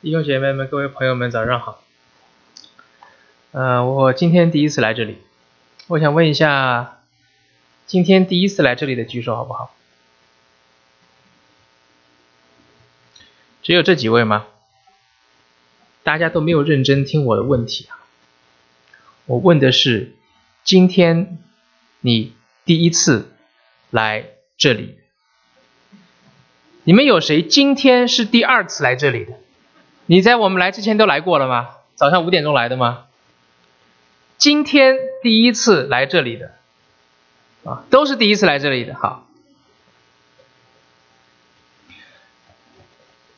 [0.00, 1.82] 弟兄姐妹们、各位朋友们，早上好。
[3.50, 5.18] 呃，我今天第一次来这里，
[5.88, 7.00] 我想问一下，
[7.84, 9.74] 今天第一次来这里的举手好不好？
[13.60, 14.46] 只有这几位吗？
[16.04, 17.98] 大家都没有认真听我的问题啊！
[19.26, 20.14] 我问的是，
[20.62, 21.38] 今天
[22.02, 22.34] 你
[22.64, 23.32] 第一次
[23.90, 24.26] 来
[24.56, 24.96] 这里。
[26.84, 29.32] 你们有谁今天是第二次来这里的？
[30.10, 31.68] 你在我们来之前都来过了吗？
[31.94, 33.04] 早上五点钟来的吗？
[34.38, 36.54] 今天第一次来这里的，
[37.64, 38.94] 啊，都是第一次来这里的。
[38.94, 39.26] 好，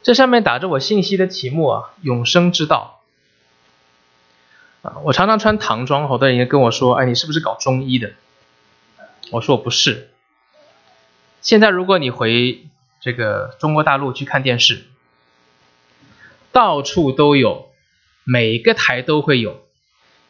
[0.04, 3.00] 这上面打着我信息的题目啊，永生之道。
[4.82, 8.12] 啊，我常常穿唐装，好多人也跟我说，哎，你是不是搞中医的？
[9.32, 10.10] 我说我不是。
[11.42, 12.64] 现在如果你回。
[13.02, 14.84] 这个中国大陆去看电视，
[16.52, 17.70] 到处都有，
[18.24, 19.60] 每个台都会有，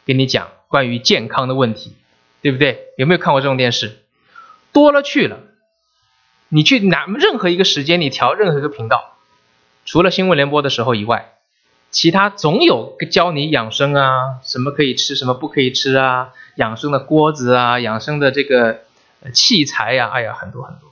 [0.05, 1.95] 跟你讲关于健康的问题，
[2.41, 2.87] 对不对？
[2.97, 3.97] 有没有看过这种电视？
[4.71, 5.39] 多了去了，
[6.49, 9.17] 你去哪任何一个时间，你调任何一个频道，
[9.85, 11.33] 除了新闻联播的时候以外，
[11.89, 18.83] 其他总有教你养生啊，什么可以吃，什么不可以吃啊，养生的锅子啊，养生的这个
[19.33, 20.89] 器材呀，哎呀，很多很多。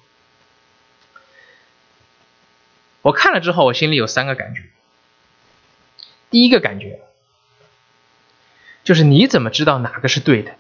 [3.02, 4.64] 我看了之后，我心里有三个感觉。
[6.30, 7.02] 第一个感觉
[8.84, 10.54] 就是你怎么知道哪个是对的？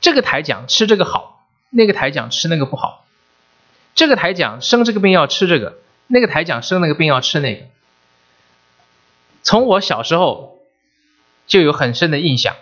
[0.00, 3.06] 这个台讲吃这个好，那个台讲吃那个不好。
[3.94, 7.66] 这个台讲生这个病要吃这个，那个台讲生那个病要吃那个。
[9.42, 10.58] 从我小时候
[11.46, 12.56] 就有很深的印象，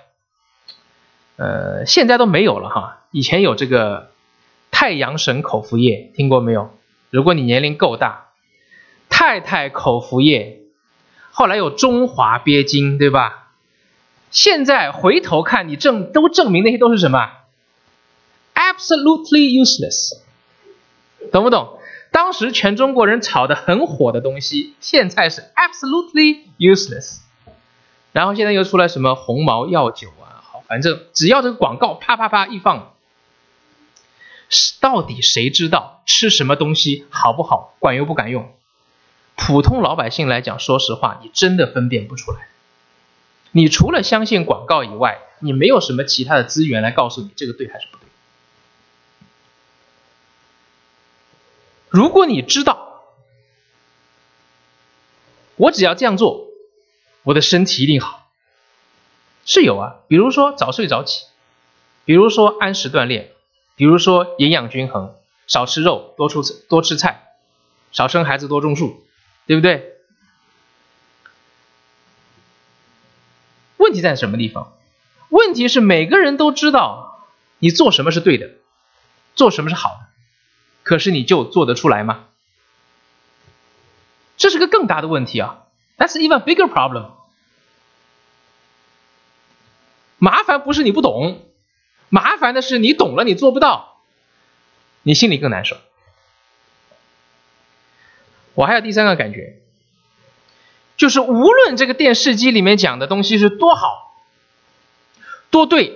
[1.37, 3.05] 呃，现在都没有了哈。
[3.11, 4.11] 以前有这个。
[4.73, 6.71] 太阳神口服液听过没有？
[7.09, 8.26] 如果你年龄够大，
[9.09, 10.63] 太太口服液，
[11.31, 13.53] 后来有中华鳖精，对吧？
[14.31, 17.31] 现在回头看你证都证明那些都是什么
[18.55, 20.19] ？Absolutely useless，
[21.33, 21.79] 懂不懂？
[22.11, 27.21] 当时全中国人炒的很火的东西，现在是 absolutely useless。
[28.13, 32.93] 然后现在又出来什么红毛药酒啊，好，反正只要这个广告啪啪啪一放。
[34.81, 38.49] 到底谁知道吃什么东西好不好，管用不管用？
[39.37, 42.49] 普通老百姓来讲，说实话，你真的分辨不出来。
[43.53, 48.07] 你除了相信广告以外，你没有什么其他的资源来告诉你这个对还是不对。
[51.89, 53.05] 如果你知道，
[55.57, 56.49] 我只要这样做，
[57.23, 58.29] 我的身体一定好，
[59.45, 59.97] 是有啊。
[60.09, 61.27] 比如说早睡早起，
[62.05, 63.31] 比如说按时锻炼。
[63.79, 65.15] 比如说营养均衡，
[65.47, 67.35] 少吃肉，多出多吃菜，
[67.93, 69.06] 少生孩子，多种树，
[69.47, 69.97] 对不对？
[73.77, 74.73] 问题在什么地方？
[75.29, 77.27] 问题是每个人都知道
[77.59, 78.51] 你做什么是对的，
[79.35, 80.07] 做什么是好的，
[80.83, 82.25] 可是你就做得出来吗？
[84.37, 85.65] 这是个更大的问题啊
[85.97, 87.11] ！That's even bigger problem。
[90.19, 91.47] 麻烦不是你不懂。
[92.09, 94.01] 麻烦的是你懂了，你做不到，
[95.03, 95.77] 你心里更难受。
[98.57, 99.61] 我还有第三个感觉，
[100.97, 104.17] 就是无论这个电视机里面讲的东西是多好、
[105.51, 105.93] 多对，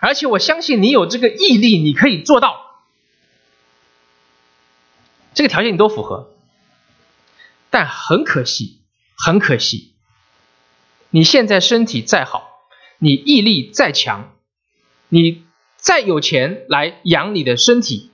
[0.00, 2.80] 而且我相信你有这个毅力，你可以做到，
[5.34, 6.30] 这个条件你都符合，
[7.68, 8.80] 但很可惜，
[9.16, 9.92] 很可惜，
[11.10, 12.48] 你现在身体再好，
[12.98, 14.32] 你毅力再强。
[15.10, 15.42] 你
[15.78, 18.10] 再有钱来养你的身体，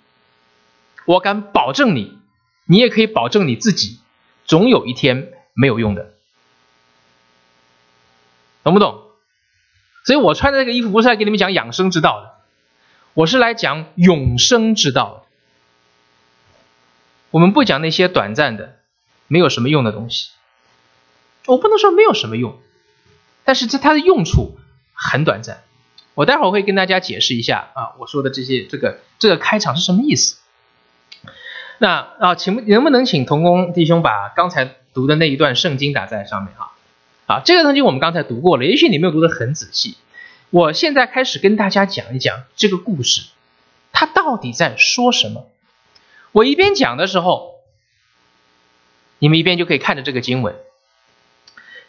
[1.06, 2.20] 我敢保证你，
[2.64, 3.98] 你也可以保证你自己，
[4.44, 6.12] 总有一天没有用的，
[8.62, 9.02] 懂不懂？
[10.04, 12.34] 所以我穿的这个衣服不是来给你们讲养生之道的，
[13.14, 15.26] 我是来讲永生之道。
[17.30, 18.76] 我们不讲那些短暂的、
[19.26, 20.30] 没有什么用的东西。
[21.46, 22.60] 我不能说没有什么用，
[23.44, 24.56] 但是这它的用处
[24.92, 25.62] 很短暂。
[26.14, 30.36] 我待会儿会跟大家解释一下啊，我说的这些这个这个开场是什么意思？
[31.78, 36.72] 那啊，请能不能请童工弟兄把刚才读的那一段圣经打在上面哈？
[37.26, 39.96] 啊，这个圣经我们刚才读过了，也许你没有读得很仔细。
[40.50, 43.28] 我现在开始跟大家讲一讲这个故事，
[43.92, 45.48] 它到底在说什么？
[46.30, 47.56] 我一边讲的时候，
[49.18, 50.54] 你们一边就可以看着这个经文。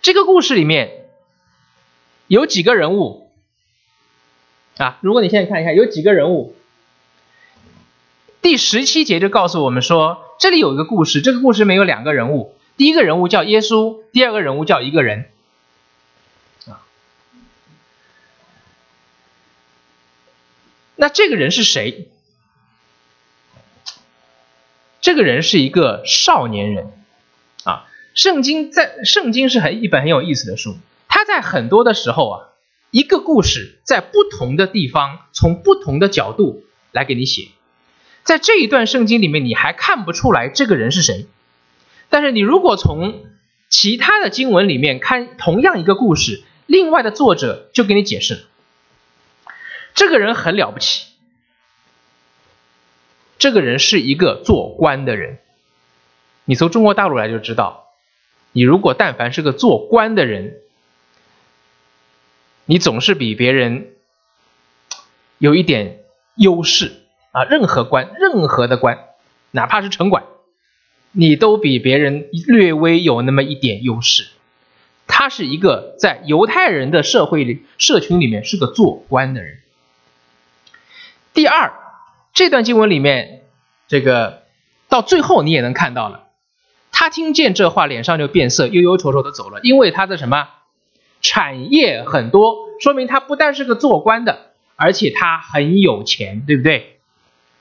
[0.02, 1.06] 这个故事里面
[2.28, 3.32] 有几个人物？
[4.78, 6.56] 啊，如果你现在看一下，有几个人物？
[8.46, 15.32] 第十七节就告诉我们说，这里有一个故事，这个故事里面有两个人物，第一个人物叫耶稣，第二个人物叫一个人。
[16.68, 16.86] 啊，
[20.96, 22.08] 那这个人是谁？
[25.02, 26.94] 这个人是一个少年人。
[27.64, 30.78] 啊，圣经在圣经是很一本很有意思的书，
[31.08, 32.50] 他在很多的时候啊，
[32.92, 37.48] 一个故事在不同的地方，从不同的角度来给你写。
[38.26, 41.28] 在这一段圣经里面，你还看不出来这个人是谁。
[42.10, 43.24] 但是你如果从
[43.70, 48.46] 其他的经文里面看同样一个故事，另外的作者就给你解释，
[49.94, 51.06] 这个人很了不起。
[53.38, 55.38] 这个人是一个做官的人。
[56.46, 57.90] 你从中国大陆来就知道，
[58.54, 60.56] 你如果但凡是个做官的人，
[62.66, 63.94] 你总是比别人
[65.38, 66.00] 有一点
[66.36, 67.05] 优势。
[67.36, 68.98] 啊，任何官，任何的官，
[69.52, 70.24] 哪怕是城管，
[71.12, 74.30] 你都比别人略微有那么一点优势。
[75.06, 79.58] 他是一个在犹太人的社会里、社群里面是个做官的人。
[81.34, 81.74] 第二，
[82.34, 83.42] 这段经文里面，
[83.90, 84.44] 这个
[84.88, 86.28] 到最后你也能看到了，
[86.94, 90.48] 他听见这话，脸上就变色，忧忧愁愁的走了，因为他的什么
[91.22, 96.94] 产业很多，说明他不但是个做官的，而且他很有钱，对不对？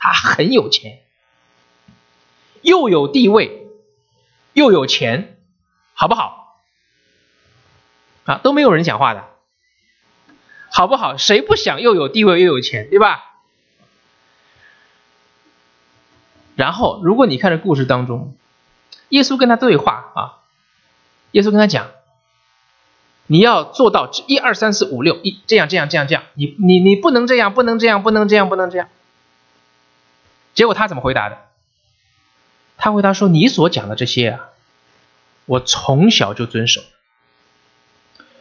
[0.05, 1.01] 他很有钱，
[2.61, 3.67] 又有地位，
[4.53, 5.39] 又有钱，
[5.95, 6.61] 好不好？
[8.27, 9.25] 啊，都没有人讲话的，
[10.71, 11.17] 好不好？
[11.17, 13.41] 谁不想又有地位又有钱，对吧？
[16.55, 18.37] 然后，如果你看这故事当中，
[19.09, 20.21] 耶稣跟他对话啊，
[21.31, 21.93] 耶稣跟他讲，
[23.27, 28.91] 你要做到一二三四五六一，这样这样这样这样，你你你不能这样，不能这样，不能这样，不能这样。
[30.55, 31.39] 结果他怎么回答的？
[32.77, 34.49] 他回答说：“你所讲的这些啊，
[35.47, 36.83] 我从小就遵守。”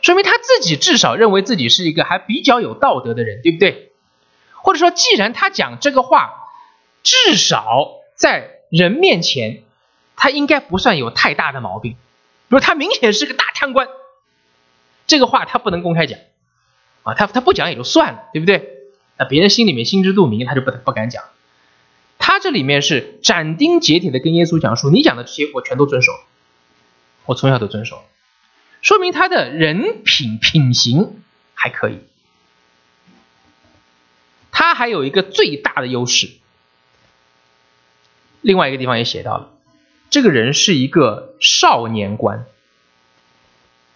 [0.01, 3.91] 说明他自己至少认为自己是一个还比较有道德的人，对不对？
[4.55, 6.33] 或者说，既然他讲这个话，
[7.03, 9.63] 至少在人面前，
[10.15, 11.93] 他应该不算有太大的毛病。
[11.93, 11.97] 比
[12.49, 13.87] 如他明显是个大贪官，
[15.07, 16.19] 这个话他不能公开讲
[17.03, 18.69] 啊，他他不讲也就算了，对不对？
[19.17, 21.23] 那别人心里面心知肚明，他就不不敢讲。
[22.25, 26.13] 他这里面是斩钉截铁的跟耶稣讲说：“你讲的这些我全都遵守，
[27.25, 28.01] 我从小都遵守。”
[28.81, 31.21] 说明他的人品品行
[31.53, 31.99] 还可以。
[34.53, 36.31] 他还有一个最大的优势，
[38.39, 39.51] 另外一个地方也写到了，
[40.09, 42.45] 这个人是一个少年官。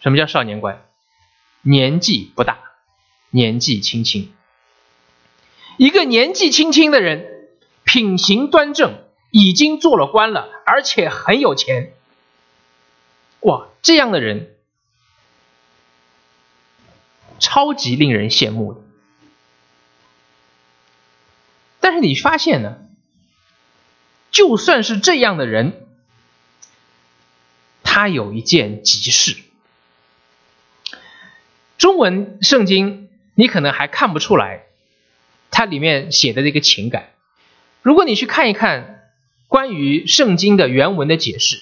[0.01, 0.85] 什么叫少年官？
[1.61, 2.59] 年纪不大，
[3.29, 4.33] 年纪轻轻，
[5.77, 7.36] 一个年纪轻轻的人。
[7.87, 9.01] 品行端正，
[9.31, 11.93] 已经做了官了，而且很有钱。
[13.39, 14.57] 哇，这样的人
[17.39, 18.81] 超级令人羡慕的。
[21.79, 22.77] 但是你发现呢，
[24.31, 25.87] 就算是这样的人，
[27.83, 29.37] 他有一件急事。
[31.77, 34.65] 中文圣经你可能还看不出来，
[35.51, 37.13] 它里面写的这个情感。
[37.81, 39.09] 如果你去看一看
[39.47, 41.61] 关于圣经的原文的解释，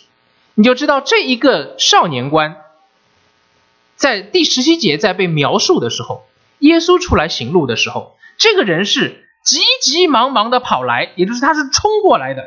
[0.55, 2.57] 你就知道这一个少年官
[3.95, 6.25] 在第十七节在被描述的时候，
[6.59, 12.43] 耶稣出来行路的时候，这个人是急急忙忙的跑来，也就是他是冲过来的，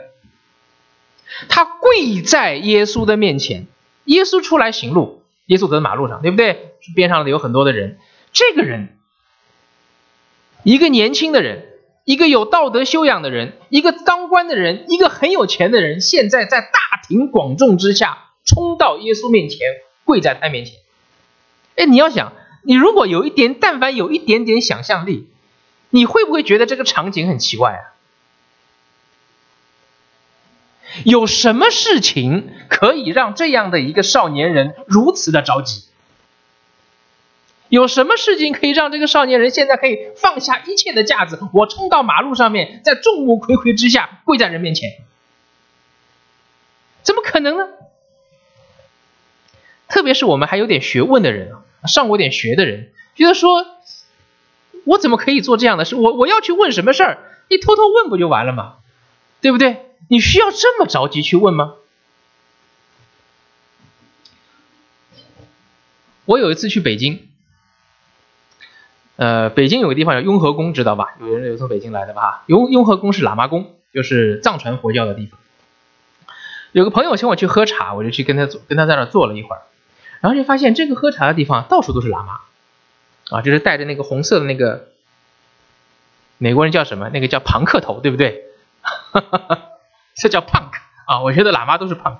[1.48, 3.68] 他跪在耶稣的面前，
[4.06, 6.72] 耶稣出来行路，耶稣走在马路上，对不对？
[6.96, 7.98] 边上有很多的人，
[8.32, 8.96] 这个人
[10.64, 11.67] 一个年轻的人。
[12.08, 19.58] 一个有道德修养的人，一个当官的人，一个很有钱的人，现在在大庭广众之下冲到耶稣面前，
[20.06, 20.76] 跪在他面前。
[21.76, 25.28] 哎，你要想，你如果有一点，但凡有一点点想象力，
[25.90, 27.92] 你会不会觉得这个场景很奇怪啊？
[31.04, 35.82] 有什么事情可以让这样的一个少年人如此的着急？
[37.68, 44.90] 有什么事情可以让这个少年人现在可以放下一切的架子，我冲到马路上面，在众目睽睽之下跪在人面前？
[47.02, 47.68] 怎么可能呢？
[49.86, 53.66] 特别是我们还有点学问的人啊上过点学的人，觉得说，
[54.84, 55.94] 我怎么可以做这样的事？
[55.94, 57.18] 我我要去问什么事儿？
[57.48, 58.76] 你偷偷问不就完了吗？
[59.40, 59.86] 对不对？
[60.08, 61.74] 你需要这么着急去问吗？
[66.24, 67.27] 我有一次去北京。
[69.18, 71.16] 呃，北京有个地方叫雍和宫，知道吧？
[71.20, 72.44] 有人有从北京来的吧？
[72.46, 75.40] 雍雍和宫是喇嘛宫，就是藏传佛教的地方。
[76.70, 79.62] 有个朋友请我去喝茶，我就去跟他坐，跟他在那坐了一会儿，
[80.20, 82.38] 然后就发现这个喝茶的地方到处都是喇嘛，
[83.30, 84.86] 啊，就是戴着那个红色的那个，
[86.38, 87.10] 美国人叫什么？
[87.12, 88.44] 那个叫庞克头，对不对？
[90.14, 90.70] 这叫 punk
[91.06, 92.18] 啊，我觉得喇嘛都是 punk，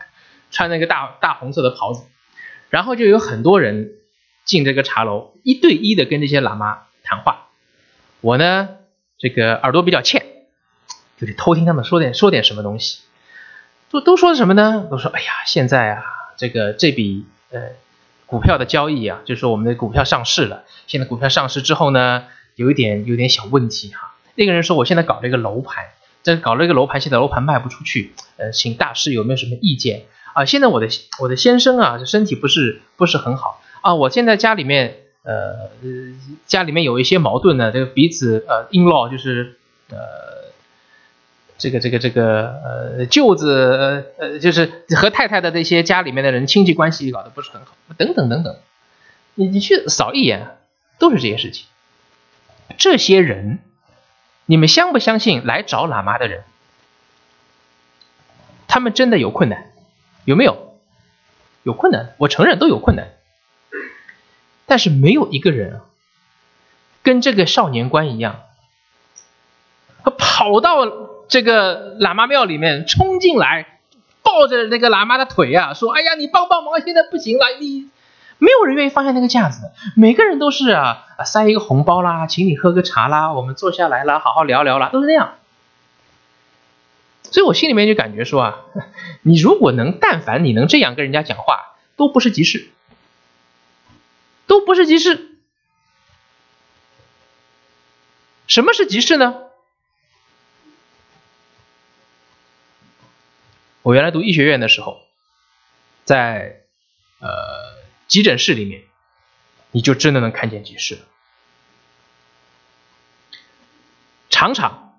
[0.51, 2.03] 穿那个大大红色的袍子，
[2.71, 3.93] 然后就有很多人
[4.45, 7.49] 进这个茶楼，一对一的跟这些喇嘛谈话。
[8.21, 8.69] 我呢，
[9.19, 10.27] 这个耳朵比较欠，
[11.19, 13.01] 就得偷听他们说点说点什么东西。
[13.91, 14.87] 都都说什么呢？
[14.91, 16.03] 都说哎呀，现在啊，
[16.37, 17.71] 这个这笔呃
[18.27, 20.65] 股票的交易啊，就是说我们的股票上市了。
[20.87, 24.15] 现在股票上市之后呢，有一点有点小问题哈。
[24.35, 25.87] 那个人说，我现在搞了一个楼盘，
[26.23, 30.45] 这搞了一个楼盘，现在楼盘卖不出去，呃，请大师有没有什么意见啊？
[30.45, 30.89] 现在我的
[31.21, 35.71] 我的先生啊，这身体不是不是很好啊，我现在家里面呃
[36.47, 39.59] 家里面有一些矛盾呢，这个彼此呃 in law 就是
[39.91, 39.97] 呃。
[41.61, 48.55] 这个这个这个呃舅子呃就是和太太的这些家里面的人亲戚关系搞得不是很好，等等等等，
[49.35, 50.57] 你你去扫一眼，
[51.01, 51.67] 都是这些事情。
[52.77, 53.59] 这些人，
[54.47, 56.45] 你们相不相信来找喇嘛的人，
[58.69, 59.73] 他们真的有困难？
[60.25, 60.79] 有没有？
[61.65, 63.09] 有困难，我承认都有困难，
[64.69, 65.81] 但是没有一个人
[67.03, 68.43] 跟这个少年官一样，
[70.05, 71.09] 他跑到。
[71.29, 73.81] 这个喇嘛庙里面冲进来，
[74.23, 77.91] 抱着那个喇嘛的腿啊，说：“哎呀，你帮帮忙，现在不行了。”你
[78.39, 85.35] 没有人愿意放下那个架子，每个人都是啊，塞一个红包啦，请你喝个茶啦，我们坐下来啦，好好聊聊啦，都是那样。
[87.25, 88.61] 所以我心里面就感觉说啊，
[89.21, 92.71] 你如果能，但凡你能这样跟人家讲话，都不是急事，
[94.59, 95.39] 都不是急事。
[98.49, 99.45] 什么是急事呢？
[103.83, 105.01] 我原来读医学院的时候，
[106.05, 106.65] 在
[107.21, 107.29] 呃
[108.09, 108.83] 急诊室里面，
[109.71, 110.99] 你就真的能看见急事。
[114.29, 114.99] 常常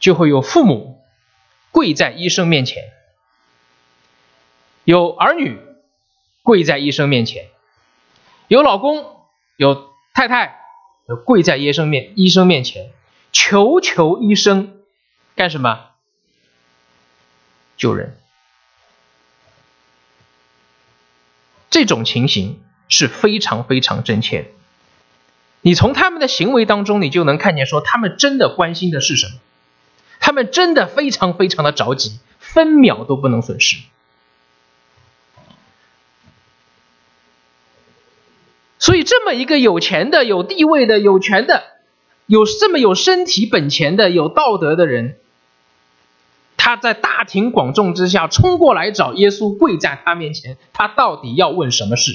[0.00, 1.04] 就会有父母
[1.72, 2.90] 跪在医生面前，
[4.84, 5.58] 有儿女
[6.42, 7.50] 跪在医生面前，
[8.48, 9.04] 有老公
[9.56, 10.58] 有太太
[11.24, 12.90] 跪在医生面医生面前，
[13.32, 14.78] 求求医生
[15.34, 15.86] 干什么？
[17.76, 18.16] 救人，
[21.70, 24.48] 这种情形是非常非常真切的。
[25.60, 29.34] 你从他们的行为当中，你就能看见，说他们真的关心的是什么，
[30.20, 33.78] 他们真的非常非常的着急，分秒都不能损失。
[38.86, 41.64] 所以，这么一个有钱的、有地位的、有权的、
[42.26, 45.16] 有这么有身体本钱的、有道德的人。
[46.56, 50.56] 他在大庭广众之下冲过来找耶稣，跪在他面前。
[50.72, 52.12] 他到底要问什么事？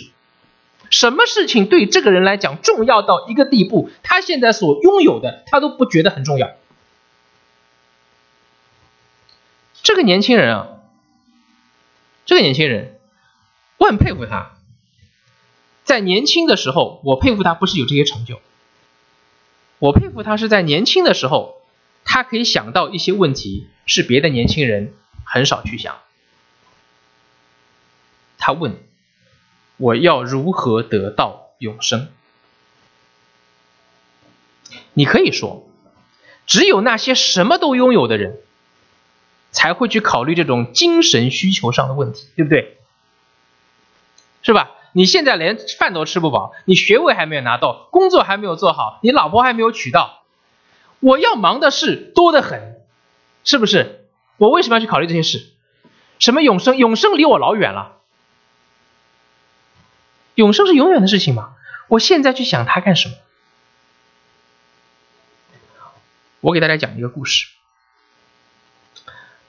[0.89, 3.89] 什么事情对这个人来讲重要到一个地步？
[4.01, 6.51] 他现在所拥有的，他都不觉得很重要。
[9.83, 10.67] 这个年轻人啊，
[12.25, 12.97] 这个年轻人，
[13.77, 14.53] 我很佩服他。
[15.91, 18.39] 在年轻的时候，我佩服他不是有这些成就，
[19.77, 21.57] 我佩服他是在年轻的时候。
[22.05, 24.93] 他可以想到一些问题，是别的年轻人
[25.25, 25.99] 很少去想。
[28.37, 28.79] 他问
[29.75, 32.09] ：“我要如何得到永生？”
[34.93, 35.67] 你可以说，
[36.47, 38.39] 只有那些什么都拥有的人，
[39.51, 42.77] 才会去考虑这种精神需求上的问题，对不对？
[44.41, 44.71] 是吧？
[44.93, 50.23] 你现在连饭都吃不饱，你学位还没有拿到，工作还没有做好，你老婆还没有娶到。
[50.99, 52.81] 我要忙的事多得很，
[53.43, 54.05] 是不是？
[54.37, 55.45] 我为什么要去考虑这些事？
[56.19, 56.77] 什么永生？
[56.77, 57.97] 永生离我老远了。
[60.35, 61.55] 永生是永远的事情吗？
[61.87, 63.15] 我现在去想它干什么？
[66.41, 67.47] 我给大家讲一个故事。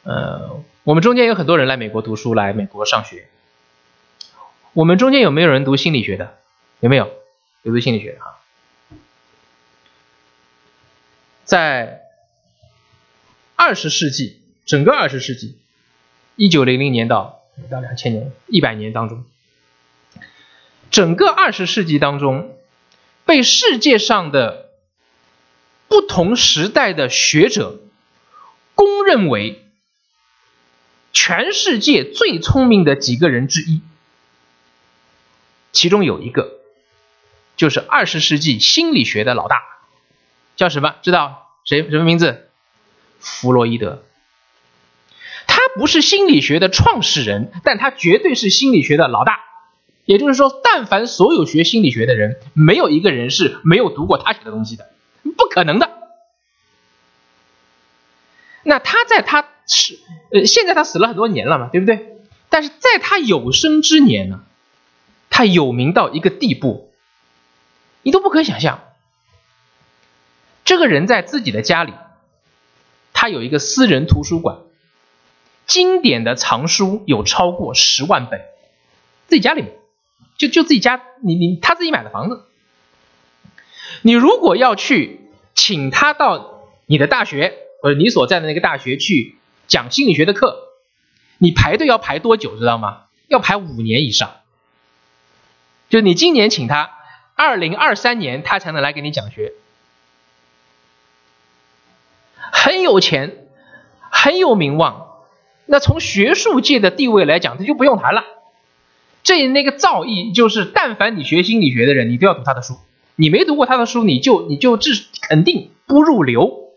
[0.04, 3.28] 呃，我们中间有很多人来美国读书，来美国上学。
[4.74, 6.38] 我们中间有没有人读心理学的？
[6.80, 7.12] 有没有？
[7.62, 8.40] 有读心理学的啊？
[11.44, 12.00] 在
[13.54, 15.58] 二十世纪，整个二十世纪，
[16.36, 19.24] 一九零零年到到两千年一百年当中，
[20.90, 22.56] 整个二十世纪当中，
[23.26, 24.70] 被世界上的
[25.86, 27.78] 不同时代的学者
[28.74, 29.62] 公认为
[31.12, 33.82] 全世界最聪明的几个人之一，
[35.72, 36.60] 其中有一个
[37.56, 39.62] 就是二十世纪心理学的老大，
[40.56, 40.94] 叫什么？
[41.02, 41.48] 知道？
[41.64, 42.48] 谁什么名字？
[43.20, 44.02] 弗洛伊德，
[45.46, 49.40] 他不是心理学的创始人，但他绝对是心理学的老大。
[50.04, 54.90] 也就是说，但凡所有学心理学的人，没有一个人是没有读过他写的东西的，
[55.36, 55.88] 不可能的。
[58.64, 60.00] 那他在他是
[60.32, 62.16] 呃，现在他死了很多年了嘛，对不对？
[62.48, 64.40] 但是在他有生之年呢，
[65.32, 66.92] 他有名到一个地步，
[68.02, 68.80] 你都不可以想象。
[70.64, 71.94] 这个人在自己的家里，
[73.14, 74.58] 他有一个私人图书馆，
[75.66, 78.42] 经典的藏书有超过十万本，
[79.26, 79.72] 自己家里面。
[80.36, 82.44] 就就自己家，你你他自己买的房子，
[84.02, 85.20] 你如果要去
[85.54, 89.36] 请他到你的大学或者你所在的那个大学去
[89.66, 90.56] 讲心理学的课，
[91.38, 93.04] 你排队要排多久，知道吗？
[93.28, 94.41] 要排五年以上。
[95.92, 96.90] 就你今年请他，
[97.34, 99.52] 二零二三年他才能来给你讲学，
[102.50, 103.46] 很有钱，
[104.10, 105.18] 很有名望，
[105.66, 108.24] 那从学术界的地位来讲，他就不用谈了。
[109.22, 112.78] 这那个造诣就是，但凡你学心理学的人，你都要读他的书。
[113.16, 116.72] 你没读过他的书，你就你就至肯定不入流。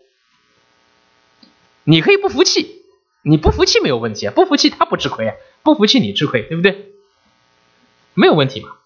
[1.84, 2.82] 你可以不服气，
[3.22, 6.90] 你不服气没有问题啊，不服气他不吃亏啊，不服气你吃亏，对不对？
[8.12, 8.76] 没有问题嘛。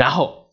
[0.00, 0.50] 然后，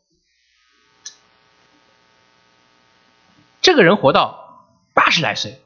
[3.62, 5.62] 这个人活到八十来岁，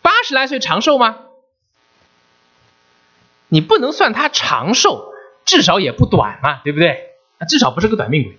[0.00, 1.26] 八十来岁长寿吗？
[3.48, 5.12] 你不能算他长寿，
[5.44, 7.10] 至少也不短嘛，对不对？
[7.46, 8.38] 至少不是个短命鬼。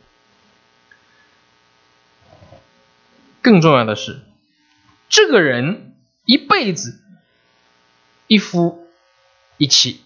[3.44, 4.24] 更重要的是，
[5.08, 5.96] 这个人
[6.26, 7.00] 一辈子
[8.26, 8.90] 一夫
[9.58, 10.04] 一妻，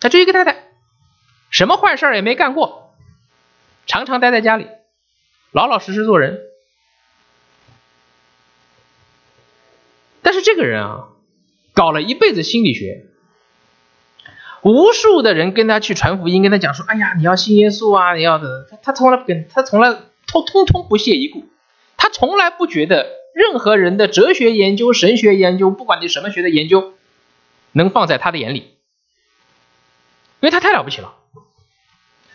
[0.00, 0.49] 他就一个太太，
[1.60, 2.94] 什么坏事也没干过，
[3.86, 4.66] 常常待在家里，
[5.52, 6.40] 老老实实做人。
[10.22, 11.08] 但是这个人啊。
[11.74, 13.04] 搞了一辈子心理学，
[14.62, 19.92] 无数的人跟他去传福音，跟他讲说：“哎呀，你要信耶稣啊，你要的。”他他从来不跟，他从来
[20.26, 21.44] 通通通不屑一顾，
[21.98, 26.94] 他从来不觉得任何人的哲学研究、神学研究，不管你什么学的研究，
[27.72, 28.58] 能放在他的眼里，
[30.40, 31.14] 因为他太了不起了。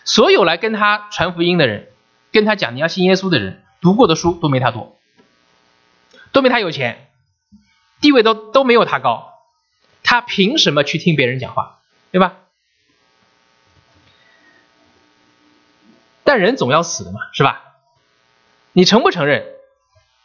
[0.05, 1.89] 所有来跟他传福音的人，
[2.31, 4.95] 跟他讲你要信耶稣的人，读过的书都没他多，
[6.31, 7.09] 都没他有钱。
[8.01, 9.33] 地位都都没有他高，
[10.03, 11.79] 他凭什么去听别人讲话，
[12.11, 12.35] 对吧？
[16.23, 17.63] 但人总要死的嘛，是吧？
[18.73, 19.45] 你承不承认？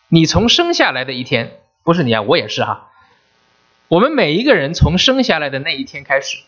[0.09, 2.91] 你从生下来的一天，不是你啊，我也是哈。
[3.89, 6.43] 我们每一个人从生下来的那一天开始，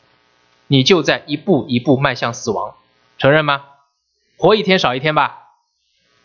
[0.66, 2.74] 你就在一步一步迈向死亡，
[3.18, 3.64] 承认吗？
[4.36, 5.50] 活一天少一天吧，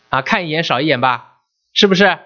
[0.08, 1.36] 啊，看一眼少一眼吧，
[1.72, 2.18] 是不是？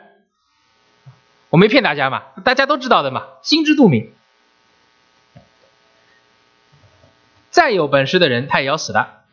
[1.51, 4.11] 我没骗大家嘛，大家都知道的嘛，心知肚明。
[7.51, 9.25] 再有本事的人，他也要死的。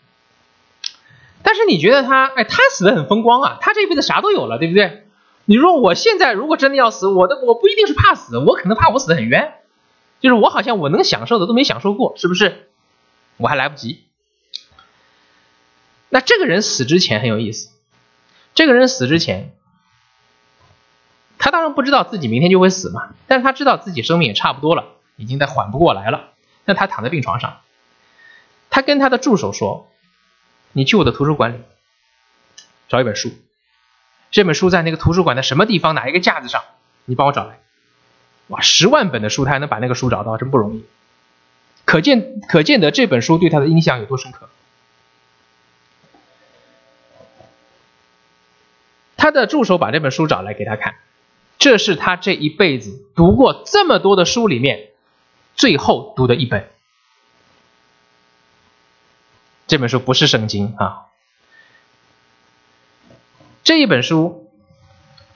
[1.41, 5.07] 但是你觉得他，哎，他死的很风光啊，他这辈子啥都有了，对不对？
[5.45, 9.53] 你说我现在如果真的要死，我的我不一定是怕死，我可能怕我死的很冤，
[10.19, 12.69] 就是我好像我能享受的都没享受过，是不是？
[13.37, 14.03] 我还来不及。
[16.09, 17.69] 那这个人死之前很有意思，
[18.55, 19.53] 这个人死之前。
[21.41, 24.83] 他当然不知道自己明天就会死嘛，但是他知道自己生命也差不多了，
[25.15, 26.31] 已经在缓不过来了。
[26.65, 27.61] 那他躺在病床上，
[28.69, 29.87] 他跟他的助手说
[30.73, 31.59] ：“你去我的图书馆里
[32.89, 33.31] 找一本书，
[34.31, 36.61] 这本书在那个图书馆的什么地方，哪一个架子上，
[37.05, 37.59] 你帮我找来。”
[38.47, 40.83] 哇，十万本的书，他还能把那个书找到，真不容易。
[41.85, 44.49] 可见可见得这本书对他的影响有多深刻。
[49.19, 50.95] 他的助手把这本书找来给他看。
[51.57, 54.91] 这是他这一辈子读过这么多的书里面
[55.55, 56.69] 最后读的一本。
[59.67, 61.07] 这本书不是圣经啊，
[63.65, 64.49] 这一本书，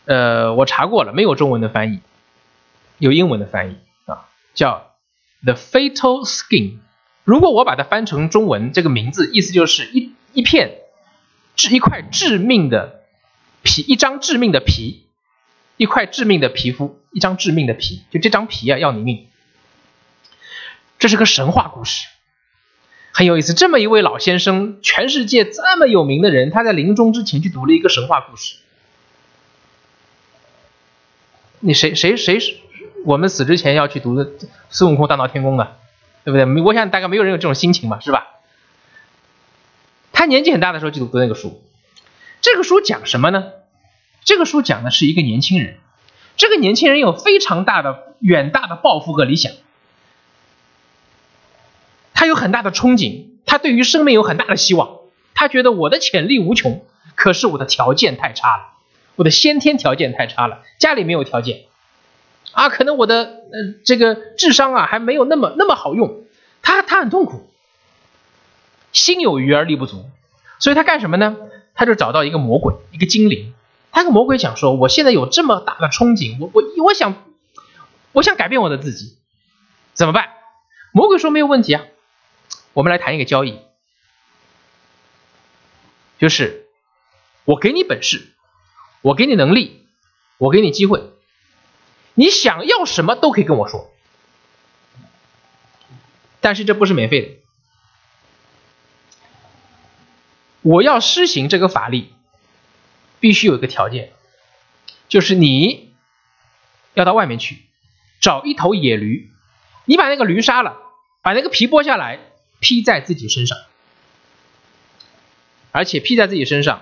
[0.06, 2.00] 呃，我查过了，没有中文的翻译，
[3.00, 4.94] 有英文的翻译啊，叫
[5.46, 6.72] 《The Fatal Skin》。
[7.26, 10.80] 如果我把它翻成中文，这个名字意思就是一一片
[11.58, 13.03] 致一块致命的
[13.64, 15.00] 皮，一张致命的皮。
[15.76, 19.26] 一块致命的皮肤，一张致命的皮，就这张皮啊，要你命。
[21.00, 22.08] 这是个神话故事，
[23.12, 23.56] 很有意思。
[23.56, 28.58] 这么一位老先生，全世界这么有名的人，他在临终之前去读了一个神话故事。
[31.60, 32.56] 你谁谁谁是
[33.04, 34.32] 我们死之前要去读的
[34.70, 35.78] 孙悟空大闹天宫的，
[36.24, 36.62] 对不对？
[36.62, 38.28] 我想大概没有人有这种心情吧，是吧？
[40.12, 41.64] 他年纪很大的时候就读那个书，
[42.44, 43.54] 这个书讲什么呢？
[44.26, 45.78] 这个书讲的是一个年轻人，
[46.36, 49.54] 这个年轻人有非常大的远大的抱负和理想，
[52.14, 55.00] 他有很大的憧憬，他对于生命有很大的希望，
[55.34, 58.74] 他觉得我的潜力无穷，可是我的条件太差了，
[59.16, 61.62] 我的先天条件太差了，家里没有条件，
[62.52, 66.26] 啊，可能我的呃这个智商啊还没有那么那么好用，
[66.62, 67.50] 他他很痛苦，
[68.92, 70.10] 心有余而力不足，
[70.60, 71.38] 所以他干什么呢？
[71.74, 73.54] 他就找到一个魔鬼，一个精灵。
[73.92, 77.24] 他跟魔鬼讲说：“我现在有这么大的憧憬，我我我想，
[78.12, 79.18] 我想改变我的自己，
[79.94, 80.30] 怎么办？”
[80.92, 81.84] 魔鬼说：“没有问题啊，
[82.74, 83.60] 我们来谈一个交易，
[86.20, 86.68] 就是
[87.46, 88.34] 我给你本事，
[89.02, 89.86] 我给你能力，
[90.38, 91.04] 我给你机会，
[92.16, 93.92] 你想要什么都可以跟我说，
[96.42, 97.43] 但是这不是免费的，
[100.64, 102.12] 我要施行这个法力。”
[103.20, 104.12] 必须有一个条件，
[105.08, 105.94] 就是你
[106.94, 107.62] 要到外面去
[108.20, 109.32] 找一头野驴，
[109.86, 110.76] 你把那个驴杀了，
[111.22, 112.20] 把那个皮剥下来
[112.60, 113.58] 披在自己身上，
[115.72, 116.82] 而且披在自己身上，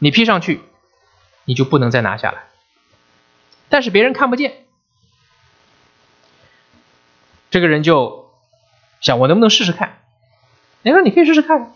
[0.00, 0.60] 你披上去，
[1.44, 2.46] 你就不能再拿下来，
[3.68, 4.64] 但是别人看不见。
[7.52, 8.34] 这个人就
[9.00, 10.02] 想，我能不能试试看？
[10.82, 11.72] 你说你可以试试看。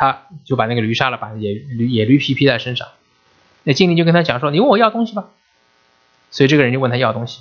[0.00, 2.88] 他就把那个驴杀了，把野驴野驴皮披在身上。
[3.64, 5.28] 那精灵就跟他讲说：“你问我要东西吧。”
[6.32, 7.40] 所以这个人就问他要东西，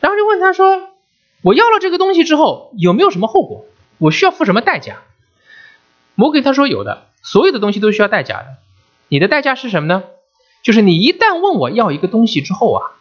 [0.00, 0.88] 然后就问他说
[1.42, 3.66] ：“我要了这个东西之后有没有什么后果？
[3.98, 5.02] 我需要付什么代价？”
[6.16, 8.56] 魔鬼他说：“有的，所有的东西都需要代价的。
[9.08, 10.04] 你的代价是什么呢？
[10.62, 12.92] 就是你一旦问我要一个东西之后啊，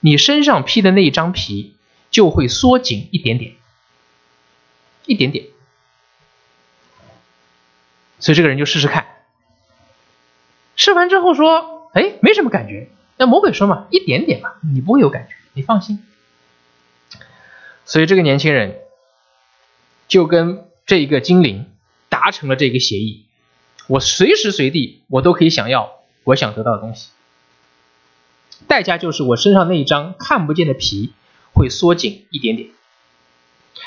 [0.00, 1.76] 你身上披的那一张皮
[2.10, 3.52] 就会缩紧一点点，
[5.04, 5.44] 一点点。”
[8.18, 9.06] 所以这个人就试试看，
[10.76, 16.04] 试完之后说：“哎，没什么感觉。”那魔鬼说嘛：“一点点嘛，你不会有感觉，你放心。”
[17.84, 18.80] 所以这个年轻人
[20.08, 21.66] 就跟这一个精灵
[22.08, 23.26] 达成了这个协议：
[23.86, 27.10] 我随时随地我都可以想要我想得到的东西，
[28.66, 31.12] 代价就是我身上那一张看不见的皮
[31.54, 32.70] 会缩紧一点点。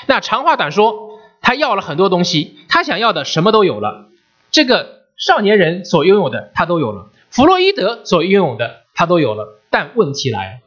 [0.06, 4.08] 那长话短说，他要了很多东西，他想要的什么都有了。
[4.52, 9.58] 这个少年人所拥有的，他都有了；弗洛伊德所拥有的，他都有了。
[9.70, 10.60] 但问题来，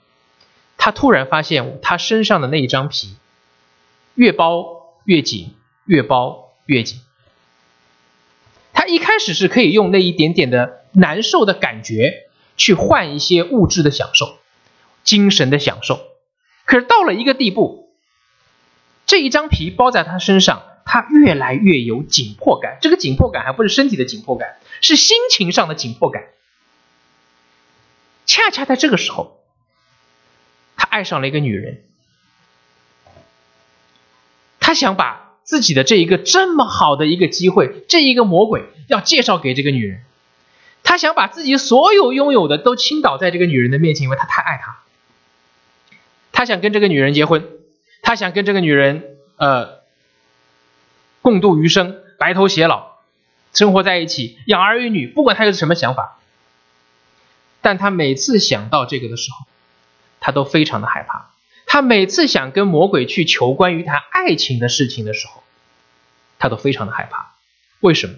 [0.77, 3.15] 他突然发现他身上的那一张皮
[4.15, 4.65] 越包
[5.05, 5.53] 越紧，
[5.85, 6.99] 越包越紧。
[8.73, 12.25] 他一开始是可以用那一点点的难受的感觉
[12.57, 14.39] 去换一些物质的享受、
[15.03, 15.99] 精神的享受，
[16.65, 17.84] 可是到了一个地步，
[19.15, 20.63] 这一张皮包在他身上。
[20.87, 26.25] 他越来越有紧迫感，这个紧迫感还不是身体的紧迫感，是心情上的紧迫感。
[28.27, 29.39] 恰恰在这个时候，
[30.77, 31.81] 他爱上了一个女人，
[34.59, 40.03] 他想把自己的这一个这么好的一个机会，这一个魔鬼要介绍给这个女人，
[40.83, 44.83] 他想把自己所有拥有的都倾倒在这个女人的面前，因为他太爱她，
[46.31, 47.54] 他想跟这个女人结婚，
[48.05, 49.83] 他想跟这个女人呃。
[51.21, 52.99] 共度余生，白头偕老，
[53.51, 55.07] 生活在一起，养儿育女。
[55.07, 56.19] 不管他有什么想法，
[57.61, 59.47] 但他每次想到这个的时候，
[60.19, 61.31] 他都非常的害怕。
[61.65, 65.41] 他每次想跟魔鬼去求关于他爱情的事情的时候，
[66.37, 67.33] 他都非常的害怕。
[67.79, 68.13] 为什么？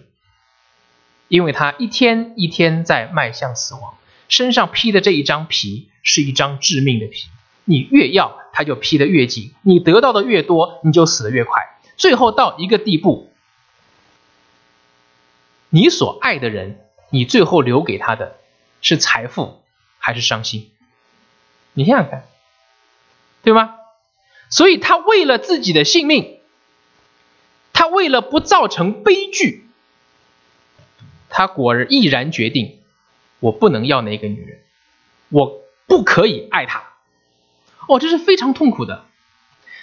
[1.30, 3.97] 因为他一天一天在迈向死亡，
[4.28, 7.30] 身上披的这一张皮是一张致命的皮。
[7.69, 11.77] 你越要，他就披得越紧；你得到的越多，你就死得越快。
[11.97, 13.30] 最后到一个地步，
[15.69, 18.38] 你所爱的人，你最后留给他的
[18.82, 19.62] 是财富
[19.99, 20.71] 还是伤心？
[21.73, 22.23] 你想想看，
[23.43, 23.75] 对吗？
[24.49, 26.39] 所以他为了自己的性命，
[27.73, 29.67] 他为了不造成悲剧，
[31.30, 32.80] 他果然毅然决定：
[33.41, 34.62] 我不能要那个女人，
[35.27, 36.87] 我不可以爱她。
[37.88, 39.06] 哦，这是非常痛苦的。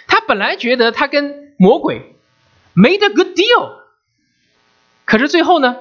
[0.07, 2.15] 他本来觉得他跟魔鬼
[2.75, 3.79] made a good deal，
[5.05, 5.77] 可是最后呢，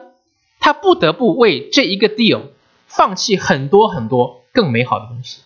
[0.60, 2.48] 他不得不为这一个 deal
[2.86, 5.42] 放弃很多很多更美好的东西。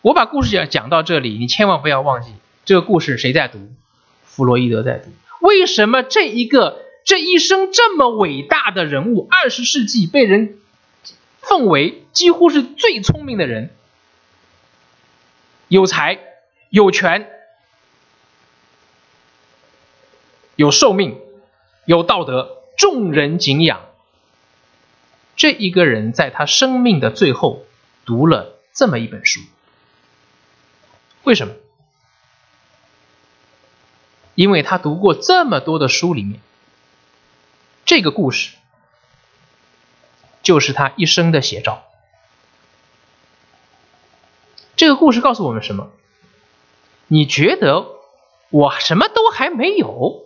[0.00, 2.32] 我把故事讲讲到这里，你千万不要忘记
[2.64, 3.58] 这个故事谁在读？
[4.24, 5.10] 弗洛伊德在读。
[5.40, 10.58] 为什么这一个这一生这么伟大的人物，二十世纪被人
[11.40, 13.70] 奉为几乎是最聪明的人，
[15.72, 16.18] 有才？
[16.68, 17.30] 有权，
[20.54, 21.18] 有寿命，
[21.86, 23.80] 有道德，众人敬仰。
[25.34, 27.64] 这一个人在他生命的最后
[28.04, 29.40] 读了这么一本书。
[31.22, 31.54] 为什么？
[34.34, 36.38] 因为他读过这么多的书里面，
[37.86, 38.56] 这个故事
[40.42, 41.82] 就是他一生的写照。
[44.82, 45.92] 这个故事告诉我们什么？
[47.06, 47.86] 你觉得
[48.50, 50.24] 我什么都还没有，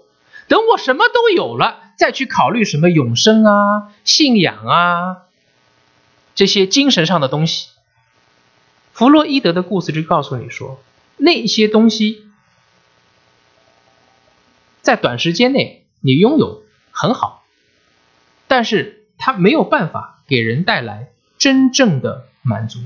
[0.48, 5.24] 等我什么都有了，再去考虑什么永生啊、信仰啊
[6.34, 7.68] 这些精神上的东西。
[8.94, 10.80] 弗洛伊德的故事就告诉你说，
[11.18, 12.26] 那些东西。
[14.80, 17.44] 在短时间内你拥有很好，
[18.48, 22.78] 但是它没有办法给人带来真正的满足。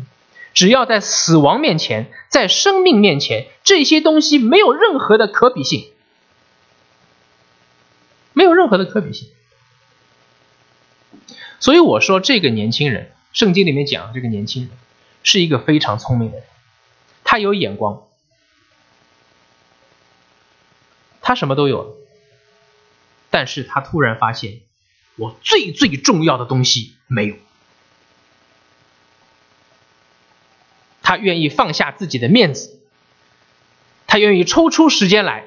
[0.53, 5.91] 只要在死亡面前，在生命面前，这些东西没有任何的可比性，
[8.33, 9.29] 没有任何的可比性。
[11.61, 14.73] 所以我说，这个年轻人，圣经里面讲这个年轻人
[15.23, 16.47] 是一个非常聪明的人，
[17.23, 18.05] 他有眼光。
[21.21, 21.97] 他什么都有，
[23.31, 24.61] 但是他突然发现，
[25.17, 27.37] 我最最重要的东西没有。
[31.11, 32.79] 他愿意放下自己的面子，
[34.07, 35.43] 他愿意抽出时间来。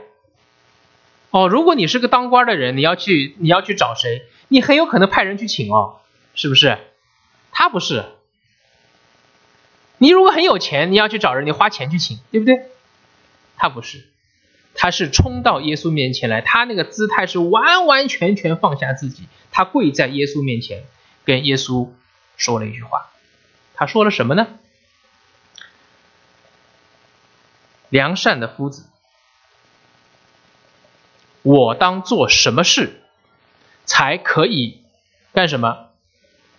[1.30, 4.24] 哦，如果你是个当官的人，你要去你要去找谁？
[4.50, 6.02] 你很有可能派人去请哦，
[6.36, 6.78] 是不是？
[7.54, 8.04] 他不是。
[10.00, 12.66] 你如果很有钱，你要去找人，你花钱去请，对不对？
[13.56, 14.04] 他不是。
[14.76, 20.84] 他是冲到耶稣面前来，他那个姿态是完完全全放下自己，他跪在耶稣面前，
[21.24, 21.88] 跟耶稣
[22.36, 23.12] 说了一句话。
[23.76, 24.60] 他说了什么呢？
[27.94, 28.88] 良善的夫子，
[31.44, 33.04] 我当做什么事
[33.86, 34.82] 才可以
[35.32, 35.90] 干什么？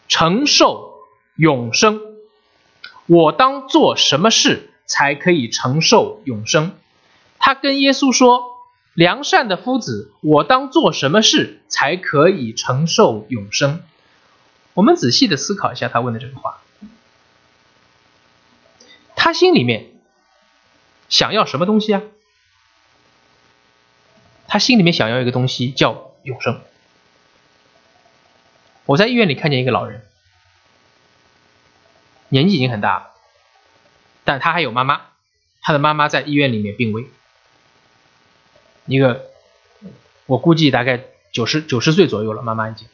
[0.07, 0.95] 承受
[1.35, 2.01] 永生？
[3.07, 6.77] 我当做什么事才可以承受永生？
[7.41, 8.45] 他跟耶稣说
[8.95, 13.83] ：“良善的夫子，我当做什么事才可以承受永生？”
[14.75, 16.61] 我们仔细的思考一下他问的这个话，
[19.17, 19.94] 他心里面
[21.09, 22.03] 想要什么东西啊？
[24.47, 26.61] 他心里面想要一个东西叫永生。
[28.85, 30.07] 我在医院里看见一个老人，
[32.29, 33.11] 年纪已经很大了，
[34.25, 35.01] 但他还有妈妈，
[35.61, 37.09] 他的妈妈在医院里面病危。
[38.87, 39.31] 一个，
[40.27, 41.01] 我估计大概
[41.33, 42.87] 九十九十岁左右了，妈妈已经。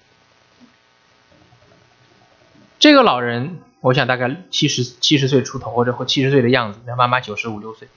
[2.78, 6.80] 这个老人，我想大概七十七十岁出头，或者或七十岁的样子。
[6.86, 7.88] 那妈妈九十五六岁，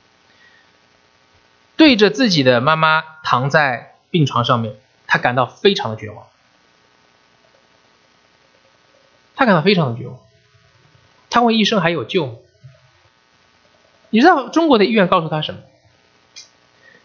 [1.76, 4.76] 对着自己的妈妈躺在病床上面，
[5.08, 6.26] 他感到非常的绝望。
[9.36, 10.20] 他感到非常的绝望。
[11.30, 12.34] 他问医生还有救吗？
[14.10, 15.62] 你知道中国的医院告诉他什么？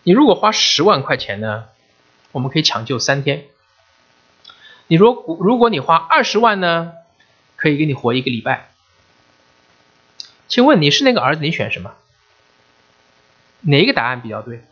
[0.05, 1.65] 你如果花十万块钱呢，
[2.31, 3.47] 我们可以抢救三天。
[4.87, 6.93] 你如如果你花二十万呢，
[7.57, 8.68] 可以给你活一个礼拜。
[10.49, 11.95] 请问你是那个儿子，你选什么？
[13.61, 14.65] 哪一个答案比较对？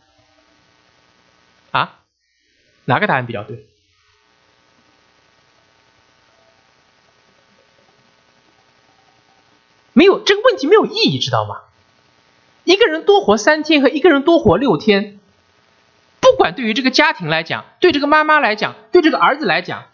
[1.71, 1.99] 啊？
[2.85, 3.65] 哪个答案比较对？
[9.93, 11.61] 没有这个问题没有意义，知道吗？
[12.63, 15.19] 一个人多活三天和一个人多活六天。
[16.19, 19.85] 不管对于这个家庭来讲，对这个妈妈来讲，对这个儿子来讲，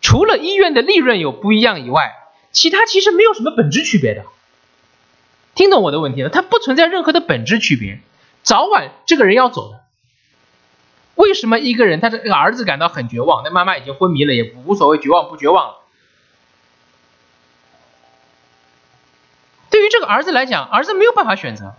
[0.00, 2.12] 除了医院的利润有不一样以外，
[2.50, 4.24] 其他其实没有什么本质区别的。
[5.54, 6.28] 听懂我的问题了？
[6.28, 8.00] 它不存在任何的本质区别，
[8.42, 9.84] 早晚这个人要走的。
[11.14, 15.78] 为什么一个人他的儿子感到很绝望，那妈妈已经昏迷了，也无所谓绝望不绝望了？
[19.70, 21.74] 对于这个儿子来讲，儿子没有办法选择，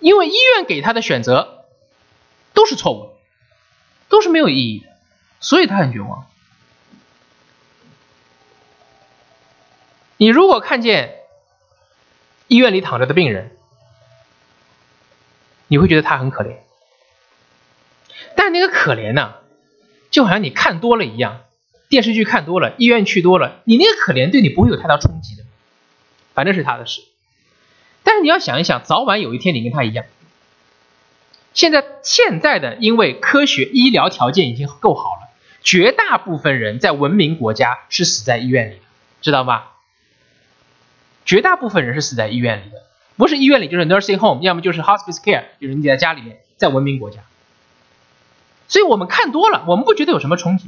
[0.00, 1.56] 因为医院给他的选择。
[2.52, 3.12] 都是错误的，
[4.08, 4.88] 都是没有意义的，
[5.38, 6.26] 所以他很绝望。
[10.16, 11.19] 你如果看见
[12.50, 13.52] 医院里躺着的病人，
[15.68, 16.56] 你会觉得他很可怜，
[18.34, 19.34] 但那个可怜呢，
[20.10, 21.42] 就好像你看多了一样，
[21.88, 25.44] 电视剧看多了，医院去多了，你那个可怜对你不会有太大冲击的，
[26.34, 27.02] 反正是他的事。
[28.02, 30.04] 但是你要想一想，早晚有一天你跟他一样。
[31.54, 35.28] 现在现在的，因为科学医疗条件已经够好了，
[35.62, 38.82] 绝大部分人在文明国家是死在医院里的，
[39.22, 39.66] 知道吗？
[41.30, 42.82] 绝大部分人是死在医院里的，
[43.16, 47.20] 不是医院里就是 nursing home，要么就是 hospice care，就是你在家里面，在文明国家。
[48.66, 50.66] 所以我们看多了，我们不觉得有什么冲击。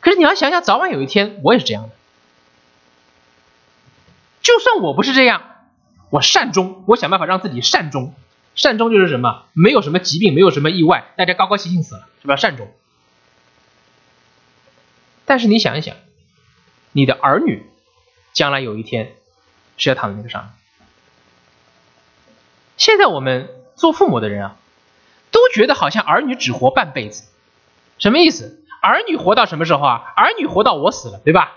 [0.00, 1.88] 可是你要想想，早晚有一天我也是这样的，
[4.42, 5.64] 就算我不是这样，
[6.10, 8.12] 我善终，我想办法让自己善终。
[8.54, 9.46] 善终就是什么？
[9.54, 12.36] 没有什么疾病，没有什么意外，大家高高兴兴死了，是吧？
[12.36, 12.68] 善终。
[15.24, 15.96] 但是你想一想，
[16.92, 17.64] 你的儿女
[18.34, 19.14] 将来有一天
[19.76, 20.52] 是要躺在那个上面。
[22.76, 24.56] 现在我们做父母的人啊，
[25.30, 27.24] 都觉得好像儿女只活半辈子，
[27.98, 28.62] 什么意思？
[28.82, 30.12] 儿女活到什么时候啊？
[30.16, 31.52] 儿女活到我死了，对吧？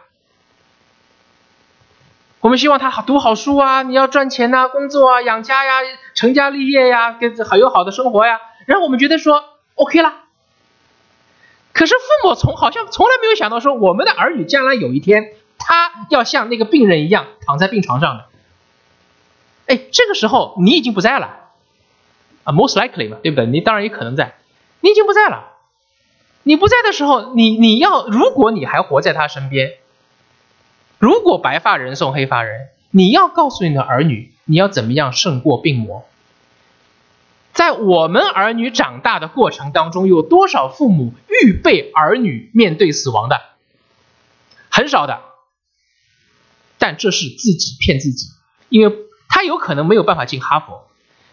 [2.40, 5.82] 我们希望他好读好书啊，你要赚钱呐，工作啊，养家呀，
[6.16, 8.40] 成家立业呀，跟好有好的生活呀。
[8.66, 9.44] 然后我们觉得说
[9.76, 10.24] OK 啦。
[11.74, 18.26] 可是父母从好像从来没有想到说，我们的儿女将来有一天，他要像那个病人一样躺在病床上的。
[19.68, 21.52] 哎，这个时候你已经不在了
[22.46, 23.46] 啊，most likely 嘛，对不对？
[23.46, 24.36] 你当然也可能在，
[24.80, 25.46] 你已经不在了。
[26.42, 29.74] 你不在的时候，你你要如果你还活在他身边。
[30.98, 36.06] 如果白发人送黑发人，你要告诉你的儿女，你要怎么样胜过病魔？
[37.54, 43.42] 在我们儿女长大的过程当中，有多少父母预备儿女面对死亡的？
[44.70, 45.22] 很少的。
[46.80, 48.30] 但这是自己骗自己，
[48.70, 48.96] 因为
[49.28, 50.88] 他有可能没有办法进哈佛，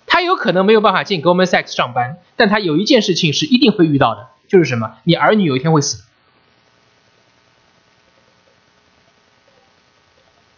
[0.06, 4.98] 他有可能没有办法进 Goldman Sachs 上班，但他有一件事情是一定会遇到的，就是什么？
[5.04, 6.04] 你儿女有一天会死。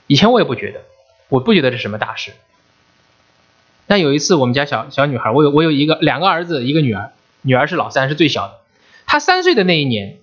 [0.07, 0.85] 以前我也不觉得，
[1.29, 2.33] 我不觉得是什么大事。
[3.87, 8.61] 但有一次，我们家小小女孩，我有我有一个两个儿子，一个女儿，女儿是老三，是最小的。
[9.07, 10.19] 她三岁的那一年，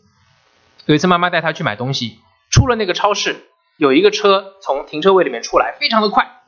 [0.86, 3.45] 有一次妈妈带她去买东西，出了那个超市，
[3.78, 6.42] 有一个车从停车位里面出来，非常的快，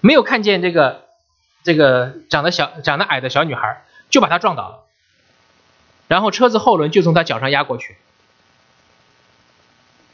[0.00, 1.06] 没有看见这个
[1.62, 4.84] 这个长得小长得矮的小女孩，就把她撞倒了，
[6.06, 7.96] 然后车子后轮就从她脚上压过去。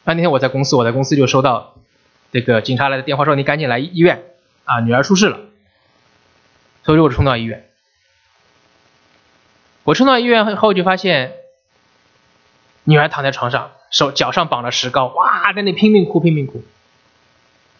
[0.05, 1.74] 那天我在公司，我在公司就收到。
[2.31, 4.24] 这个警察来的电话说：“你赶紧来医院
[4.64, 5.38] 啊，女儿出事了。”
[6.83, 7.70] 所以我冲到医院。
[9.85, 11.33] 我冲到医院后就发现，
[12.83, 16.64] 女儿躺在床上，手脚上绑了石膏，哇，在那拼命哭，拼命哭。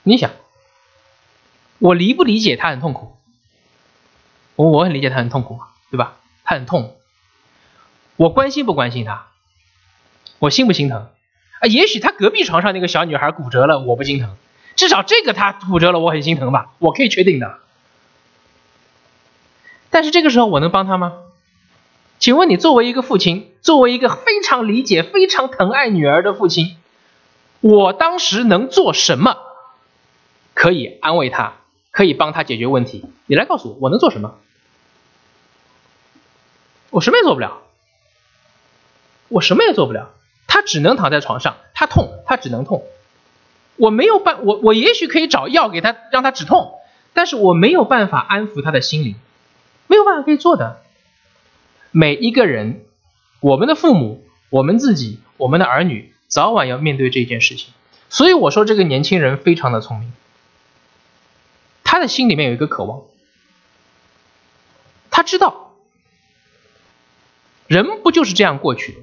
[0.05, 0.31] 你想，
[1.81, 3.17] 我理不理解她很痛苦？
[4.55, 5.59] 我我很理解她很痛苦，
[5.91, 6.15] 对吧？
[6.45, 6.95] 她很痛，
[8.15, 9.27] 我关心不关心她？
[10.39, 11.09] 我心不心疼？
[11.59, 14.37] 啊，也许她隔壁床上那个小女孩骨折了，我不心疼。
[14.77, 16.71] 至少这个他骨折了，我很心疼吧？
[16.79, 17.59] 我可以确定的。
[19.91, 21.24] 但是这个时候我能帮他吗？
[22.19, 26.77] 请问你作为一个父亲，作为一个非常理解、非常疼爱女儿的父亲，
[27.61, 29.37] 我当时能做什么
[30.55, 31.55] 可以安慰他，
[31.91, 33.05] 可以帮他解决问题？
[33.27, 34.37] 你来告诉我，我能做什么？
[36.91, 37.63] 我什么也做不了，
[39.29, 40.11] 我什么也做不了。
[40.47, 42.85] 他只能躺在床上，他痛，他只能痛。
[43.77, 46.79] 我没有办，我我也许可以找药给他，让他止痛，
[47.13, 49.17] 但是我没有办法安抚他的心灵，
[49.89, 50.81] 没有办法可以做的。
[51.97, 52.85] 每一个人，
[53.39, 57.73] 我们的父母，我们自己，我们的儿女，早晚要面对这件事情。
[58.09, 60.13] 所以我说，这个年轻人非常的聪明，
[61.85, 63.03] 他的心里面有一个渴望，
[65.13, 65.77] 他知道，
[67.69, 68.99] 人不就是这样过去的，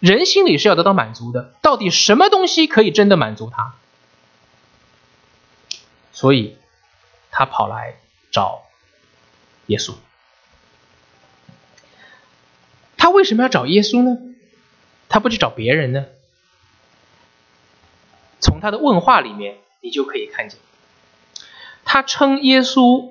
[0.00, 3.74] 人心里是要得到满足的，到底什么东西可以真的满足他？
[6.14, 6.56] 所以，
[7.30, 7.96] 他跑来
[8.30, 8.62] 找
[9.66, 9.92] 耶稣。
[13.02, 14.16] 他为什么要找耶稣呢？
[15.08, 16.06] 他不去找别人呢？
[18.38, 20.60] 从他的问话里面，你就可以看见，
[21.84, 23.10] 他称耶稣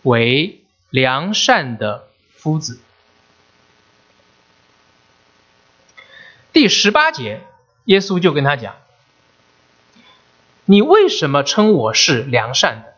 [0.00, 2.80] 为良善的夫子。
[6.50, 7.42] 第十八节，
[7.84, 8.76] 耶稣就跟他讲。
[10.64, 12.94] 你为什么称我是良善的？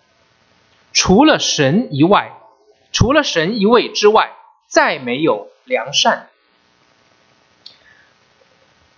[0.93, 2.39] 除了神以外，
[2.93, 4.37] 除了神一位之外，
[4.71, 6.29] 再没有良善。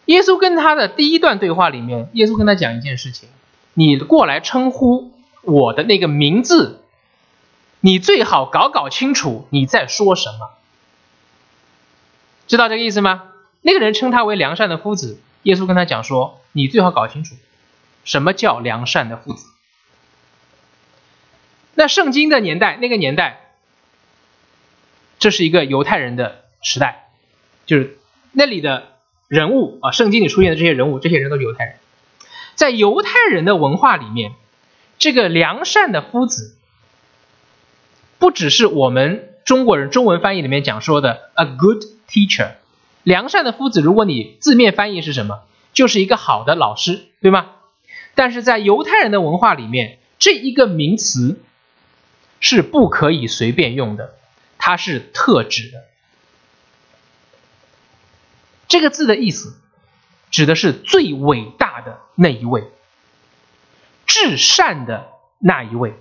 [0.05, 3.29] 耶稣跟他的第一段对话里面，耶稣跟他讲一件事情：
[3.73, 6.83] 你过来称呼我的那个名字，
[7.81, 10.51] 你最好搞搞清楚你在说什么。
[12.47, 13.31] 知道这个意思吗？
[13.63, 17.35] 那个人称他为良善的夫子，耶稣跟他讲说：你最好搞清楚。
[18.05, 19.47] 什么叫良善的父子？
[21.75, 23.52] 那圣经的年代，那个年代，
[25.23, 27.05] 这是一个犹太人的时代，
[27.65, 27.97] 就是
[28.33, 28.89] 那里的
[29.29, 31.77] 人物啊，圣经里出现的这些人物，这些人都是犹太人。
[32.57, 34.33] 在犹太人的文化里面，
[34.99, 36.57] 这个良善的夫子，
[38.19, 42.55] 不只是我们中国人中文翻译里面讲说的 a good teacher。
[43.05, 45.43] 良善的夫子，如果你字面翻译是什么，
[45.73, 47.51] 就是一个好的老师，对吗？
[48.17, 51.41] 但是在犹太人的文化里面，这一个名词
[52.41, 54.15] 是不可以随便用的，
[54.65, 55.83] 它是特指的。
[58.69, 59.59] 这个字的意思
[60.31, 62.71] 指的是最伟大的那一位，
[64.07, 65.11] 至善的
[65.41, 65.95] 那一位。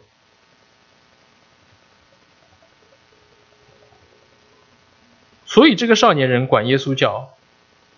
[5.48, 7.36] 所以这个少年人管耶稣叫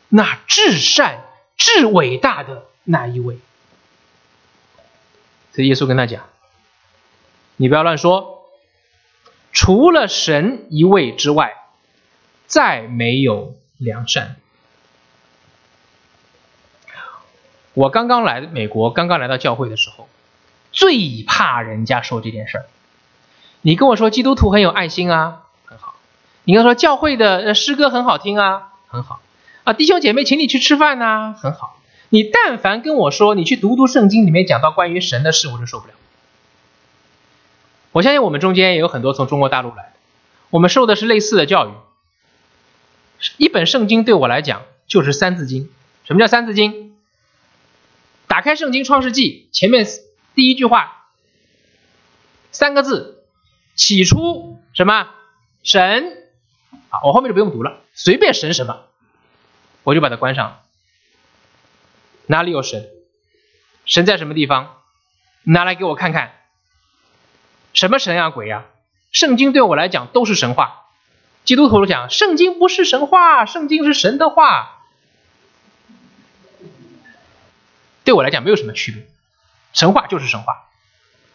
[0.08, 1.26] 那至善、
[1.58, 3.38] 至伟大的那一位。
[5.52, 6.30] 所以耶稣跟他讲
[7.58, 8.43] ：“你不要乱说，
[9.54, 11.54] 除了神一位之外，
[12.48, 14.36] 再没有良善。”
[17.74, 20.08] 我刚刚来美国，刚刚来到教会的时候，
[20.72, 22.66] 最怕人家说这件事儿。
[23.62, 25.96] 你跟我说基督徒很有爱心啊，很好。
[26.44, 29.22] 你跟我说教会的诗歌很好听啊，很好。
[29.64, 31.80] 啊，弟兄姐妹，请你去吃饭呐，很好。
[32.10, 35.94] 你但凡跟我说你去读读圣经里面讲到关于神的事，我就受不了。
[37.94, 39.94] 我相信我们中间也有很多从中国大陆来的，
[40.50, 41.72] 我们受的是类似的教育。
[43.38, 45.72] 一本圣经对我来讲就是三字经。
[46.04, 46.98] 什么叫三字经？
[48.28, 49.86] 打开圣经创世纪前面
[50.34, 51.08] 第一句话，
[52.52, 53.24] 三个字，
[53.76, 55.08] 起初什么
[55.62, 56.18] 神？
[56.90, 58.88] 好，我后面就不用读了，随便神什么，
[59.84, 60.62] 我就把它关上。
[62.26, 62.90] 哪里有神？
[63.86, 64.82] 神在什么地方？
[65.44, 66.34] 拿来给我看看。
[67.74, 68.66] 什么神呀鬼呀？
[69.12, 70.86] 圣经对我来讲都是神话。
[71.44, 74.80] 基督徒讲，圣经不是神话，圣经是神的话。
[78.04, 79.06] 对我来讲没有什么区别，
[79.74, 80.64] 神话就是神话。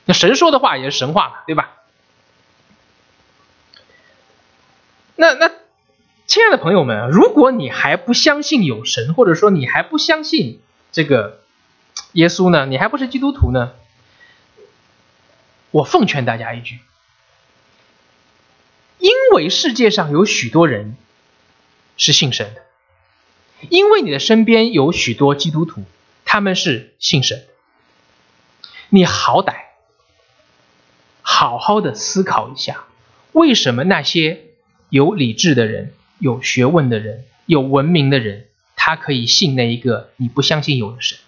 [0.04, 1.74] 那神说的话也是神话嘛，对吧？
[5.16, 5.50] 那那，
[6.26, 10.60] 亲爱的朋友们，如果你还不相信有神，或者说你还不相信，
[10.92, 11.40] 这个
[12.12, 12.66] 耶稣呢？
[12.66, 13.72] 你还不是基督徒呢？
[15.70, 16.78] 我奉劝大家一句：
[18.98, 20.96] 因为世界上有许多人
[21.96, 22.62] 是信神的，
[23.68, 25.84] 因为你的身边有许多基督徒，
[26.24, 27.44] 他们是信神。
[28.90, 29.54] 你好歹
[31.20, 32.84] 好好的思考一下，
[33.32, 34.46] 为什么那些
[34.88, 38.46] 有理智的人、有学问的人、有文明的人？
[38.80, 41.18] 他可以信那一个你不相信有的神。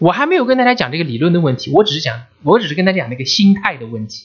[0.00, 4.24] 我还没有跟大家讲这个理论的问题，我只是讲，我只是跟大家讲那个心态的问题。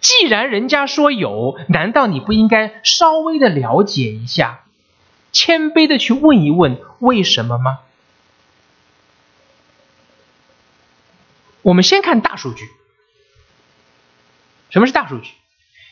[0.00, 4.64] 既然人家说有，难道你不应该稍微的了解一下，
[5.30, 7.78] 谦卑的去问一问为什么吗？
[11.62, 12.68] 我们先看大数据。
[14.70, 15.30] 什么是大数据？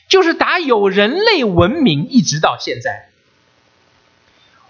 [0.09, 3.11] 就是打有人类文明一直到现在，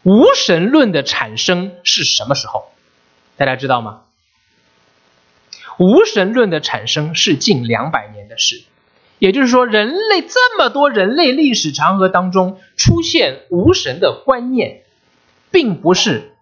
[0.02, 2.70] 无神论的产生是什么时候？
[3.36, 4.02] 大家知道吗？
[5.78, 8.62] 无神论的产生是近两百年的事，
[9.18, 14.82] 也就是说，人类这么多人类历史长河当中出现无神的观念，
[15.50, 16.32] 并不是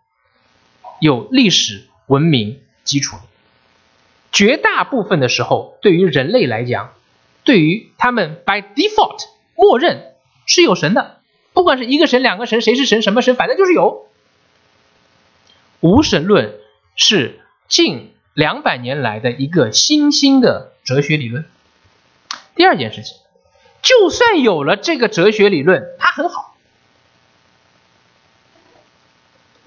[1.01, 3.23] 有历史文明基础的。
[4.31, 6.93] 绝大部分的时候，对于人类来讲。
[7.45, 10.15] 对于他们，by default，默认
[10.47, 11.21] 是有神的，
[11.53, 14.07] 不管是一个神、两个神，谁是神、什么神，反正就是有。
[15.81, 16.55] 无神论
[16.97, 21.45] 是近两百年来的一个新兴的哲学理论。
[22.55, 23.17] 第二件事情，
[23.83, 26.57] 就算有了这个哲学理论，它很好。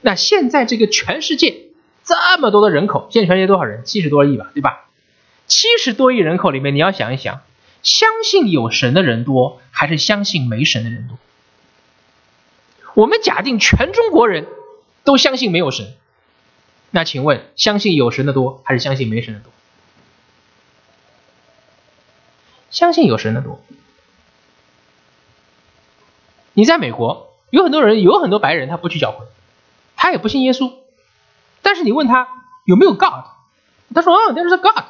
[0.01, 1.65] 那现在这个全世界
[2.03, 3.83] 这么多的人口，现在全世界多少人？
[3.83, 4.85] 七十多亿吧，对吧？
[5.47, 7.41] 七十多亿人口里面，你要想一想。
[7.83, 11.17] 相信有神的人多，还是相信没神的人多？
[12.95, 14.47] 我们假定全中国人
[15.03, 15.93] 都相信没有神，
[16.91, 19.51] 那请问相信有神的多，还是相信没神的多？
[22.69, 23.61] 相信有神的多。
[26.53, 29.25] 你在美国有很多人，有很多白人，他不去教会，
[29.95, 30.73] 他也不信耶稣，
[31.61, 32.27] 但是你问他
[32.65, 33.25] 有没有 God，
[33.93, 34.83] 他说哦，那是 God。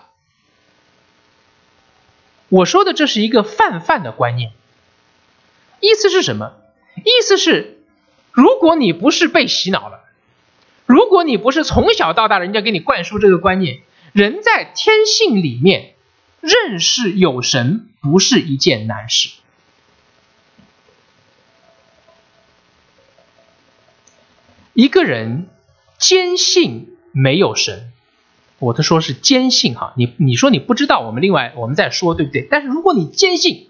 [2.49, 4.53] 我说的这是一个泛泛的观念，
[5.81, 6.53] 意思是什么？
[6.95, 7.83] 意思是，
[8.31, 10.07] 如果你不是被洗脑了，
[10.88, 13.81] 如果你不是从小到大人家给你灌输这个观念，
[14.13, 15.93] 人在天性里面
[16.39, 19.29] 认识有神不是一件难事。
[24.73, 25.47] 一个人
[25.97, 27.91] 坚信没有神。
[28.59, 32.47] 我的说是坚信哈，你你说你不知道，我们另外我们再说，对不对？
[32.49, 33.66] 但是如果你坚信，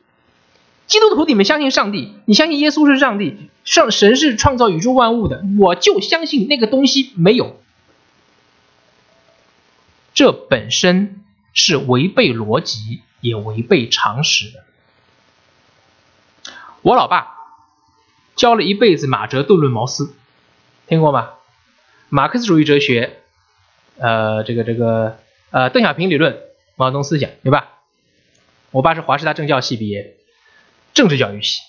[0.88, 7.58] 基督徒你们相信上帝，你相信耶稣是上帝，上神是创造宇宙万物的，我就相信那个东西没有。
[10.14, 11.24] 这本身
[11.54, 14.64] 是违背逻辑，也违背常识的。
[16.82, 17.36] 我老爸
[18.36, 20.16] 教了一辈子马哲、顿论、茅斯，
[20.88, 21.32] 听过吗？
[22.10, 23.20] 马克思主义哲学，
[23.98, 25.18] 呃，这个这个
[25.52, 26.40] 呃，邓小平理论、
[26.78, 27.74] 毛泽东思想，对吧？
[28.72, 30.16] 我爸是华师大政教系毕业，
[30.98, 31.62] 政治教育系，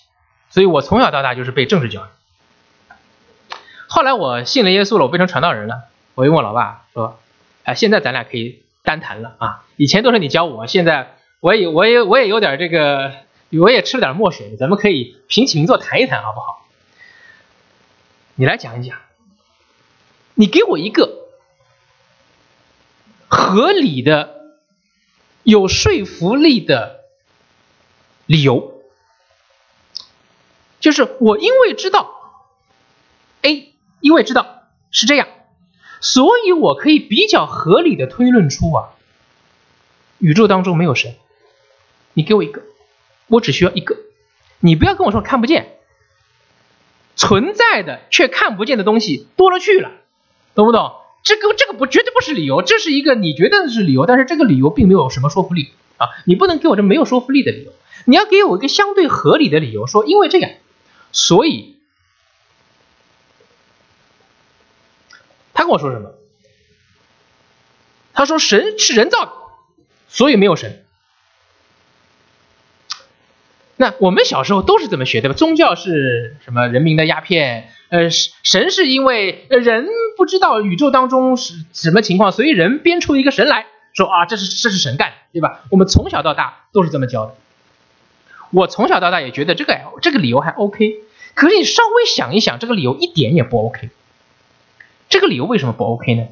[0.49, 2.07] 所以我从小到大就是被政治教育。
[3.87, 5.83] 后来我信了耶稣了，我变成传道人了。
[6.15, 7.19] 我就问我老爸说
[7.63, 9.65] ：“哎，现在咱俩可以单谈了啊！
[9.77, 13.13] 以前都是你教我，现在我也我也我也有点这个，
[13.51, 16.65] 我也吃了点墨水，咱们可以平起平坐谈一谈，好不好？
[18.33, 18.97] 你来讲一讲，
[20.33, 21.27] 你给我一个
[23.27, 24.55] 合理的、
[25.43, 27.01] 有说服力的
[28.25, 28.78] 理由，
[30.79, 32.11] 就是我因为知道
[33.41, 35.27] A。”因为知道是这样，
[35.99, 38.91] 所以我可以比较合理的推论出啊，
[40.19, 41.15] 宇宙当中没有神。
[42.13, 42.61] 你给我一个，
[43.27, 43.97] 我只需要一个。
[44.61, 45.79] 你不要跟我说看不见，
[47.17, 49.91] 存在的却看不见的东西多了去了，
[50.55, 50.93] 懂不懂？
[51.21, 56.07] 这个这个不绝对不是理由，这是一个你觉得是理由，但是这个理由并没有什么说服力啊！
[56.25, 57.73] 你不能给我这没有说服力的理由，
[58.05, 60.51] 你要给我一个相对合理的理由，说因为这样，
[61.11, 61.77] 所以。
[65.53, 66.13] 他跟我说什么？
[68.13, 69.31] 他说神是人造的，
[70.07, 70.85] 所以没有神。
[73.75, 75.35] 那我们小时候都是这么学的吧？
[75.35, 76.67] 宗教是什么？
[76.67, 77.71] 人民的鸦片。
[77.89, 85.61] 呃，神是因为人不知道宇宙当中是什么情况，所以人编出一个神来说啊，这是这是神干，对吧？
[85.71, 87.35] 我们从小到大都是这么教的。
[88.51, 90.95] 我从小到大也觉得这个这个理由还 OK，
[91.35, 93.89] 可是你稍微想一想，这个理由一点也不 OK。
[95.09, 96.27] 这个理由为什么不 OK 呢？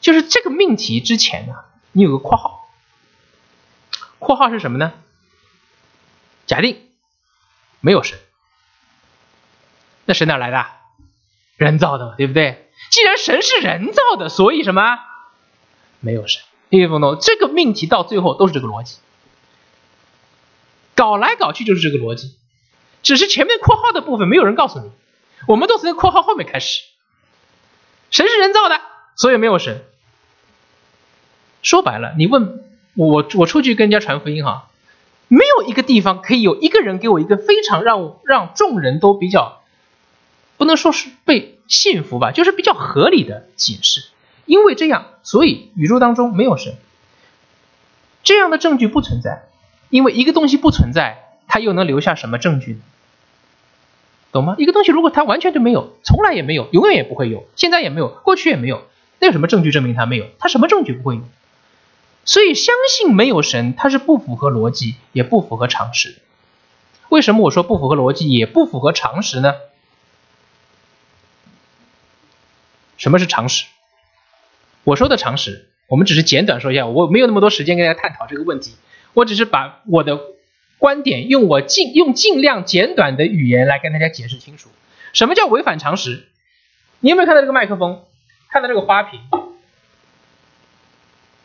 [0.00, 1.54] 就是这个命题之前呢，
[1.92, 2.68] 你有个括号，
[4.18, 4.92] 括号是什么呢？
[6.46, 6.76] 假定
[7.80, 8.18] 没有神，
[10.04, 10.66] 那神哪来的？
[11.56, 12.68] 人造的，对不对？
[12.90, 14.98] 既然神是人造的，所以什么？
[16.00, 16.42] 没有神。
[16.70, 17.18] 听懂不懂？
[17.20, 18.96] 这个命题到最后都是这个逻辑，
[21.02, 22.36] 搞来搞去就是这个逻辑，
[23.02, 24.88] 只是前面括号的部分没有人告诉你。
[25.48, 26.84] 我们都从括号后面开始，
[28.12, 28.80] 神是人造的，
[29.16, 29.82] 所以没有神。
[31.60, 32.62] 说白了，你问
[32.94, 34.70] 我，我出去跟人家传福音哈，
[35.26, 39.60] 没有一个地方可以有一个人给我一个非常让让众人都比较，
[40.56, 44.04] 不能说是被信服吧，就是比较合理的解释。
[44.46, 46.76] 因为这样，所以宇宙当中没有神，
[48.22, 49.48] 这样的证据不存在。
[49.92, 52.80] 因为一个东西不存在，它又能留下什么证据呢？
[54.32, 54.56] 懂吗？
[54.56, 58.84] 一个东西如果它完全就没有，从来也没有，永远也不会有，现在也没有，过去也没有，
[59.20, 60.24] 那有什么证据证明它没有？
[60.38, 61.22] 它什么证据不会有？
[62.24, 66.16] 所以相信没有神，它是不符合逻辑，也不符合常识。
[67.10, 69.54] 为什么我说不符合逻辑，也不符合常识呢？
[72.96, 73.66] 什么是常识？
[74.84, 78.76] 我说的常识，我们只是简短说一下，我没有那么多时间跟大家探讨这个问题，
[79.14, 80.20] 我只是把我的。
[80.78, 84.68] 观点用我尽用尽量简短的语言来跟大家解释清楚，
[85.12, 86.26] 什么叫违反常识？
[86.98, 88.02] 你有没有看到这个麦克风？
[88.48, 89.20] 看到这个花瓶？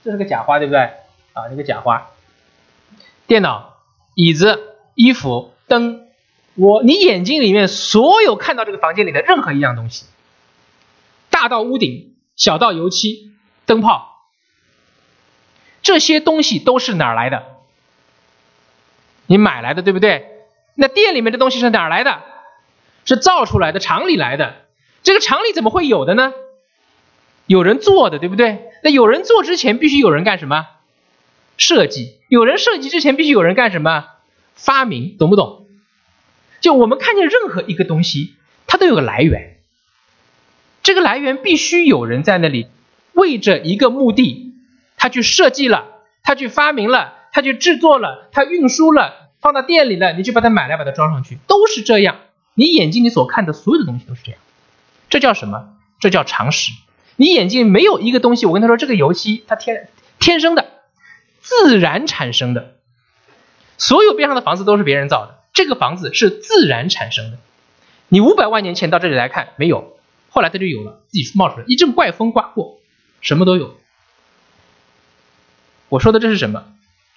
[0.03, 0.79] 这是个假花，对不对？
[1.33, 2.09] 啊，一个假花。
[3.27, 3.75] 电脑、
[4.15, 6.07] 椅子、衣服、灯，
[6.55, 10.07] 我你眼睛里面所有看到这个房间里的任何一样东西，
[11.29, 13.33] 大到屋顶，小到油漆、
[13.67, 14.23] 灯泡，
[15.83, 17.56] 这些东西都是哪儿来的？
[19.27, 20.25] 你买来的对不对？
[20.75, 22.23] 那店里面的东西是哪儿来的？
[23.05, 24.55] 是造出来的，厂里来的。
[25.03, 26.33] 这个厂里怎么会有的呢？
[27.45, 28.69] 有人做的，对不对？
[28.83, 30.65] 那有人做之前，必须有人干什么？
[31.57, 32.19] 设计。
[32.29, 34.05] 有人设计之前，必须有人干什么？
[34.55, 35.67] 发明，懂不懂？
[36.59, 39.57] 就我们看见任何一个东西，它都有个来源。
[40.83, 42.67] 这个来源必须有人在那里
[43.13, 44.53] 为着一个目的，
[44.97, 45.85] 他去设计了，
[46.23, 47.16] 他去发明了。
[47.31, 52.17] 他去制作了，他运输了，放到店里了，你就把它买来，把它装上去，都是这样。
[52.53, 54.39] 你眼睛里所看的所有的东西都是这样，
[55.09, 55.75] 这叫什么？
[55.99, 56.71] 这叫常识。
[57.15, 60.65] 你眼睛没有一个东西，我跟他说这个油漆它天天生的，
[61.39, 62.75] 自然产生的。
[63.77, 67.37] 所有边上的房子都是别人造的，这个房子是自然产生的。
[68.09, 69.97] 你五百万年前到这里来看没有，
[70.29, 72.79] 后来它就有了，自己冒出来，一阵怪风刮过，
[73.21, 73.75] 什么都有。
[75.89, 76.65] 我说的这是什么？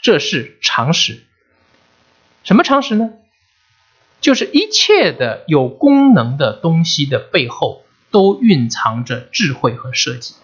[0.02, 1.20] 这是常识，
[2.42, 3.10] 什么常识呢？
[4.20, 10.34] 就是一切的有功能的东西的背后，都蕴藏着智慧和设计。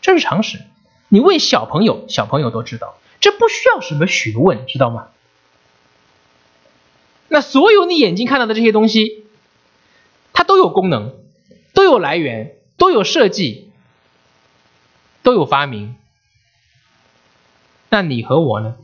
[0.00, 0.58] 这是常识。
[1.08, 5.08] 你问小朋友，小朋友都知道，这不需要什么学问，知道吗？
[7.28, 9.24] 那所有你眼睛看到的这些东西，
[10.32, 11.14] 它都有功能，
[11.72, 13.70] 都有来源，都有设计，
[15.22, 15.96] 都有发明。
[17.94, 18.74] 那你和我呢？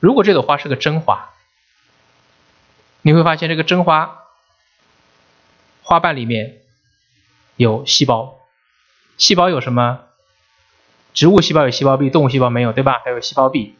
[0.00, 1.30] 如果这朵花是个真花，
[3.02, 4.24] 你会发现这个真花
[5.84, 6.60] 花瓣里面
[7.54, 8.40] 有细胞，
[9.16, 10.00] 细胞有什么？
[11.14, 13.00] 植物细胞有细胞壁，动物细胞没有，对吧？
[13.04, 13.76] 还有细胞壁，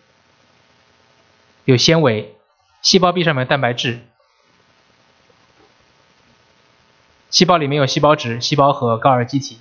[1.64, 2.36] 有纤维。
[2.80, 3.99] 细胞壁上面蛋白质，
[7.30, 9.59] 细胞里面有细胞质、细胞核、高尔基体，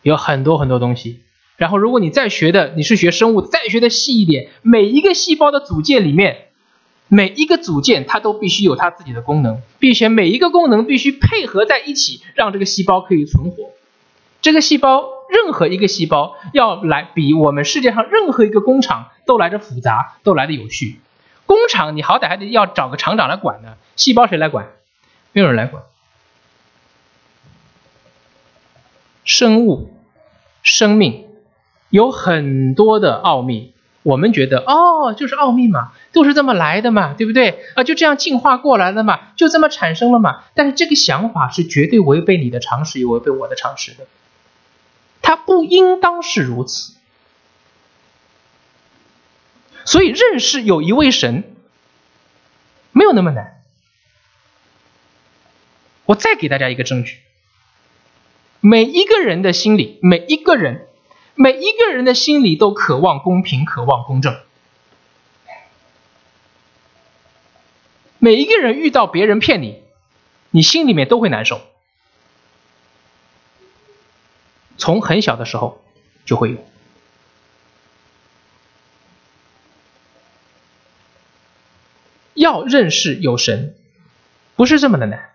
[0.00, 1.23] 有很多很多东西。
[1.56, 6.48] 然后，如果你再学的，你是学生物，再学的细一点，每一个细胞的组件里面，
[7.06, 13.70] 每一个组件它都必须有它自己的功能，并且每一个功能必须配合在一起，让这个细胞可以存活。
[14.42, 21.00] 这个细胞，任何一个细胞要来比我们世界上任何一个工厂都来的复杂，都来的有序。
[21.46, 24.72] 工厂你好歹还得要找个厂长来管呢，细胞谁来管？
[25.32, 25.84] 没有人来管。
[29.24, 29.90] 生物、
[30.62, 31.26] 生命
[31.94, 33.72] 有很多的奥秘，
[34.02, 37.62] 我们觉得哦，就是奥秘嘛，都是这么来的嘛，对不对？
[37.76, 40.42] 啊，就这样进化过来的嘛，就这么产生了嘛。
[40.54, 44.08] 但是这个想法是绝对违背你的常识，也违背我的常识的，
[45.22, 46.94] 它不应当是如此。
[49.84, 51.44] 所以认识有一位神，
[52.90, 53.62] 没有那么难。
[56.06, 57.20] 我再给大家一个证据：
[58.58, 60.88] 每一个人的心里，每一个人，
[61.34, 64.36] 每一个人的心里都渴望公平，渴望公正。
[68.18, 69.82] 每一个人遇到别人骗你，
[70.50, 71.60] 你心里面都会难受。
[74.78, 75.82] 从很小的时候
[76.24, 76.56] 就会有。
[82.34, 83.76] 要认识有神，
[84.56, 85.30] 不是这么的难。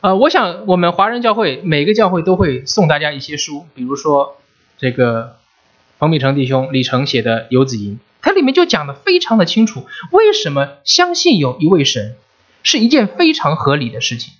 [0.00, 4.37] 呃，我想我们华人教会每个教会都会送大家一些书，比如说
[4.78, 5.36] 这个
[5.98, 12.16] 冯秉成弟兄李成写的《游子吟》，它里面就讲的非常的清楚，为什么相信有一位神
[12.62, 14.34] 是一件非常合理的事情。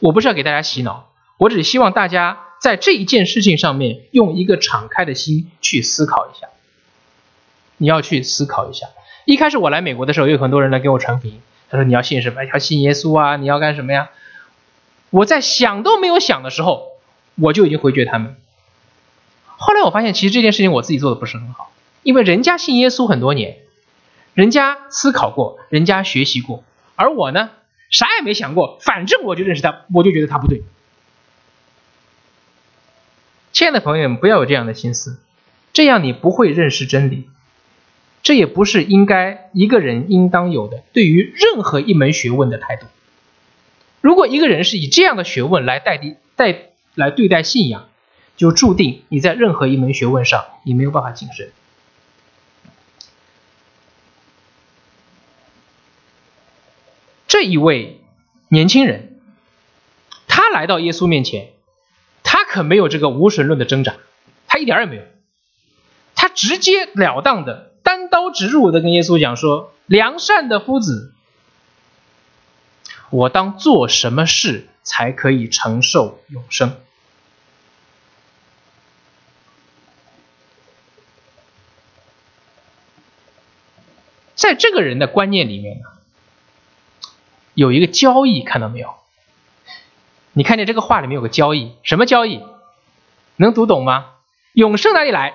[0.00, 6.48] 我不是要给大家洗脑，我只希望大家在这一件事情上面用一个敞开的心去思考一下。
[7.78, 8.88] 你要去思考一下。
[9.24, 11.40] 一开始我来美国的时候，有很多人来给我传福音。
[11.68, 12.44] 他说：“你要信什么？
[12.44, 13.36] 要信耶稣啊？
[13.36, 14.10] 你要干什么呀？”
[15.10, 16.95] 我在想都没有想的时候，
[17.36, 18.36] 我就已经回绝他们。
[19.44, 21.72] 后来我发现，其实这件事情我自己做的不是很好，
[22.02, 23.58] 因为人家信耶稣很多年，
[24.34, 26.64] 人家思考过，人家学习过，
[26.94, 27.50] 而我呢，
[27.90, 30.62] 啥也没想过，反正我就认识他，我就觉得他不对。
[33.52, 35.18] 亲爱的朋友们，不要有这样的心思，
[35.72, 37.28] 这样你不会认识真理。
[38.22, 42.86] 这也不是应该一个人应当有的对于任何一门学问的态度。
[44.00, 47.88] 如果一个人是以这样的学问来代替、代来对待信仰，
[48.36, 51.48] 就注定你在任何一门学问上你没有办法晋升。
[57.28, 58.00] 这一位
[58.48, 59.20] 年轻人，
[60.26, 61.50] 他来到耶稣面前，
[62.22, 63.94] 他可没有这个无神论的挣扎，
[64.46, 65.02] 他一点也没有，
[66.14, 67.74] 他直截了当的。
[67.82, 71.12] 单刀直入的跟耶稣讲说：“良善的夫子，
[73.10, 76.74] 我当做什么事才可以承受永生？”
[84.36, 85.86] 在这个人的观念里面呢，
[87.54, 88.94] 有一个交易，看到没有？
[90.32, 92.44] 你看见这个话里面有个交易，什么交易？
[93.36, 94.12] 能读懂吗？
[94.52, 95.34] 永生哪里来？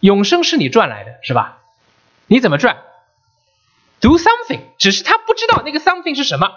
[0.00, 1.62] 永生是你赚来的，是吧？
[2.26, 2.82] 你怎么赚
[4.00, 6.52] ？Do something，只是他不知道那个 something 是什么，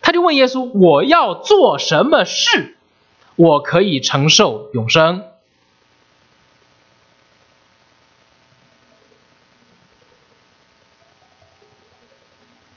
[0.00, 2.78] 他就问耶稣：“我要做什么事，
[3.36, 5.29] 我可以承受永生？”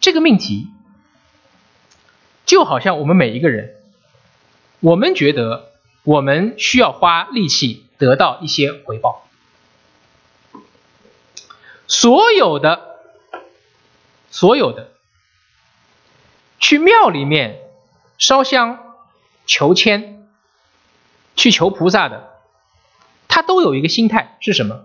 [0.03, 0.67] 这个命题
[2.45, 3.77] 就好像我们每一个人，
[4.81, 5.71] 我们觉得
[6.03, 9.25] 我们需要花力气得到一些回报。
[11.87, 12.97] 所有的，
[14.29, 14.91] 所有的，
[16.59, 17.61] 去庙里面
[18.17, 18.97] 烧香
[19.45, 20.27] 求签，
[21.37, 22.41] 去求菩萨的，
[23.29, 24.83] 他都有一个心态是什么？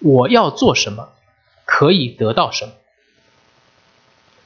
[0.00, 1.10] 我要做什么，
[1.64, 2.72] 可以得到什么？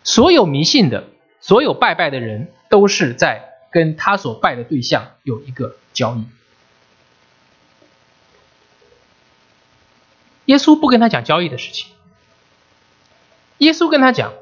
[0.03, 1.09] 所有迷信的，
[1.41, 6.25] 所有拜拜的人，都是在跟他所拜的对象有一个交易。
[10.47, 11.93] 耶稣不跟他讲交易的事情，
[13.59, 14.33] 耶稣跟他讲：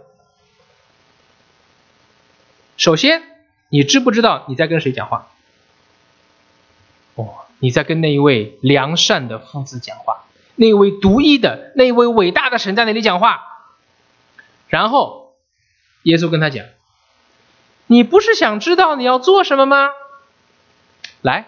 [2.78, 3.22] 首先，
[3.68, 5.28] 你知不知道你在跟谁讲话？
[7.16, 13.44] 哦，你在跟那一位良善的父子讲话，那一位独一的、那一位伟大的神在那里讲话。
[14.68, 15.28] 然后，
[16.09, 16.64] 耶稣跟他讲：
[17.86, 19.90] 你不是想知道你要做什么吗？
[21.20, 21.44] 来，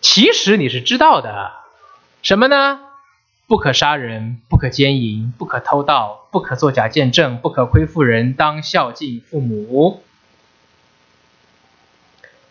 [0.00, 1.52] 其实你是知道的，
[2.22, 2.80] 什么呢？
[3.46, 10.02] 不可杀人，不可奸淫，不可偷盗，不可作假见证，不可亏负人，当孝敬父母。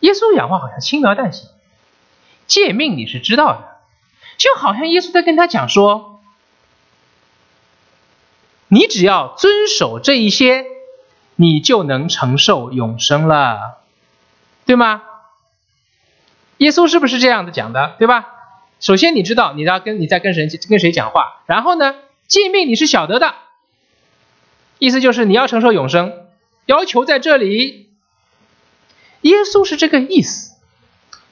[0.02, 1.48] 耶稣讲话好像轻描淡写，
[2.46, 3.80] 诫命你是知道的，
[4.38, 6.11] 就好像耶稣在跟他讲说，
[8.74, 10.66] 你只要遵守这一些，
[11.36, 13.82] 你就能承受永生了，
[14.66, 15.04] 对吗？
[16.56, 18.30] 耶稣是不是这样的讲的，对吧？
[18.80, 21.96] 首先，你知道你要跟你在跟谁跟谁讲话，然后呢，
[22.30, 23.36] 诫命你是晓得的，
[24.80, 26.14] 意思就是你要承受永生，
[26.66, 27.90] 要求在这里。
[29.20, 30.56] 耶稣是这个意思，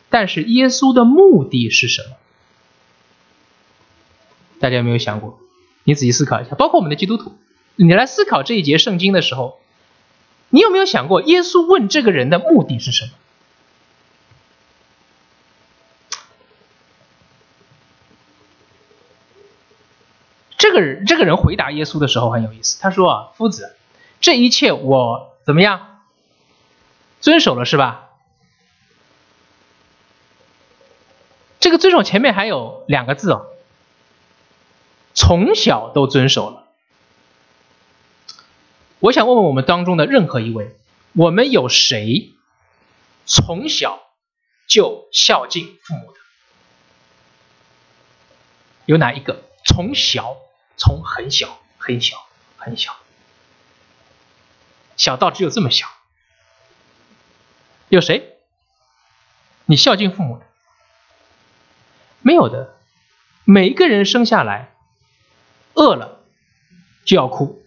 [0.09, 2.17] 但是耶稣的目的是什么？
[4.59, 5.39] 大家有没有想过？
[5.84, 7.38] 你仔细思考一下，包括我们的基督徒，
[7.75, 9.59] 你来思考这一节圣经的时候，
[10.49, 13.11] 你有没有想过，耶稣问这个人的目的是什么？
[20.57, 23.75] 这个人这个人回答耶稣的时候很有意思，他说啊，夫子，
[24.21, 26.01] 这一切我怎么样
[27.21, 28.09] 遵守了是吧？
[31.59, 33.47] 这个遵守前面还有两个字哦，
[35.20, 36.70] 从小都遵守了。
[38.99, 40.78] 我想问问我们当中的任何一位，
[41.11, 42.32] 我们有谁
[43.26, 43.99] 从小
[44.65, 46.20] 就孝敬父母的？
[48.86, 50.38] 有哪一个从小？
[50.78, 52.95] 从很小很小很小，
[54.95, 55.88] 小到只有这么小，
[57.89, 58.38] 有谁？
[59.65, 60.45] 你孝敬父母的？
[62.22, 62.78] 没有的。
[63.43, 64.72] 每一个人生下来，
[65.74, 66.20] 饿了
[67.05, 67.61] 就要哭，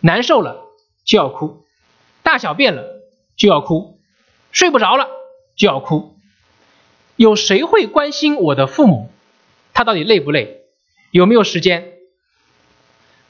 [0.00, 0.64] 难受了
[1.04, 1.64] 就要哭，
[2.22, 2.84] 大小便了
[3.36, 3.98] 就要哭，
[4.52, 5.08] 睡不着了
[5.56, 6.16] 就要哭。
[7.16, 9.10] 有谁会关心我的父母？
[9.74, 10.62] 他到底累不累？
[11.10, 11.94] 有没有时间？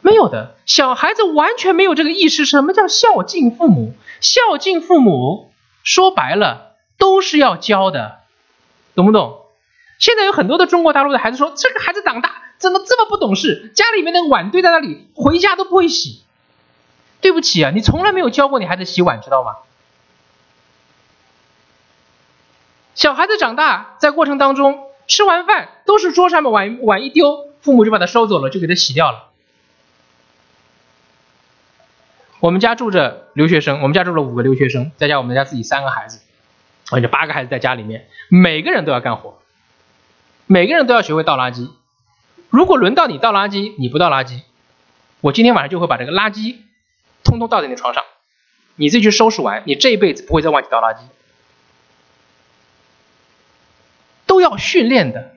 [0.00, 2.44] 没有的，小孩子完全没有这个意识。
[2.44, 3.94] 什么叫孝敬父母？
[4.20, 5.52] 孝敬父母，
[5.82, 8.20] 说白了都是要教的，
[8.94, 9.46] 懂不懂？
[9.98, 13.72] 现在有很多的中国大陆的孩子说，这个孩子长大怎么这么不懂事？
[13.74, 16.20] 家里面的碗堆在那里，回家都不会洗。
[17.20, 19.56] 对不起啊，你从来没有教过你孩子洗碗，知道吗？
[22.94, 29.30] 小孩子长大在过程当中，吃完饭都是桌上面碗碗一丢，父母就把它收走了，就给他洗掉了。
[32.40, 36.20] 我们家住着留学生，我们家住了五个留学生，再加我们家自己三个孩子，
[36.90, 39.38] 而且八个孩子在家里面，每个人都要干活，
[40.46, 41.68] 每个人都要学会倒垃圾。
[42.50, 44.40] 如果轮到你倒垃圾，你不倒垃圾，
[45.20, 46.56] 我今天晚上就会把这个垃圾
[47.24, 48.02] 通通倒在你床上，
[48.76, 50.98] 你自己去收拾完，你这一辈子不会再忘记倒垃圾。
[54.26, 55.34] 都要训练的，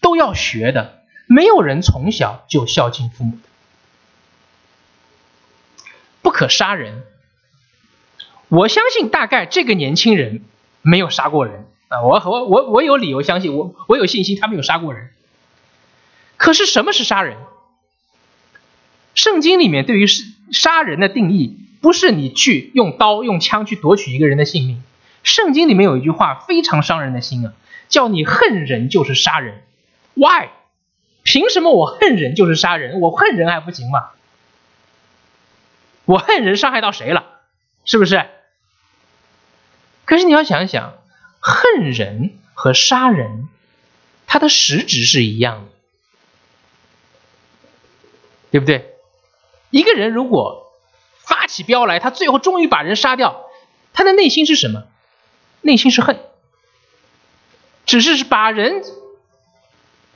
[0.00, 3.42] 都要学的，没有人从小就孝敬父母的。
[6.22, 7.04] 不可杀人，
[8.48, 10.44] 我相信大概这个年轻人
[10.80, 15.10] 没有杀过人啊，我我我我有理由相信，我我有信心他没有杀过人。
[16.42, 17.36] 可是什么是杀人？
[19.14, 20.08] 圣经里面对于
[20.50, 24.82] 杀人的定义，不是你去用刀用枪去夺取一个人的性命。
[25.22, 27.52] 圣经里面有一句话非常伤人的心啊，
[27.88, 29.62] 叫你恨人就是杀人。
[30.14, 30.48] Why？
[31.22, 32.98] 凭什么我恨人就是杀人？
[32.98, 34.08] 我恨人还不行吗？
[36.06, 37.24] 我恨人伤害到谁了，
[37.84, 38.26] 是不是？
[40.04, 40.94] 可是你要想想，
[41.38, 43.48] 恨人和杀人，
[44.26, 45.71] 它的实质是一样的，
[48.52, 48.94] 对不对？
[49.70, 50.70] 一个人如果
[51.24, 53.46] 发起飙来，他最后终于把人杀掉，
[53.94, 54.84] 他的内心是什么？
[55.62, 56.20] 内心是恨，
[57.86, 58.82] 只是把人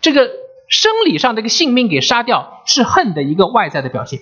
[0.03, 0.31] 这个
[0.69, 4.21] 生理上的一个性命给杀掉，是恨的一个外在的表现。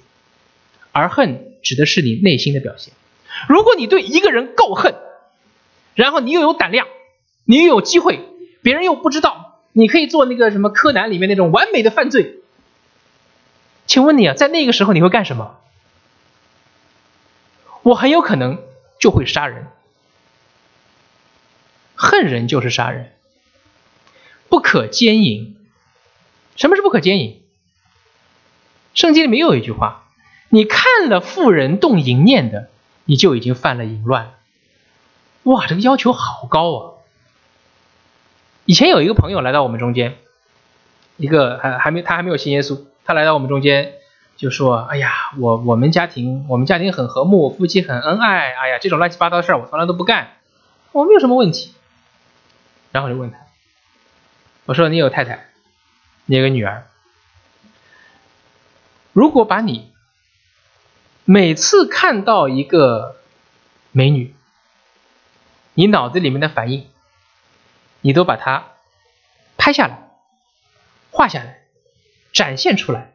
[0.93, 2.95] 而恨指的是你内心的表现。
[3.49, 4.95] 如果你对一个人够恨，
[5.97, 6.87] 然后你又有胆量，
[7.45, 8.21] 你又有机会，
[8.63, 12.44] 别人又不知道，你可以做那个什么柯南里面那种完美的犯罪。
[13.87, 15.61] 请问你啊，在那个时候你会干什么？
[17.83, 18.63] 我很有可能
[18.99, 19.67] 就会杀人。
[21.97, 23.13] 恨人就是杀人，
[24.49, 25.57] 不可奸淫。
[26.57, 27.43] 什么是不可奸淫？
[28.95, 30.05] 圣经里面有一句话：
[30.49, 32.71] 你看了妇人动淫念的，
[33.05, 34.35] 你就已经犯了淫乱。
[35.45, 36.91] 哇，这个要求好高啊！
[38.65, 40.17] 以前有一个朋友来到我们中间，
[41.17, 43.95] 一个还还没他还没有信耶稣，他来到我们中间
[44.37, 48.53] 就说：“哎呀，我我们家庭我们家庭很和睦，夫妻很恩爱。
[48.55, 50.39] 哎呀，这种乱七八糟的事儿我从来都不干，
[50.93, 51.75] 我没有什么问题。”
[52.93, 53.39] 然后就问他，
[54.67, 55.47] 我说：“你有太太，
[56.27, 56.87] 你有个女儿，
[59.13, 59.93] 如果把你
[61.25, 63.17] 每次看到一个
[63.93, 64.35] 美女，
[65.75, 66.87] 你脑子里面的反应？”
[68.07, 68.65] 你都把它
[69.57, 70.11] 拍下来、
[71.11, 71.64] 画下来、
[72.35, 73.15] 展现出来，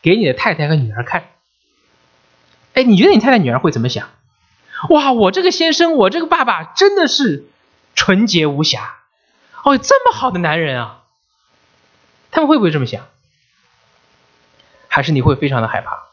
[0.00, 1.28] 给你的太太和女儿看。
[2.72, 4.08] 哎，你觉得你太太、女儿会怎么想？
[4.88, 7.44] 哇，我这个先生，我这个爸爸真的是
[7.94, 8.96] 纯洁无瑕，
[9.64, 11.02] 哦，这么好的男人啊！
[12.30, 13.06] 他们会不会这么想？
[14.88, 16.04] 还是你会非常的害怕？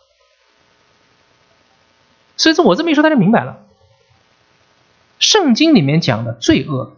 [2.35, 3.63] 所以说，我这么一说，大家明白了。
[5.19, 6.95] 圣经里面讲的罪恶。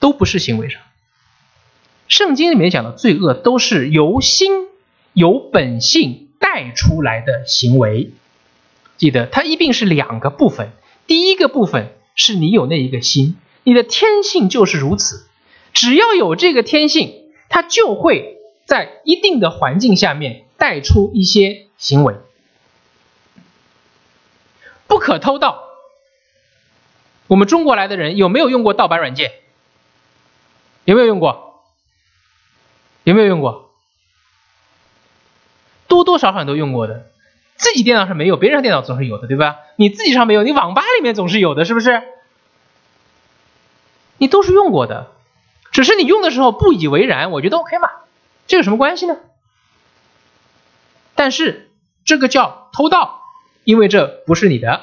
[0.00, 0.82] 都不是行为上，
[2.08, 4.68] 圣经里面讲的罪恶都是由心、
[5.12, 8.12] 由本性带出来的行为。
[8.96, 10.70] 记得，它一定是两个部分。
[11.06, 15.26] 第一个部分是你有那一个心，你的天性就是如此。
[15.72, 17.12] 只要有这个天性，
[17.48, 22.14] 它就会在一定的环境下面带出一些行为。
[24.86, 25.64] 不可偷盗。
[27.26, 29.32] 我们中国来的人有没有用过盗版软件？
[30.84, 31.43] 有没有用过？
[33.04, 33.70] 有没有用过？
[35.86, 37.06] 多多少少都用过的。
[37.56, 39.58] 自己电脑上没有，别人电脑总是有的，对吧？
[39.76, 42.02] 你自己上没有，你网吧里面总是有的，是不是？
[44.18, 45.12] 你都是用过的，
[45.70, 47.90] 只是你用的时候不以为然，我觉得 OK 嘛，
[48.46, 49.16] 这有什么关系呢？
[51.14, 51.70] 但是
[52.04, 53.20] 这个叫偷盗，
[53.62, 54.82] 因为这不是你的。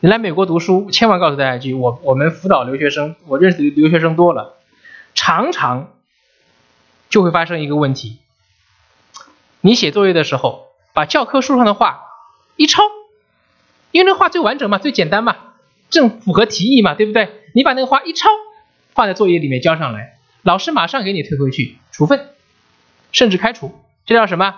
[0.00, 4.57] 你来美国读书，千万告诉大家一句：我我们辅导留学生，我认识的留学生多了，
[5.20, 5.94] 常常
[7.10, 8.18] 就会发生一个问题：
[9.60, 12.04] 你写作业的时候，把教科书上的话
[12.54, 12.84] 一抄，
[13.90, 15.36] 因为那话最完整嘛，最简单嘛，
[15.90, 17.30] 正符合题意嘛，对不对？
[17.52, 18.28] 你把那个话一抄，
[18.94, 22.28] 放在作业里面交上来，老师马上给你退回去，处分，
[23.10, 23.74] 甚至开除。
[24.06, 24.54] 这叫什么？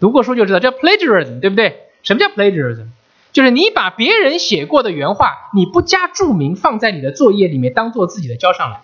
[0.00, 1.84] 读过书就知道，叫 plagiarism，对不对？
[2.02, 2.88] 什么叫 plagiarism？
[3.32, 8.82] 就是你把别人写过的原话，你不加注明放在你的作业里面，当做自己的交上来，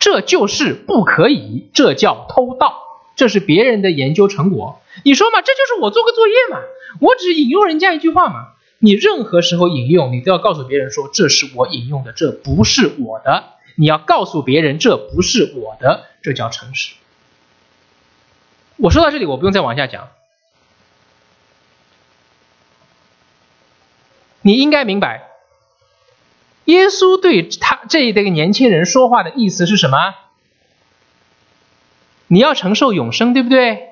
[0.00, 2.82] 这就是不可以，这叫偷盗，
[3.14, 4.80] 这是别人的研究成果。
[5.04, 6.58] 你说嘛，这就是我做个作业嘛，
[7.00, 8.54] 我只引用人家一句话嘛。
[8.78, 13.44] 你任何时候引用，你都要告诉别人说这是我引用的，这不是我的。
[13.76, 16.94] 你要告诉别人这不是我的，这叫诚实。
[18.78, 20.08] 我说到这里，我不用再往下讲。
[24.40, 25.29] 你应该明白，
[26.70, 30.14] 耶稣对他这一个年轻人说话的意思是什么？
[32.28, 33.90] 你要承受永生，对不对？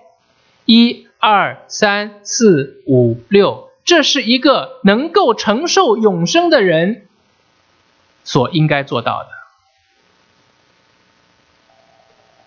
[0.64, 7.07] 一二三四五六，这是一个能够承受永生的人
[8.22, 9.29] 所应该做到的。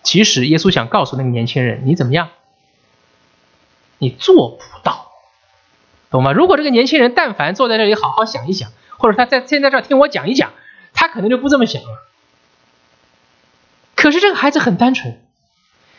[0.02, 2.30] 其实耶稣想告诉那个年轻人，你怎么样？
[3.98, 5.12] 你做不到。
[6.10, 6.32] 懂吗？
[6.32, 8.70] 如果这个年轻人但凡坐在这里好好想一想，
[9.02, 10.52] 或者他在现在这听我讲一讲，
[10.94, 11.88] 他可能就不这么想了。
[13.96, 15.20] 可是这个孩子很单纯，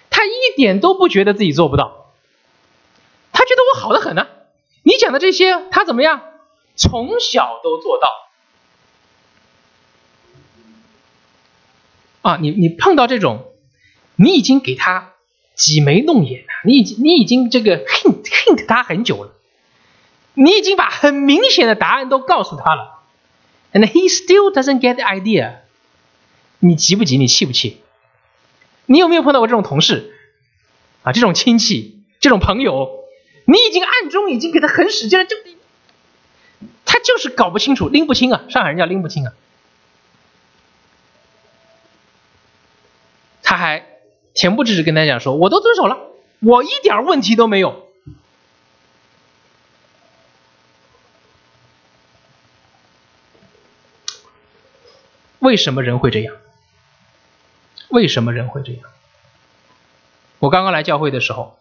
[0.10, 2.14] 他一点都不觉得自己做不到，
[3.34, 4.28] 他觉得我好的很呢。
[4.84, 6.22] 你讲的这些，他怎么样？
[6.78, 8.08] 从小都做到。
[12.22, 13.52] 啊，你你碰到这种，
[14.16, 15.12] 你已经给他
[15.56, 19.34] 挤眉弄眼了，你已经你已经这个 hint hint 他很久了。
[20.36, 23.02] 你已经把很明显的答案都告诉他了
[23.72, 25.58] ，and he still doesn't get the idea。
[26.60, 27.18] 你急不急？
[27.18, 27.82] 你气不气？
[28.86, 30.14] 你有没有碰到过这种同事
[31.04, 31.12] 啊？
[31.12, 32.90] 这种亲戚、这种朋友，
[33.46, 35.36] 你已经暗中已经给他很使劲了，就
[36.86, 38.44] 他就是搞不清楚、拎不清啊！
[38.50, 39.34] 上海人叫拎不清啊。
[43.42, 43.86] 他还
[44.34, 45.98] 恬不知耻跟他讲说：“我都遵守了，
[46.40, 47.88] 我一点问题都没有。”
[55.44, 56.34] 为什么人会这样？
[57.90, 58.82] 为什么人会这样？
[60.40, 61.60] 我刚刚来教会的时候，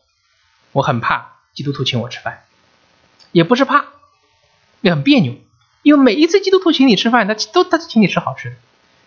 [0.71, 2.45] 我很怕基督徒请我吃饭，
[3.33, 3.87] 也不是怕，
[4.83, 5.35] 也很别扭，
[5.83, 8.57] 因为每一次基督徒请你吃饭，他都他请你吃好吃的，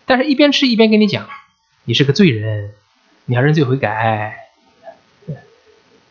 [0.04, 1.26] 但是一边吃一边跟你讲，
[1.84, 2.74] 你是个罪人，
[3.24, 4.50] 你要认罪悔改，
[5.26, 5.34] 你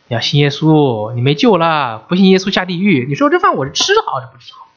[0.08, 3.06] 要信耶稣，你没救了，不信耶稣下地狱。
[3.08, 4.68] 你说这饭我是吃好是不吃好？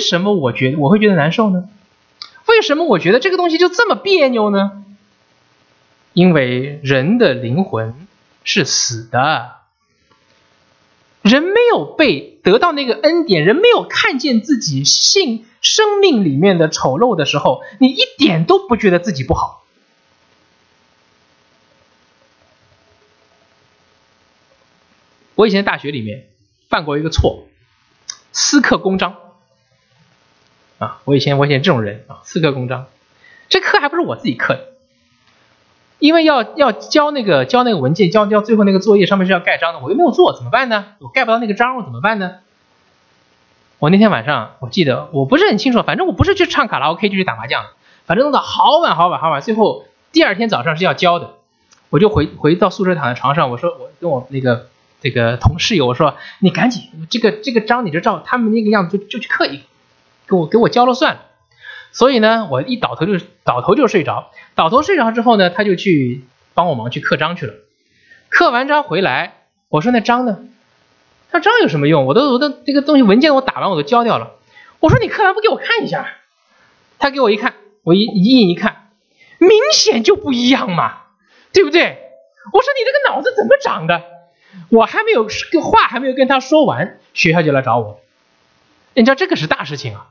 [0.00, 1.68] 为什么我觉得我会觉得难受呢？
[2.46, 4.82] 为什么我觉得这个东西就这么别扭呢？
[6.14, 8.08] 因为人的灵魂
[8.42, 9.56] 是死的，
[11.20, 19.66] 人没有被得到那个恩典，人没有看见自己性生命里面的丑陋的时候，你一点都不觉得自己不好。
[25.34, 26.30] 我以前大学里面
[26.70, 27.46] 犯过一个错，
[28.32, 29.14] 私刻公章。
[30.80, 32.86] 啊，我以前我以前这种人啊，私刻公章，
[33.50, 34.68] 这刻还不是我自己刻的，
[35.98, 40.86] 因为要要交那个交那个文件，交交最后那个作业上面是要盖章的，我又没有做，怎么办呢？
[41.00, 42.36] 我盖不到那个章，我怎么办呢？
[43.78, 47.66] 我那天晚上我记得我不是很清楚，反正我不是去唱卡拉 OK 就去打麻将，
[48.06, 51.34] 反正弄到好晚好晚好晚，最后第二天早上是要交的，
[51.90, 54.68] 我就回回到宿舍躺在床上，我说我跟我那个
[55.02, 59.62] 这个同室友我说你赶紧这个这个章你就照他们那个样子就就去刻一个。
[60.30, 61.18] 给我给我交了算，
[61.90, 66.24] 所以呢，我一倒头就倒头就睡着，倒头睡着之后呢，他就去
[66.54, 67.54] 帮我忙去刻章去了。
[68.28, 70.38] 刻完章回来，我说那章呢？
[71.32, 72.06] 那章有什么用？
[72.06, 74.36] 我都我都这个东西文件我打完我都交掉了。
[74.78, 76.06] 我说你刻完不给我看一下？
[77.00, 78.90] 他给我一看，我一一印一看，
[79.38, 80.98] 明显就不一样嘛，
[81.52, 81.98] 对不对？
[82.52, 84.02] 我说你这个脑子怎么长的？
[84.68, 85.28] 我还没有
[85.60, 88.00] 话还没有跟他说完，学校就来找我，
[88.94, 90.08] 你知道这个是大事情啊。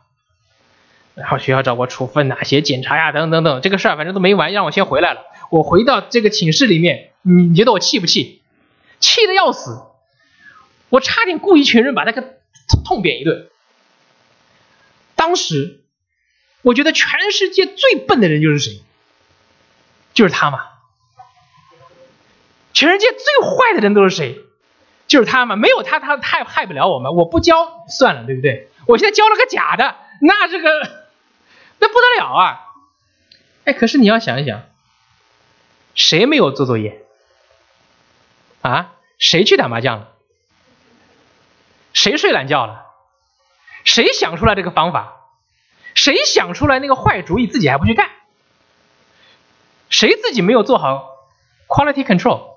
[1.19, 5.21] 然后学校找我处分哪些检查呀，等等等，这个事儿反正都没完，让我先回来了。
[5.51, 8.41] 我回到这个寝室里面，你觉得我气不气？
[8.99, 9.81] 气得要死！
[10.89, 12.21] 我差点雇一群人把他给
[12.85, 13.49] 痛扁一顿。
[15.15, 15.81] 当时
[16.61, 18.81] 我觉得全世界最笨的人就是谁？
[20.13, 20.59] 就是他嘛。
[22.73, 24.39] 全世界最坏的人都是谁？
[25.07, 25.55] 就是他嘛。
[25.55, 27.13] 没有他，他害害不了我们。
[27.15, 28.69] 我不教算了，对不对？
[28.87, 30.98] 我现在教了个假的，那这个。
[31.79, 32.59] 那不得了啊！
[33.65, 34.63] 哎，可是你要想一想，
[35.95, 37.03] 谁没有做作业？
[38.61, 38.93] 啊？
[39.17, 40.09] 谁去打麻将了？
[41.93, 42.85] 谁睡懒觉了？
[43.83, 45.15] 谁想出来这个方法？
[45.95, 48.09] 谁想出来那个坏主意，自己还不去干？
[49.89, 51.09] 谁自己没有做好
[51.67, 52.49] quality control？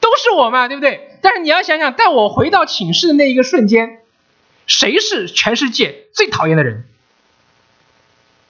[0.00, 1.18] 都是我嘛，对不对？
[1.22, 4.02] 但是你要想想，在我回到寝室的那一个瞬间。
[4.68, 6.86] 谁是全世界最讨厌的人？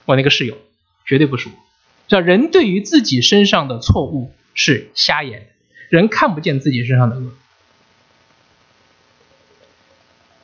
[0.05, 0.57] 我那个室友，
[1.05, 1.55] 绝对不是我。
[2.07, 5.51] 叫人对于自己身上的错误是瞎眼，
[5.89, 7.31] 人看不见自己身上的恶。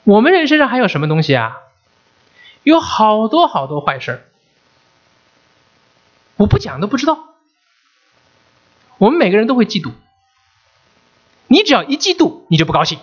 [0.04, 1.58] 我们人身上还有什么东西啊？
[2.64, 4.28] 有好多好多坏事
[6.38, 7.36] 我不讲都不知道。
[8.98, 9.92] 我们每个人都会嫉妒，
[11.48, 13.00] 你只要一嫉妒，你就不高兴，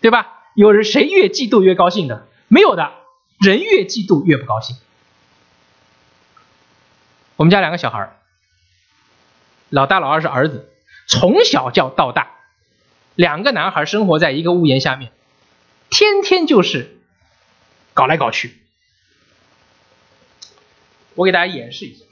[0.00, 0.39] 对吧？
[0.60, 2.28] 有人谁越嫉妒越高兴的？
[2.48, 2.92] 没有的，
[3.38, 4.76] 人越嫉妒越不高兴。
[7.36, 8.14] 我们家两个小孩
[9.70, 10.70] 老大老二是儿子，
[11.06, 12.32] 从小叫到大，
[13.14, 15.12] 两个男孩生活在一个屋檐下面，
[15.88, 16.98] 天天就是
[17.94, 18.58] 搞来搞去。
[21.14, 22.04] 我给大家演示一下，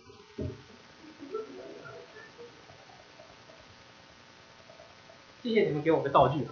[5.42, 6.48] 谢谢你们给我个道具。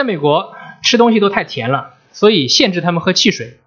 [0.00, 3.60] 在美国吃东西都太甜了，所以限制他们喝汽水。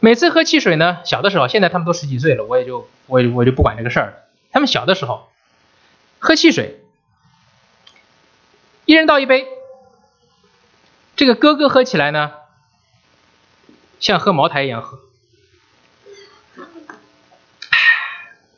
[0.00, 4.14] 每次喝汽水呢，小的时候，现在他们都十几岁了，我也就我我就不管这个事儿了。
[4.50, 5.30] 他们小的时候
[6.18, 6.82] 喝汽水，
[8.86, 9.46] 一人倒一杯，
[11.14, 12.32] 这个哥哥喝起来呢，
[14.00, 14.98] 像喝茅台一样喝，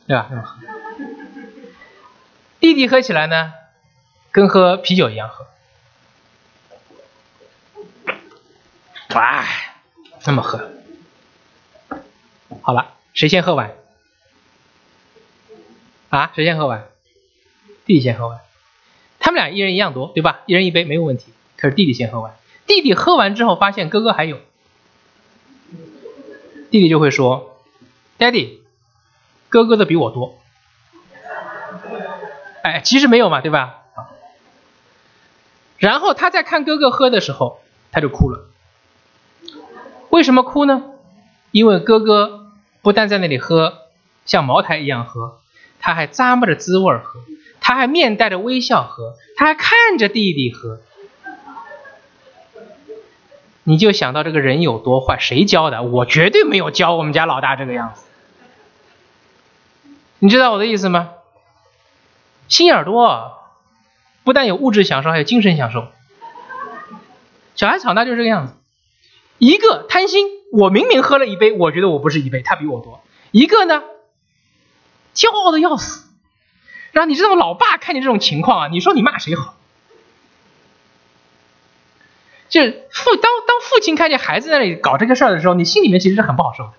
[0.07, 0.57] 对吧？
[2.61, 3.53] 弟弟喝起来呢？
[4.35, 5.47] 跟喝啤酒一样喝，
[9.14, 9.45] 哇，
[10.26, 10.72] 那么喝，
[12.61, 13.76] 好了，谁先喝完？
[16.09, 16.89] 啊，谁先喝完？
[17.87, 18.41] 弟弟先喝完。
[19.20, 20.41] 他们俩一人一样多，对吧？
[20.47, 21.32] 一人一杯没有问题。
[21.57, 22.35] 可是弟弟先喝完，
[22.66, 24.41] 弟弟喝完之后发现哥哥还有，
[26.72, 27.62] 弟弟就会说
[28.18, 28.59] ：“Daddy，
[29.49, 30.41] 哥哥的比我多。”
[32.64, 33.82] 哎，其实没有嘛，对吧？
[35.78, 37.60] 然后他在看哥哥喝的时候，
[37.92, 38.44] 他就哭了。
[40.10, 40.84] 为什么哭呢？
[41.50, 42.52] 因为哥哥
[42.82, 43.78] 不但在那里喝，
[44.26, 45.38] 像茅台一样喝，
[45.80, 47.20] 他还咂摸着滋味喝，
[47.60, 50.80] 他还面带着微笑喝，他还看着弟弟喝。
[53.64, 55.82] 你就想到这个人有多坏，谁教的？
[55.82, 58.04] 我绝对没有教我们家老大这个样子。
[60.18, 61.10] 你知道我的意思吗？
[62.48, 63.43] 心眼多，
[64.24, 65.86] 不但有物质享受，还有精神享受。
[67.54, 68.54] 小孩长大就是这个样子。
[69.38, 73.02] 一个贪心，我明明喝了一杯，我觉得我不是一杯，他比我多。
[73.30, 73.82] 一个呢，
[75.14, 76.08] 骄傲的要死。
[76.92, 79.56] 然后你知道，老爸看见这种情况啊，你说你骂谁好？
[82.48, 86.72] 就是父当当父亲看见孩子在那里搞这个事儿的时候，你心里面其实是很不好受的，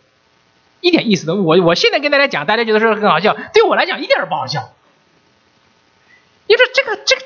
[0.79, 4.71] 一点意思都我我现在跟大家讲，大家觉得说很好笑，对我来讲一点儿不好笑。
[6.47, 7.24] 你说这个这个，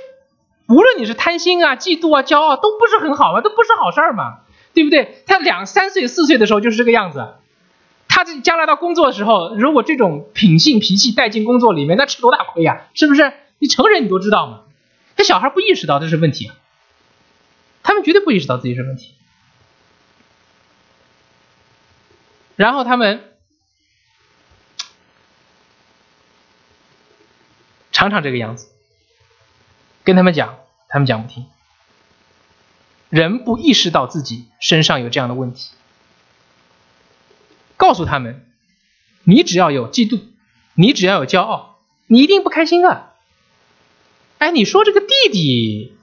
[0.70, 4.42] 无论你是贪心啊、嫉妒啊、骄傲，都不是很好嘛，都不是好事儿嘛，
[4.74, 5.24] 对不对？
[5.26, 7.34] 他两三岁、四岁的时候就是这个样子，
[8.08, 12.86] 他这将来到工作的时候，如果这种品性脾气带进工作里面，那吃多大亏呀？
[12.94, 13.34] 是不是？
[13.58, 14.62] 你成人你都知道嘛，
[15.18, 16.52] 这小孩不意识到这是问题。
[17.82, 19.16] 他们绝对不意识到自己是问题，
[22.56, 23.24] 然后他们
[27.92, 28.68] 常常这个样子，
[30.10, 30.58] 跟他们讲，
[30.88, 31.46] 他们讲不听。
[33.10, 35.70] 人不意识到自己身上有这样的问题，
[37.78, 38.44] 告诉他们，
[39.24, 40.20] 你只要有嫉妒，
[40.74, 43.12] 你只要有骄傲，你一定不开心啊！
[44.40, 45.96] 哎，你说这个弟弟。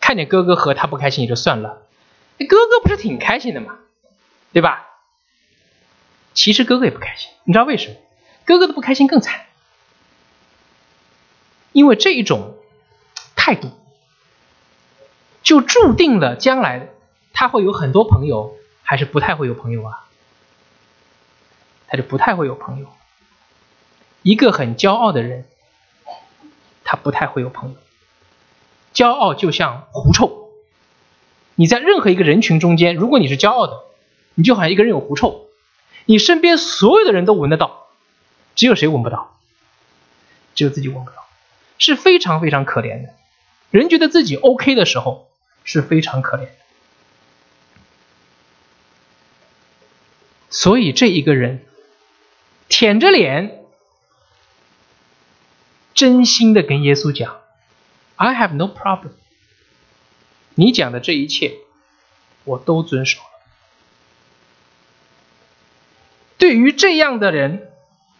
[0.00, 1.86] 看见哥哥和他不开心也就算了，
[2.36, 3.78] 哥哥不是挺开心的吗？
[4.52, 4.86] 对吧？
[6.34, 7.96] 其实哥哥也不开心，你知道为什么？
[8.44, 9.46] 哥哥的不开心更惨，
[11.72, 12.58] 因为这一种
[13.50, 13.72] 态度，
[15.42, 16.90] 就注定了将来
[17.32, 20.06] 他会有很多朋友，还是不太会有朋友啊？
[21.88, 22.86] 他就不太会有朋友。
[24.22, 25.46] 一个很骄傲的人，
[26.84, 27.76] 他不太会有朋友。
[28.94, 30.50] 骄傲就像狐臭，
[31.56, 33.80] 你在任何一个人群中间，如果你是骄傲的，
[34.36, 35.48] 你就好像一个人有狐臭，
[36.04, 37.88] 你身边所有的人都闻得到，
[38.54, 39.36] 只有谁闻不到？
[40.54, 41.16] 只有自己闻不到，
[41.78, 43.14] 是非常非常可怜的。
[43.70, 45.28] 人觉得自己 OK 的时候
[45.64, 46.50] 是非常可怜的。
[50.50, 51.64] 所以这一个人
[52.68, 53.64] 舔着脸，
[55.94, 57.40] 真心的跟耶稣讲。
[58.16, 59.12] I have no problem。
[60.54, 61.54] 你讲的这一切，
[62.44, 63.26] 我都遵守了。
[66.36, 67.70] 对于这样的人，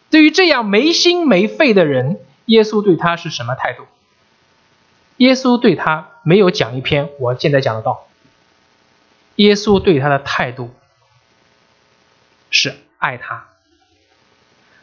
[0.09, 3.87] 对于这样没心没肺的人，耶稣对他是什么态度？
[5.21, 8.09] 耶稣对他没有讲一篇我现在讲的道。
[9.37, 10.71] 耶稣对他的态度
[12.51, 13.45] 是爱他，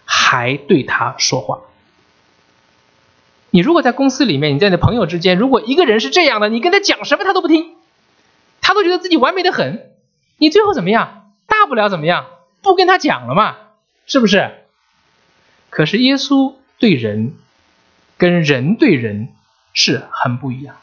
[0.05, 1.61] 还对他说话。
[3.49, 7.75] 你如果在公司里面，你在你的朋友之间，如果一个人是这样的，你跟他讲什么他都不听，
[8.61, 9.91] 他都觉得自己完美的很，
[10.37, 11.31] 你最后怎么样？
[11.47, 12.27] 大不了怎么样？
[12.61, 13.57] 不跟他讲了嘛，
[14.05, 14.51] 是不是？
[15.71, 17.33] 可是耶稣对人，
[18.19, 19.29] 跟人对人
[19.77, 20.75] 是很不一样。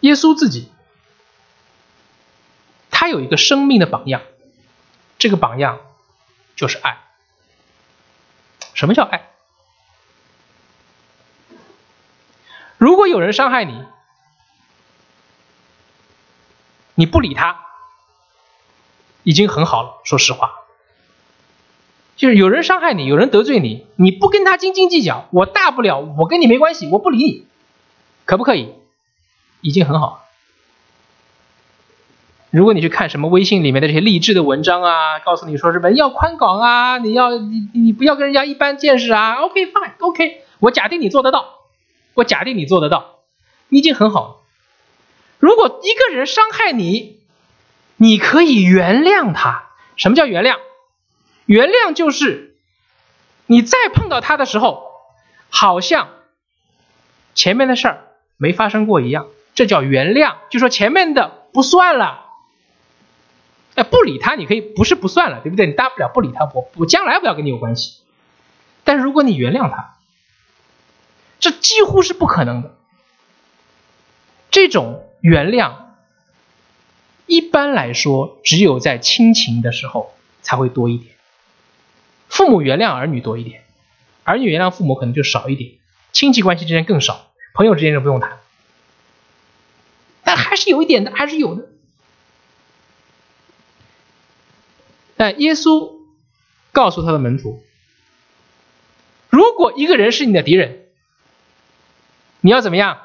[0.00, 0.72] 耶稣自己，
[2.90, 4.22] 他有一个生命的榜样，
[5.18, 5.78] 这个榜样
[6.56, 6.98] 就是爱。
[8.74, 9.30] 什么叫爱？
[12.76, 13.84] 如果有人伤害你，
[16.96, 17.64] 你不理他，
[19.22, 20.00] 已经很好了。
[20.04, 20.57] 说实话，
[22.18, 27.46] 就是有人伤害你，有人得罪你，你不跟他斤斤计较，我大不了我跟你没关系，我不理你，
[28.26, 28.74] 可不可以？
[29.60, 30.24] 已经很好。
[32.50, 41.44] 如果你去看什么微信里面的这些励志的文章啊，告诉你说什么要宽广啊，你要你你不要跟人家一般见识啊，OK fine OK，我假定你做得到，
[42.14, 43.20] 我假定你做得到，
[43.68, 44.42] 你已经很好。
[45.38, 47.20] 如果一个人伤害你，
[47.96, 49.68] 你可以原谅他。
[49.94, 50.56] 什么叫原谅？
[51.48, 52.58] 原谅就是
[53.46, 54.90] 你再碰到他的时候，
[55.48, 56.10] 好像
[57.34, 58.04] 前面的事儿
[58.36, 62.26] 没发生过一样，这叫原谅，就说前面的不算了。
[63.76, 65.66] 哎，不理他，你可以不是不算了，对不对？
[65.66, 68.02] 你大不了不理他，我我将来不要跟你有关系。
[68.84, 69.96] 但如果你原谅他，
[71.40, 72.76] 这几乎是不可能的。
[74.50, 75.72] 这种原谅，
[77.24, 80.12] 一般来说只有在亲情的时候
[80.42, 81.14] 才会多一点。
[82.28, 83.64] 父母原谅儿女多一点，
[84.24, 85.78] 儿女原谅父母可能就少一点。
[86.12, 88.38] 亲戚关系之间更少，朋友之间就不用谈。
[90.24, 91.68] 但还是有一点的，还是有的。
[95.16, 95.96] 但耶稣
[96.72, 97.62] 告诉他的门徒
[99.30, 100.86] ：“如果一个人是你的敌人，
[102.40, 103.00] 你要怎么样？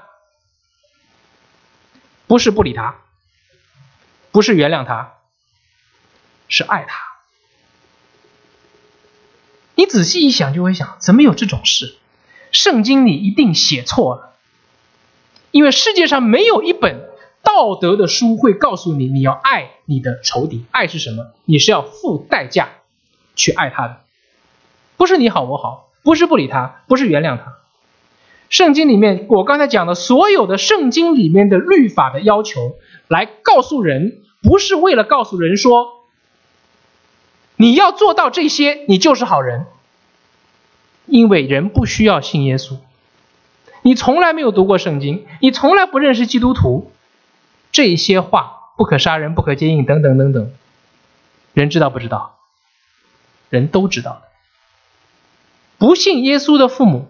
[2.28, 2.96] 不是不理他，
[4.32, 5.18] 不是原谅他，
[6.48, 7.13] 是爱他。
[9.76, 11.96] 你仔细一想，就会想：怎么有这种事？
[12.52, 14.34] 圣经里一定写错了，
[15.52, 17.10] 因为世界上没有一本。”
[17.46, 20.64] 道德的书会告诉你，你要爱你的仇敌。
[20.72, 21.26] 爱是什么？
[21.44, 22.70] 你是要付代价
[23.36, 23.98] 去爱他的，
[24.96, 27.56] 不是你好我好，不是不理他，不是原谅他。
[28.50, 32.78] 圣经里面，我刚才讲的所有的圣经里面的律法的要求，
[33.10, 36.03] 来告诉人，不是为了告诉人说，
[37.64, 39.68] 你要做到这些，你就是好人。
[41.06, 42.76] 因为人不需要信耶稣，
[43.84, 46.92] 你从来没有读过圣经，你从来不认识基督徒。
[47.72, 50.52] 这些话不可杀人，不可接应，等等等等，
[51.54, 52.36] 人知道不知道？
[53.50, 54.24] 人都知道。
[55.78, 57.10] 不信耶稣的父母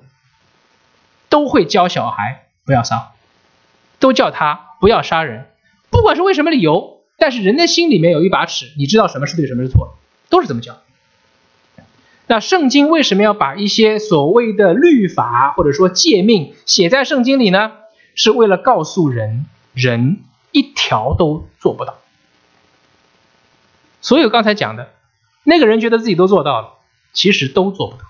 [1.30, 3.14] 都会教小孩不要杀，
[3.98, 5.48] 都叫他不要杀人，
[5.90, 7.02] 不管是为什么理由。
[7.18, 9.98] 但是人的心里面有一把尺，你知道什么是对，什么是错，
[10.30, 10.82] 都是这么教。
[12.28, 17.72] 那圣经为什么要把一些所谓的律法或者说诫命写在圣经里呢？
[18.16, 20.24] 是为了告诉人人。
[20.56, 21.98] 一条都做不到。
[24.04, 24.94] 所有刚才讲的，
[25.42, 26.74] 那个人觉得自己都做到了，
[27.12, 28.04] 其实都做不到。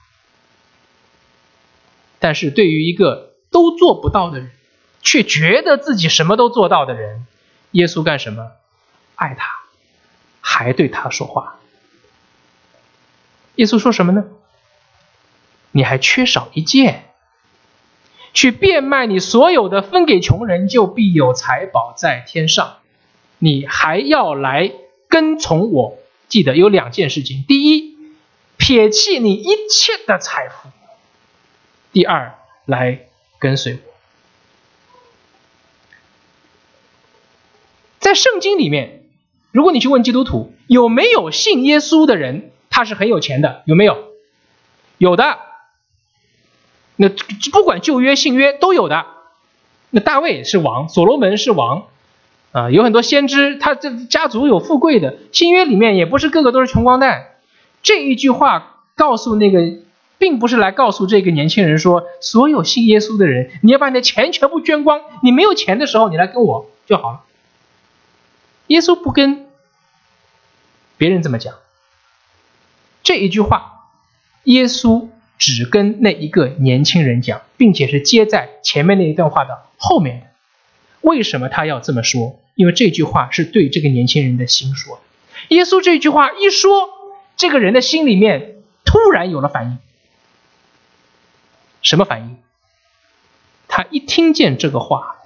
[2.20, 4.52] 但是对于一个都做不到的人，
[5.02, 7.26] 却觉得自己什么都做到的人，
[7.72, 8.52] 耶稣干什么？
[9.16, 9.48] 爱他，
[10.42, 11.62] 还对他说话。
[13.56, 14.26] 耶稣说什么呢？
[15.72, 17.06] 你还缺少一件。
[18.34, 22.78] 去变卖你所有的，分给穷人，就必有财宝在天上。
[23.38, 24.72] 你还要来
[25.08, 26.00] 跟从我。
[26.30, 27.96] 记得有两件事情：第一，
[28.58, 30.70] 撇弃你一切的财富；
[31.92, 33.02] 第二，来
[33.38, 33.94] 跟随我。
[38.00, 39.04] 在圣经里面，
[39.52, 43.96] 如果你去问基督徒有没有信耶稣的人，他是很有钱的，有没有？
[44.98, 45.38] 有的。
[46.96, 47.08] 那
[47.52, 49.06] 不管旧约新约都有的，
[49.92, 51.84] 那大卫是王，所罗门是王，
[52.52, 55.18] 啊，有很多先知，他这家族有富贵的。
[55.32, 57.36] 新约里面也不是个个都是穷光蛋。
[57.84, 59.60] 这一句话告诉那个，
[60.18, 67.22] 并不是来告诉这个年轻人说，所有信耶稣的人，你要把你的钱全部捐光，你没有钱的时候，你来跟我就好了。
[68.68, 69.46] 耶稣不跟
[70.98, 71.54] 别人这么讲，
[73.04, 73.90] 这一句话，
[74.46, 75.10] 耶稣。
[75.40, 80.28] 只跟那一个年轻人讲，并且是接在前面那一段话的后面的。
[81.02, 82.40] 为什么他要这么说？
[82.56, 85.02] 因为这句话是对这个年轻人的心说。
[85.50, 86.88] 耶稣这句话一说，
[87.36, 89.78] 这个人的心里面突然有了反应。
[91.82, 92.38] 什么反应？
[93.68, 95.18] 他一听见这个话，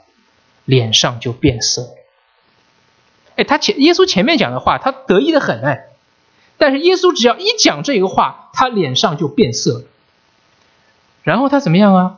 [0.65, 1.95] 脸上就变色。
[3.35, 5.89] 哎，他前耶稣前面讲的话，他得意的很哎，
[6.57, 9.83] 但是耶稣只要一讲这个话，他脸上就变色了。
[11.23, 12.17] 然后他怎么样啊？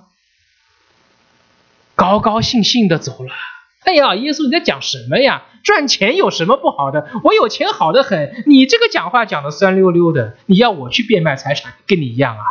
[1.95, 3.33] 高高兴兴的走了。
[3.81, 5.43] 哎呀，耶稣你在讲什么呀？
[5.63, 7.09] 赚钱有什么不好的？
[7.23, 8.43] 我有钱好的很。
[8.45, 12.43] 你这个讲话讲的酸溜溜的，你要我去变卖财产，跟你一样啊？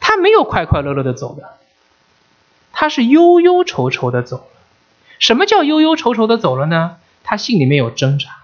[0.00, 1.58] 他没有快快乐乐的走的，
[2.72, 4.44] 他是忧忧愁愁的走了。
[5.18, 6.96] 什么叫忧忧愁愁的走了呢？
[7.22, 8.39] 他心里面有挣扎。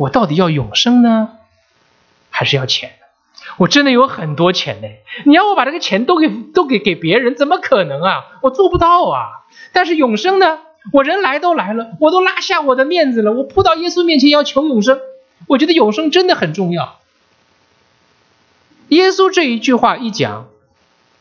[0.00, 1.28] 我到底要永生呢，
[2.30, 3.06] 还是要钱呢？
[3.58, 4.88] 我真的有很多钱呢！
[5.26, 8.24] 你要我把这个钱都给都给给别人，怎么可能啊？
[8.40, 9.44] 我做不到啊！
[9.74, 10.60] 但是永生呢？
[10.94, 14.98] 我人来都来了，我都拉下我的面子了，我扑到耶稣面前要求永生。
[15.46, 16.98] 我觉得永生真的很重要。
[18.88, 20.48] 耶稣这一句话一讲，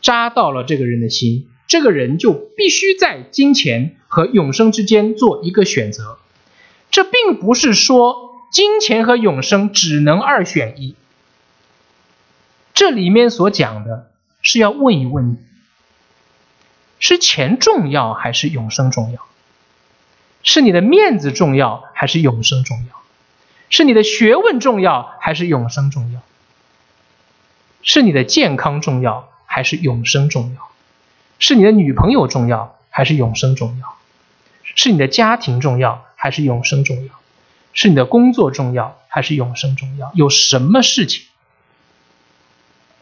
[0.01, 6.17] 扎到了这个人的心，这个人就必须在金钱和永生之间做一个选择。
[6.91, 10.95] 这并不是说金钱和永生只能二选一。
[12.73, 14.09] 这里面所讲的
[14.41, 15.37] 是要问一问你：
[16.99, 19.21] 是钱重要还是永生重要？
[20.41, 22.95] 是你的面子重要还是永生重要？
[23.69, 26.21] 是你的学问重要还是永生重要？
[27.83, 30.69] 是你的健康重要还是永生重要？
[31.37, 33.95] 是你的女朋友重要还是永生重要？
[34.63, 37.18] 是你的家庭重要还是永生重要？
[37.81, 40.11] 是你的工作重要还是永生重要？
[40.13, 41.27] 有什么事情？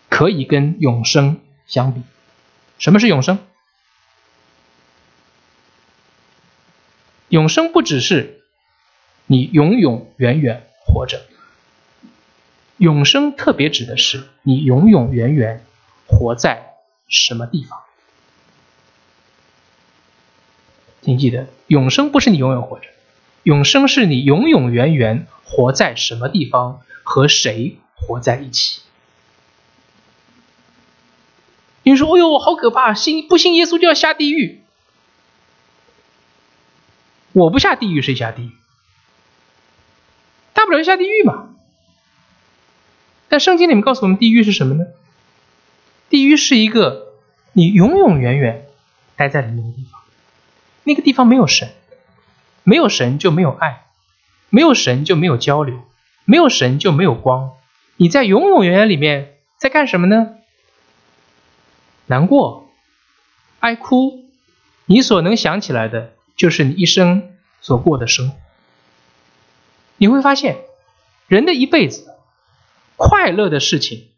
[0.08, 2.04] 可以跟永生相比，
[2.78, 3.40] 什么是永生？
[7.30, 8.44] 永生不只是
[9.26, 11.26] 你永永远远活着，
[12.78, 15.66] 永生特别指的是你永永远远
[16.06, 16.76] 活在
[17.08, 17.80] 什么地方。
[21.02, 22.86] 请记得，永生不是你永远活着，
[23.48, 28.82] 永生是你永永远远活在什么地方，和谁活在一起。
[31.84, 32.94] 你说：“哎呦，好可怕！
[32.94, 34.60] 信不信耶稣就要下地狱？
[37.32, 38.52] 我不下地狱，谁下地狱？
[40.52, 41.56] 大不了就下地狱嘛。
[43.30, 44.88] 但圣经里面告诉我们，地狱是什么呢？
[46.10, 47.14] 地狱是一个
[47.54, 48.68] 你永永远远
[49.16, 50.02] 待在里面的地方。
[50.84, 51.70] 那个地方没有神，
[52.70, 53.86] 没有神就没有爱，
[54.50, 55.86] 没有神就没有交流，
[56.26, 57.54] 没有神就没有光。
[57.96, 60.36] 你在永永远远里面在干什么呢？”
[62.08, 62.70] 难过、
[63.62, 64.26] 爱哭，
[64.86, 68.38] 你所能想起来的，就是你一生所过的生活。
[69.96, 70.58] 你会发现，
[71.28, 72.18] 人的一辈子，
[72.98, 74.10] 快乐的事情，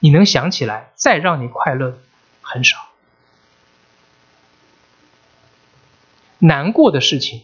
[0.00, 2.00] 你能想起来再让你快乐
[2.40, 2.78] 很少；
[6.40, 7.42] 难过的事情，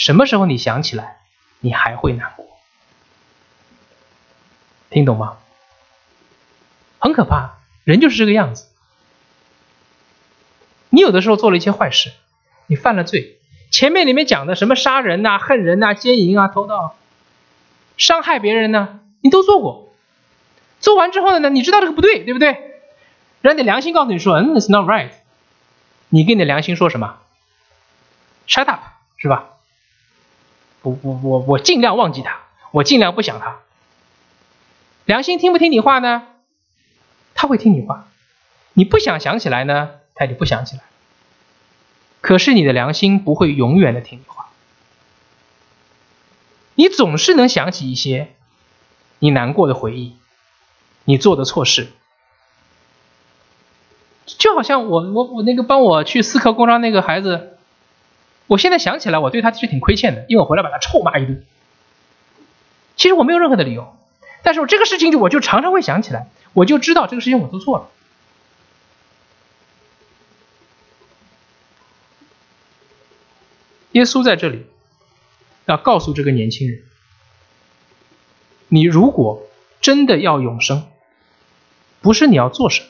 [0.00, 1.18] 什么时候你想起来，
[1.60, 2.46] 你还会难过？
[4.88, 5.36] 听懂吗？
[6.98, 8.68] 很可怕，人就是这个样子。
[10.88, 12.12] 你有的时候做了一些坏事，
[12.66, 13.40] 你犯了罪。
[13.70, 16.96] 前面里面讲的什么杀人呐、恨人呐、奸淫啊、偷盗、
[17.98, 19.92] 伤害别人呢，你都做过。
[20.80, 22.80] 做完之后呢，你知道这个不对，对不对？
[23.42, 25.10] 让你的良心告诉你说，嗯，it's not right。
[26.08, 27.18] 你跟你的良心说什么
[28.48, 28.80] ？Shut up，
[29.18, 29.58] 是吧？
[30.82, 32.40] 不不我我尽量忘记他，
[32.70, 33.58] 我尽量不想他。
[35.04, 36.26] 良心听不听你话呢？
[37.34, 38.06] 他会听你话。
[38.72, 39.90] 你不想想起来呢？
[40.14, 40.82] 他就不想起来，
[42.20, 44.50] 可是你的良心不会永远的听你话，
[46.74, 48.34] 你总是能想起一些
[49.18, 50.16] 你难过的回忆，
[51.04, 51.88] 你做的错事，
[54.26, 57.58] 就好像我我我那个帮我去思科工商那个孩子，
[58.50, 61.44] 我现在想起来，我对他其实挺亏欠的，因为我回来把他臭骂一顿，
[62.96, 63.96] 其实我没有任何的理由，
[64.42, 67.88] 但是我这个事情就我就常常会想起来，我就知道这个事情我做错了。
[73.92, 74.66] 耶稣在这里
[75.66, 76.82] 要告诉这个年轻人：
[78.66, 79.46] 你如果
[79.80, 80.88] 真的要永生，
[82.00, 82.88] 不是你要做什么，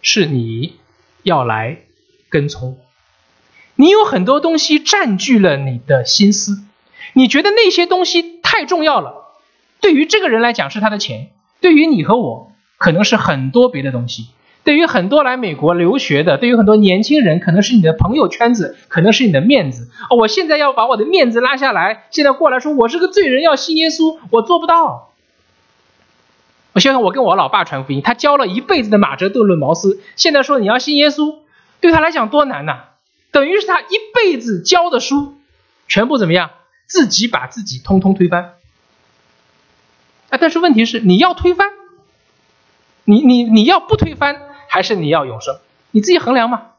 [0.00, 0.80] 是你
[1.22, 1.82] 要来
[2.30, 2.78] 跟从。
[3.76, 6.62] 你有很多东西占据了你的心思，
[7.12, 9.26] 你觉得那些东西太重要了。
[9.80, 11.28] 对于这个人来讲是他的钱，
[11.60, 14.26] 对于你和我可能是很多别的东西。
[14.64, 19.88] 对于很多来美国留学的，对于很多年轻人，可能是你的朋友圈子，可能是你的面子。
[20.10, 25.12] 哦，我现在要把我的面子拉下来，现在过来说我是个罪人，要信耶稣，我做不到。
[26.74, 31.36] 我想想，我跟我老爸传福音，他教了一辈子的马哲、顿论、茅斯，现在说你要信耶稣，
[31.80, 32.84] 对他来讲多难呐！
[33.30, 35.38] 等于是他一辈子教的书，
[35.86, 36.50] 全部怎么样？
[36.86, 38.54] 自己把自己通通推翻。
[40.30, 41.70] 啊，但是问题是，你要推翻，
[43.04, 44.42] 你你你要不推翻？
[44.68, 45.58] 还是你要永生，
[45.90, 46.72] 你自己衡量嘛，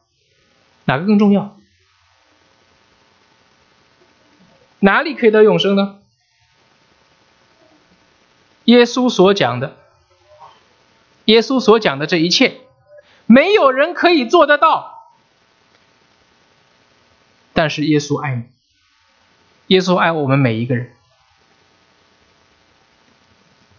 [0.84, 1.56] 哪个更重要？
[4.78, 5.98] 哪里可以得永生呢？
[8.64, 9.76] 耶稣所讲的，
[11.24, 12.60] 耶稣所讲的这一切，
[13.30, 15.12] 没有人可以做得到。
[17.52, 18.44] 但是耶稣爱你，
[19.68, 20.92] 耶稣爱我们每一个人，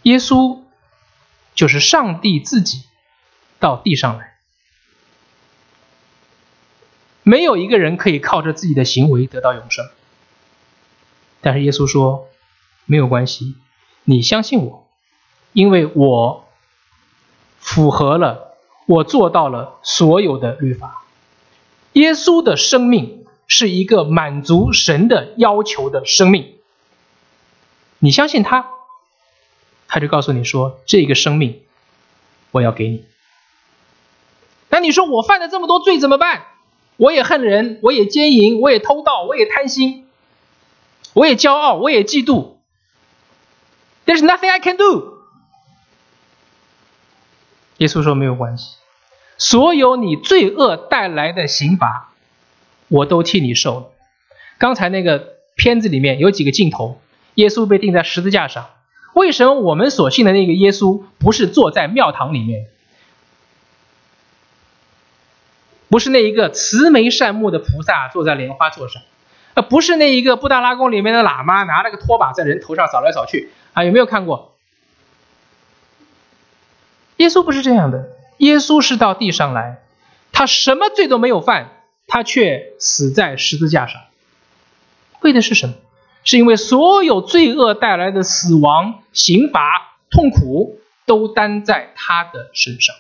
[0.03, 0.61] 耶稣
[1.53, 2.84] 就是上帝自己。
[3.60, 4.38] 到地上来，
[7.22, 9.88] 没有一个人可以靠着自己的行为得到永生。
[11.41, 12.28] 但是耶稣说，
[12.86, 13.56] 没有关系，
[14.03, 14.88] 你相信我，
[15.53, 16.49] 因为我
[17.60, 18.51] 符合了，
[18.91, 21.05] 我做到了所有的律法。
[21.93, 26.55] 耶稣的生命是一个满足神的要求的生命。
[27.99, 28.68] 你相信他，
[29.88, 31.61] 他就告诉你说，这个生命
[32.51, 33.05] 我要给你。
[34.69, 36.47] 那你说我犯了这么多罪怎么办？
[36.97, 40.05] 我也恨人，我也奸淫，我也偷盗，我也贪心，
[41.13, 42.57] 我也骄傲，我也嫉妒。
[44.05, 45.19] There's nothing I can do。
[47.77, 48.76] 耶稣说没有关系，
[49.41, 52.11] 所有你罪恶带来的刑罚，
[52.89, 53.88] 我都替你受了。
[54.59, 57.01] 刚才那个片子里面有几个镜头，
[57.34, 58.69] 耶稣被钉在十字架上。
[59.15, 62.68] 为什么我们所信的那个耶稣不是坐在庙堂里面？
[65.89, 69.01] 不是那一个慈眉善目的菩萨坐在莲花座上，
[69.55, 74.55] 呃，不是那一个布达拉宫里面的喇嘛拿了个拖把在人头上扫来扫去啊，有没有看过？
[77.18, 78.07] 耶稣不是这样的，
[78.41, 79.81] 耶稣是到地上来，
[80.31, 84.01] 他什么罪都没有犯，他却死在十字架上，
[85.22, 85.76] 为的是什么？
[86.23, 92.95] 是因为所有罪恶带来的死亡、刑罚、痛苦都担在他的身上，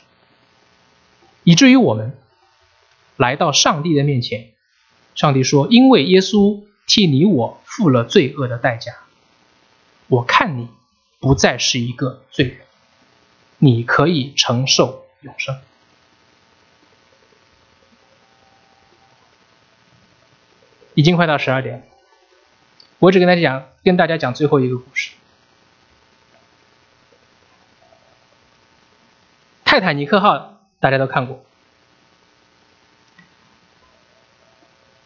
[1.43, 2.17] 以至于我们。
[3.17, 4.47] 来到上帝的面前，
[5.13, 8.93] 上帝说：“因为耶稣替你我付了罪恶的代价，
[10.07, 10.69] 我看你
[11.19, 12.57] 不再是一个罪人，
[13.59, 15.59] 你可以承受永生。”
[20.93, 21.87] 已经快到十二点，
[22.99, 25.13] 我只跟大家讲，跟大家讲最后一个故事：
[29.63, 31.45] 泰坦尼克号，大家都看过。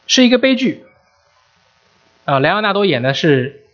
[0.07, 0.85] 是一个悲剧，
[2.25, 3.67] 啊，莱昂纳多演的是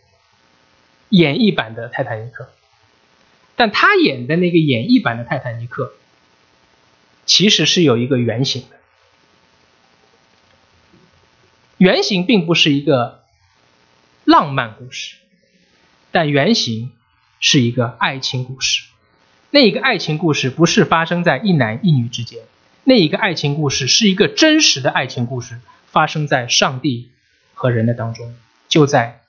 [1.08, 2.52] 演绎版的泰坦尼克，
[3.56, 5.94] 但他演的那个演绎版的泰坦尼克，
[7.32, 8.76] 其实是有一个原型的，
[11.78, 13.24] 原型并不是一个
[14.26, 15.16] 浪漫故事，
[16.10, 16.92] 但原型
[17.40, 18.82] 是一个爱情故事，
[19.48, 22.42] 那一个爱情故事不是发生在一男一女之间，
[22.84, 25.58] 那一个爱情故事是一个真实的爱情故事。
[25.86, 27.10] 发生在上帝
[27.54, 28.34] 和人的当中，
[28.68, 29.22] 就在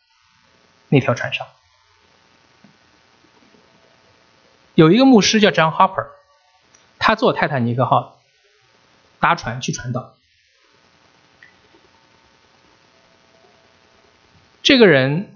[0.89, 1.47] 那条船上，
[4.75, 6.07] 有一个牧师叫 John Harper，
[7.05, 8.21] 他坐泰坦尼克号
[9.19, 10.15] 搭船去传道。
[14.61, 15.35] 这个人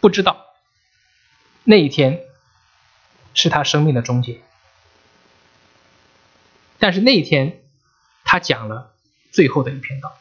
[0.00, 0.44] 不知道
[1.62, 2.20] 那一天
[3.32, 4.42] 是他生命的终结，
[6.80, 7.60] 但是那一天。
[8.26, 8.92] 他讲了
[9.30, 10.18] 最后的一篇道，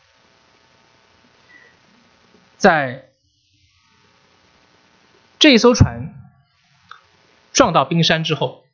[2.60, 3.10] 在
[5.40, 6.23] 这艘船
[7.54, 8.66] 撞到冰山之后，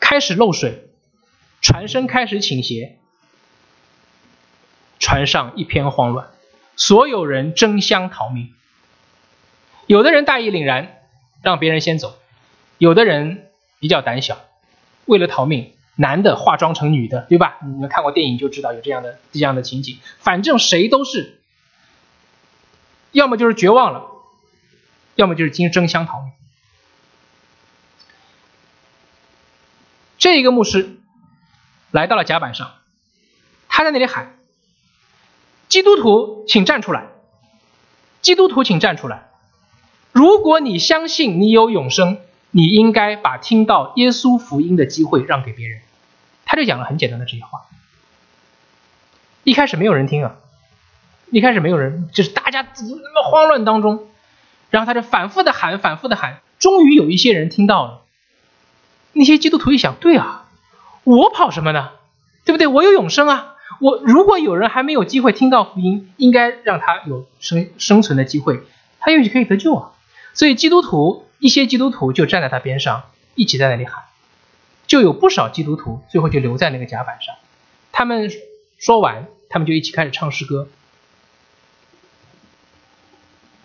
[0.00, 0.90] 开始漏水，
[1.62, 2.98] 船身开始倾斜，
[4.98, 6.28] 船上一片慌乱，
[6.76, 8.52] 所有人争相逃命。
[9.86, 11.02] 有的人大义凛然，
[11.42, 12.18] 让别人先走；
[12.78, 14.38] 有的人比较胆小，
[15.06, 15.72] 为了逃命。
[15.94, 17.58] 男的化妆成女的，对吧？
[17.62, 19.98] 你们看过电影就知道有这样的这样的情景。
[20.18, 21.42] 反正谁都是，
[23.12, 24.06] 要么就是绝望了，
[25.14, 26.32] 要么就是争争相逃命。
[30.22, 31.00] 这一个牧师
[31.90, 32.74] 来到了甲板上，
[33.68, 34.36] 他在那里喊
[35.68, 37.08] ：“基督徒，请站出来！
[38.20, 39.30] 基督徒，请站出来！
[40.12, 42.18] 如果你相信你有永生。”
[42.54, 45.80] 你应该把听到耶稣福音的机会让给别人，
[46.44, 47.62] 他就讲了很简单的这些话。
[49.42, 50.36] 一开始没有人听啊，
[51.30, 54.06] 一开始没有人，就是大家那么慌乱当中，
[54.68, 58.02] 然后他就反复的喊，反复的喊，终于有一些人听到了。
[59.12, 60.48] 那些基督徒一想，对啊，
[61.04, 61.90] 我跑什么呢？
[62.44, 62.66] 对不对？
[62.66, 63.56] 我有永生啊！
[63.80, 68.60] 我如果有人还没有机会听到福音，应该让他有生生存的机会，
[69.00, 69.92] 他也许可以得救啊。
[70.34, 71.26] 所以基督徒。
[71.42, 73.02] 一些基督徒就站在他边上，
[73.34, 74.04] 一起在那里喊，
[74.86, 77.34] 就有不少基督徒最后就留在那个甲板上。
[77.90, 78.30] 他们
[78.78, 80.68] 说完，他们就一起开始唱诗歌。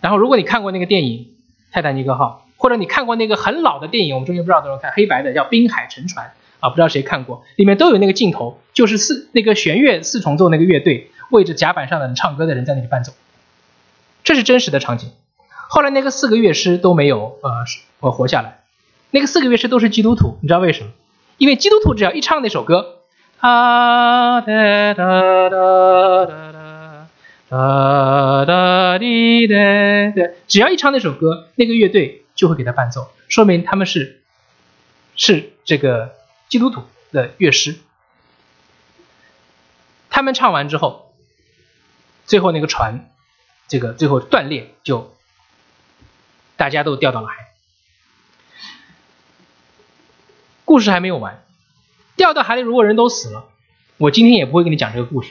[0.00, 1.36] 然后，如果你看过那个电影
[1.72, 6.26] 《泰坦尼克号》，或者你看过那个很老的电影，我们中间不知道多少看黑白的，叫《滨海沉船》
[6.60, 13.12] 啊，不知道谁看过，里面都有那个镜头，就是四那个弦乐四重奏那个乐队为着甲板上的人唱歌的人在那里伴奏，
[14.24, 15.10] 这是真实的场景。
[15.70, 17.50] 后来那个四个乐师都没有呃
[18.00, 18.60] 呃活下来，
[19.10, 20.90] 那个四个乐师都是基督徒，你知道为什么？
[21.36, 22.96] 因为基督徒只要一唱那首歌，
[23.38, 25.04] 啊哒哒
[25.48, 27.06] 哒哒哒
[27.48, 29.54] 哒哒滴哒
[30.16, 34.22] 哒，只要一唱那首歌，那个乐队就会给他伴奏，说明他们是
[35.16, 36.14] 是这个
[36.48, 37.74] 基督徒的乐师。
[40.08, 41.16] 他们唱完之后，
[42.26, 43.10] 最后那个船，
[43.66, 45.12] 这个最后断裂就。
[46.56, 47.52] 大家都掉到了海，
[50.64, 51.44] 故事还没有完。
[52.16, 53.48] 掉到海里，如果人都死了，
[53.96, 55.30] 我今天也不会跟你讲这个故事，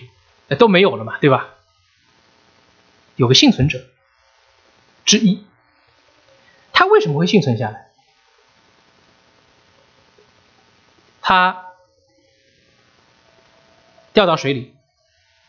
[0.57, 1.49] 都没有了嘛，对吧？
[3.17, 3.83] 有个幸存者
[5.03, 5.45] 之一，
[6.77, 7.87] 他为什么会幸存下来？
[11.23, 11.73] 他
[14.13, 14.75] 掉到水里，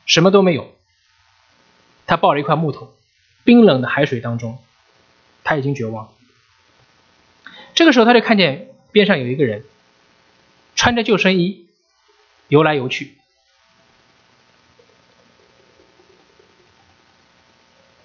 [0.07, 0.75] 什么都没有，
[2.07, 2.95] 他抱着一块木头，
[3.45, 4.59] 冰冷的海水当中。
[5.45, 6.15] 他已经绝望，
[7.75, 9.65] 这个时候他就看见边上有一个人，
[10.77, 10.97] 穿。
[10.97, 11.69] 着救生衣
[12.49, 13.19] 游来游去。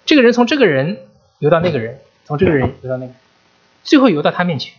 [0.04, 3.12] 这个人从这个人游到那个人，从这个人游到那个，
[3.82, 4.74] 最后游到他面前。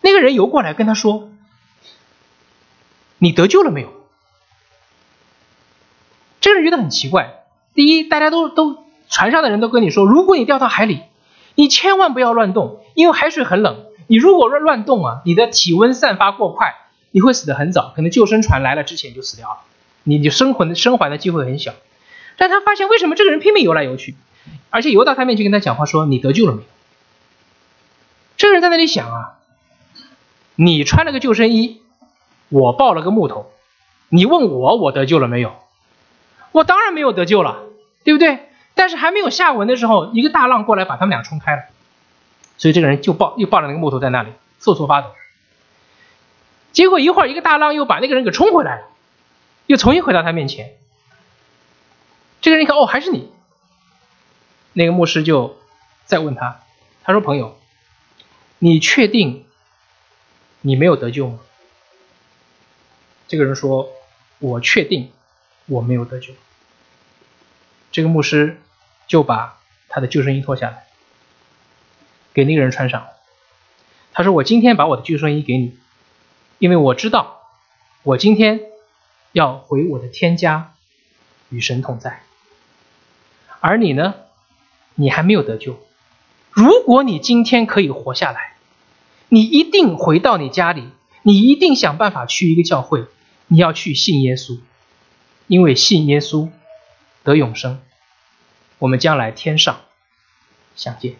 [0.00, 1.30] 那个人游过来跟他说
[3.18, 3.92] ：“你得救了没有？”
[6.40, 7.44] 这个人觉得很奇怪。
[7.74, 11.02] 第一，大家都都船上的人都跟你说，如果你掉到海里，
[11.54, 13.86] 你千万不要乱动，因为海水很冷。
[14.06, 16.74] 你如果乱乱动啊，你的体温散发过快，
[17.12, 19.58] 你会死得很早，可能救生船来了之前就死掉了，
[20.02, 21.74] 你就生还生还的机会很小。
[22.36, 24.16] 但他发现为什么这个人拼命游来游去，
[24.70, 26.68] 而且游到他面前跟他讲话说：“你得救了没有？”
[28.36, 29.38] 这个人在那里想啊，
[30.54, 31.82] 你穿了个救生衣，
[32.48, 33.52] 我抱了个木头，
[34.08, 35.54] 你问我我得救了没有？
[36.52, 37.62] 我当然没有得救了，
[38.04, 38.48] 对不对？
[38.74, 41.62] 但是还没有下文的时候，一个大浪过来把他们俩冲开了，
[42.56, 45.08] 所以这个人就抱又抱着那个木头在那里瑟瑟发抖。
[46.72, 48.86] 结果一会儿一个大浪又把那个人给冲回来了，
[49.66, 50.70] 又重新回到他面前。
[52.40, 53.30] 这个人一看，哦，还是你。
[54.72, 55.58] 那个牧师就
[56.04, 56.60] 再问他，
[57.02, 57.58] 他说：“朋友，
[58.58, 59.46] 你确定
[60.60, 61.40] 你没有得救吗？”
[63.28, 63.92] 这个人说
[64.38, 65.12] ：“我确定。”
[65.66, 66.32] 我没有得救，
[67.92, 68.60] 这个牧师
[69.06, 70.88] 就把他的救生衣脱下来，
[72.34, 73.06] 给那个人穿上。
[74.12, 75.78] 他说：“我今天把我的救生衣给你，
[76.58, 77.52] 因为我知道
[78.02, 78.62] 我今天
[79.30, 80.74] 要回我的天家
[81.50, 82.24] 与神同在。
[83.60, 84.16] 而你呢，
[85.00, 85.80] 你还没有得救。
[86.50, 88.56] 如果你今天可以活下来，
[89.28, 90.88] 你一定回到你家里，
[91.22, 93.06] 你一定想办法去一个教会，
[93.46, 94.58] 你要去信耶稣。”
[95.48, 96.48] 因为信耶稣
[97.24, 97.80] 得永生，
[98.78, 99.80] 我们将来天上
[100.76, 101.16] 相见。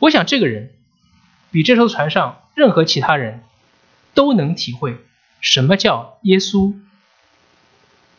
[0.00, 0.74] 我想这个人
[1.52, 3.44] 比这艘船上任何其他人
[4.14, 4.96] 都能体会
[5.40, 6.74] 什么叫耶稣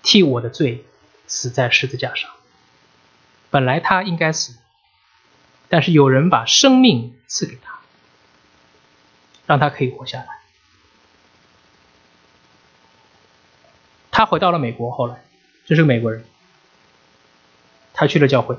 [0.03, 0.85] 替我的罪
[1.27, 2.29] 死在十字架上。
[3.53, 4.57] 本来他应该死，
[5.69, 7.81] 但是有人把生命赐给他，
[9.45, 10.27] 让他可以活下来。
[14.09, 15.23] 他回到了美国，后来
[15.67, 16.25] 这是个美国人，
[17.93, 18.57] 他去了教会，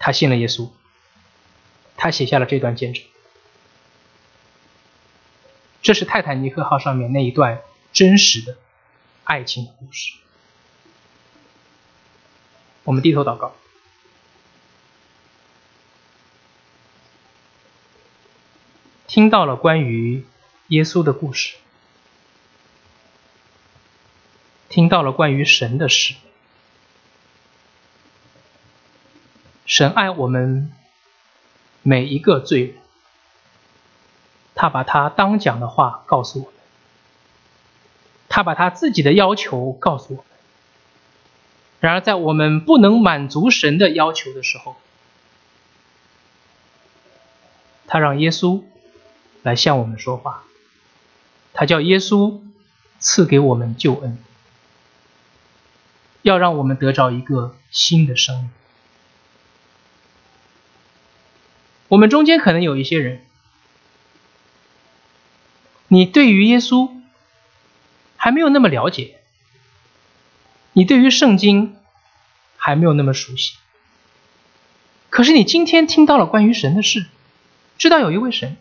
[0.00, 0.68] 他信了耶稣，
[1.96, 3.04] 他写下了这段见证。
[5.80, 7.62] 这是泰坦尼克号上面那一段
[7.92, 8.56] 真实的
[9.22, 10.23] 爱情故事。
[12.84, 13.54] 我们低头祷告，
[19.06, 20.24] 听到了关于
[20.68, 21.56] 耶稣的故事。
[24.68, 26.16] 听到了关于神的事，
[29.66, 30.72] 神爱我们
[31.82, 32.76] 每一个罪人，
[34.56, 36.54] 他把他当讲的话告诉我们，
[38.28, 40.33] 他把他自己的要求告诉我们。
[41.84, 44.76] 然而，在我们不能满足神的要求的时候，
[47.86, 48.62] 他让耶稣
[49.42, 50.44] 来向我们说话，
[51.52, 52.40] 他叫耶稣
[52.98, 54.16] 赐给我们救恩。
[56.22, 58.50] 要让我们得着一个新的生命。
[61.88, 63.26] 我们中间可能有一些人，
[65.88, 66.90] 你对于耶稣
[68.16, 69.18] 还没有那么了解，
[70.74, 71.76] 你对于圣经
[72.56, 73.54] 还没有那么熟悉。
[75.08, 77.06] 可是你今天听到了关于神的事，
[77.78, 78.56] 知道有一位神；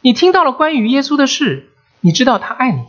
[0.00, 1.70] 你听到了关于耶稣的事，
[2.00, 2.84] 你知道他爱你。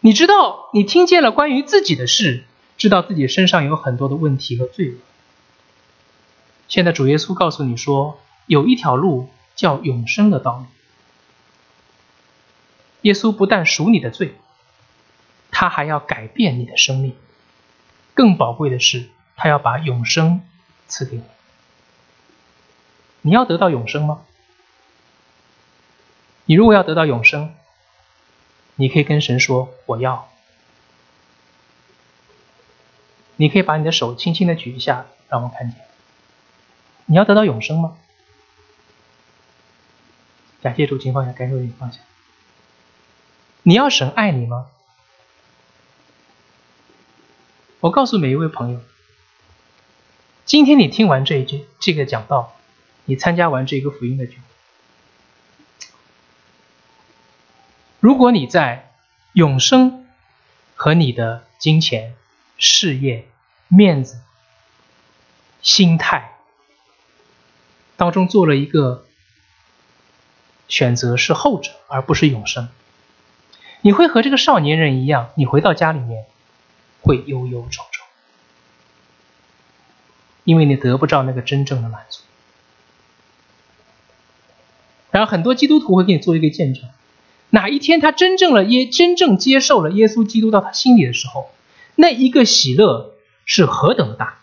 [0.00, 2.44] 你知道，你听见了关于自己的事，
[2.78, 4.94] 知道自己身上有很多的问题和罪恶。
[6.68, 10.64] 现在主耶稣告诉你说，有一条路叫永生的道路。
[13.02, 14.34] 耶稣不但赎你的罪，
[15.60, 17.16] 他还要改变你的生命。
[18.14, 20.40] 更宝贵的是，他要把永生
[20.86, 21.24] 赐给你。
[23.22, 24.24] 你要得到永生吗？
[26.44, 27.56] 你如果要得到永生，
[28.76, 30.28] 你可以跟神说：“我要。”
[33.34, 35.80] 你可以把你的手轻轻的举一下，让我看见。
[37.06, 37.96] 你要得到永生吗？
[40.62, 41.98] 感谢主，请放下，感谢主，请放下。
[43.64, 44.68] 你要神爱你吗？
[47.80, 48.80] 我告诉每一位朋友，
[50.44, 52.56] 今天你听完这一句这个讲道，
[53.04, 54.42] 你参加完这个福音的聚会。
[58.00, 58.90] 如果你在
[59.32, 60.06] 永生
[60.74, 62.16] 和你的金钱、
[62.56, 63.28] 事业、
[63.68, 64.18] 面子、
[65.62, 66.32] 心态
[67.96, 69.06] 当中做了一个
[70.66, 72.68] 选择是后者，而不是永生。
[73.82, 76.26] 你会和这个少年人一样，你回到家里面
[77.00, 78.04] 会忧忧愁愁，
[80.44, 82.20] 因为你得不到那个真正的满足。
[85.10, 86.84] 然后很多基督徒会给你做一个见证，
[87.50, 91.50] 哪一天他真正了耶，真正接受了耶稣基督到他心里的时候，
[91.94, 93.14] 那一个喜乐
[93.46, 94.38] 是何等的大。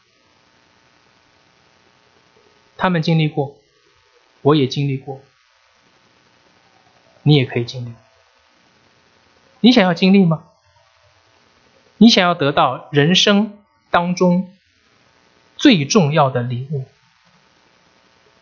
[2.77, 3.55] 他们经历过，
[4.41, 5.21] 我也经历过，
[7.23, 7.93] 你也可以经历。
[9.61, 10.43] 你想要经历吗？
[11.97, 13.57] 你想要得到人生
[13.89, 14.51] 当中
[15.55, 16.85] 最重要的礼物，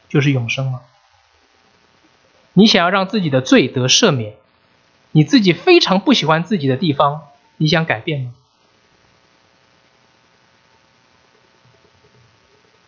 [0.10, 0.82] 就是永生吗？
[2.54, 4.36] 你想要让自己的罪得赦免，
[5.12, 8.34] 你自己非常不喜欢自己的地方，你想改变吗？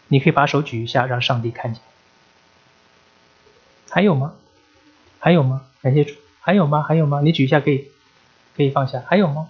[0.07, 1.81] 你可以把手举一下，让上帝看见。
[3.89, 4.33] 还有吗？
[5.19, 5.65] 还有吗？
[5.81, 6.15] 感谢主。
[6.41, 6.83] 还有吗？
[6.83, 7.21] 还有吗？
[7.21, 7.89] 你举一下可以，
[8.55, 9.03] 可以放下。
[9.07, 9.49] 还有吗？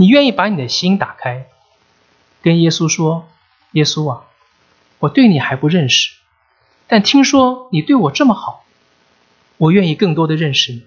[0.00, 1.46] 你愿意把你的心打开，
[2.40, 3.28] 跟耶稣说
[3.72, 4.24] ：“耶稣啊，
[4.98, 6.14] 我对你还不认识。”
[6.88, 8.64] 但听说你对我这么好，
[9.58, 10.86] 我愿意更多的认识你。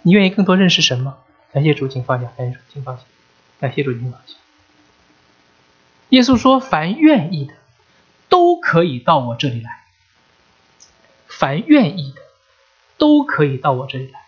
[0.00, 1.18] 你愿意更多认识什么？
[1.52, 3.02] 感谢主，请放下，感谢主，请放下，
[3.60, 4.34] 感谢主，请放下。
[6.08, 7.52] 耶稣说：“凡愿意的，
[8.30, 9.84] 都可以到我这里来。
[11.26, 12.22] 凡愿意的，
[12.96, 14.20] 都可以到我这里来。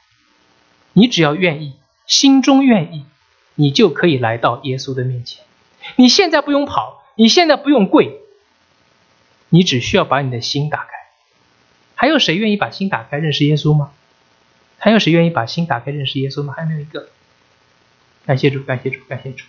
[0.93, 1.80] 你只要愿意，
[2.11, 3.07] 心中愿意，
[3.55, 5.43] 你就可以来到耶稣的面前。
[5.97, 8.21] 你现在不用跑，你现在不用跪。”
[9.53, 10.91] 你只需要把你的心打开，
[11.97, 13.91] 还有谁愿意把心打开认识耶稣吗？
[14.79, 16.55] 还有谁愿意把心打开认识耶稣吗？
[16.57, 17.09] 还有没有一个？
[18.27, 19.45] 感谢主，感谢主，感谢主。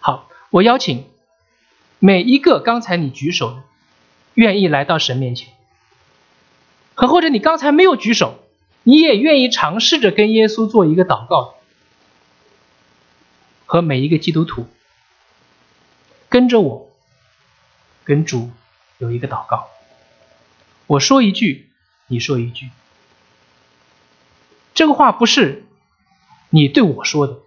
[0.00, 1.04] 好，我邀请
[2.00, 3.62] 每一个刚才你举手的，
[4.34, 5.52] 愿意来到神面前，
[6.94, 8.40] 和或者你刚才没有举手，
[8.82, 11.54] 你也愿意尝试着跟耶稣做一个祷告，
[13.66, 14.66] 和每一个基督徒，
[16.28, 16.90] 跟着我，
[18.04, 18.50] 跟主。
[18.98, 19.70] 有一个祷告，
[20.86, 21.70] 我说一句，
[22.08, 22.68] 你说一句。
[24.74, 25.64] 这个话不是
[26.50, 27.38] 你对我说的，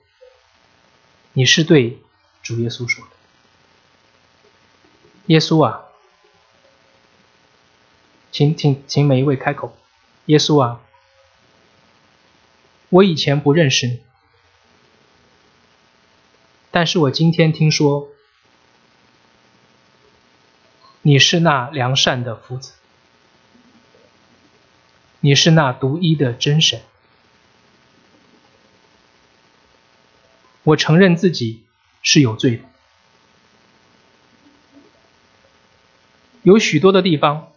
[1.34, 1.99] 你是对
[2.41, 3.11] 主耶稣说的。
[5.27, 5.84] 耶稣啊，
[8.31, 9.77] 请请请每一位开口。
[10.26, 10.81] 耶稣啊，
[12.94, 14.02] 我以前不认识你，
[16.70, 18.10] 但是我今天听说。
[21.06, 22.74] 你是那良善的夫子，
[25.20, 26.82] 你是那独一的真神。
[30.64, 31.64] 我承认自己
[32.03, 32.64] 是有罪的，
[36.44, 37.52] 有许多的地方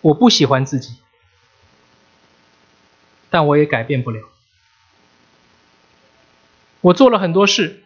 [0.00, 0.96] 我不喜欢自己，
[3.32, 4.22] 但我也改变不了。
[6.82, 7.82] 我做了很多事，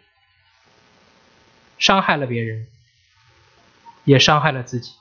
[1.79, 2.67] 伤害了别人。
[4.05, 4.93] 也伤害了自己，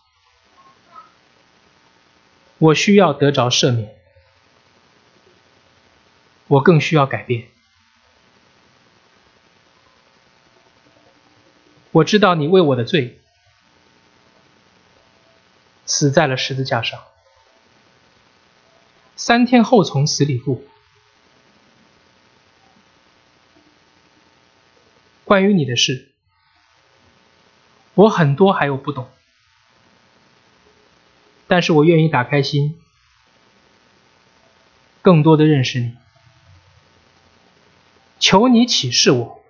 [2.58, 3.96] 我需要得着赦免，
[6.48, 7.50] 我更需要改变。
[11.92, 13.20] 我知道你为我的罪
[15.86, 17.00] 死在了十字架上，
[19.16, 20.62] 三天后从死里复活。
[25.24, 26.12] 关于你的事。
[27.96, 29.08] 我很多还有不懂，
[31.48, 32.78] 但是我愿意打开心，
[35.02, 35.96] 更多的认识你。
[38.20, 39.42] 求你启示我，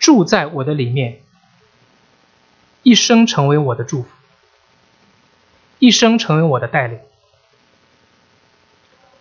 [0.00, 1.22] 住在我的里面，
[2.82, 4.08] 一生成为我的祝福，
[5.78, 6.98] 一生成为我的带领。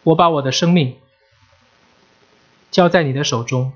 [0.04, 0.98] 我把我的生命
[2.70, 3.74] 交在你的手中。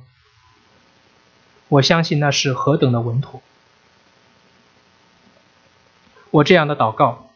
[1.68, 3.42] 我相信那是何等的稳妥！
[6.30, 7.30] 我这样的祷告，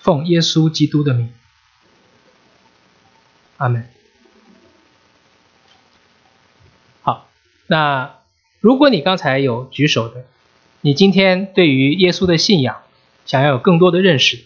[0.00, 1.32] 奉耶稣基督的名，
[3.58, 3.88] 阿门。
[7.02, 7.28] 好，
[7.68, 8.16] 那
[8.58, 10.26] 如果你刚才有举手的，
[10.80, 12.82] 你今天对于耶稣的信仰
[13.24, 14.44] 想要有更多的认识，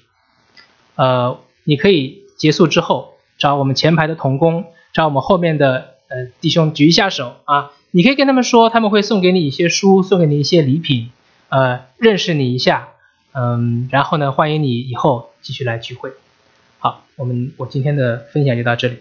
[0.96, 7.72] 呃，你可以结束之后找我们前排的童工，找我们后面的呃弟兄举一下手啊。
[7.90, 11.10] 你可以跟他们说，他们会送给你一些书，送给你一些礼品，
[11.48, 12.88] 呃，认识你一下，
[13.32, 16.12] 嗯，然后呢，欢迎你以后继续来聚会。
[16.78, 18.98] 好，我们我今天的分享就到这里。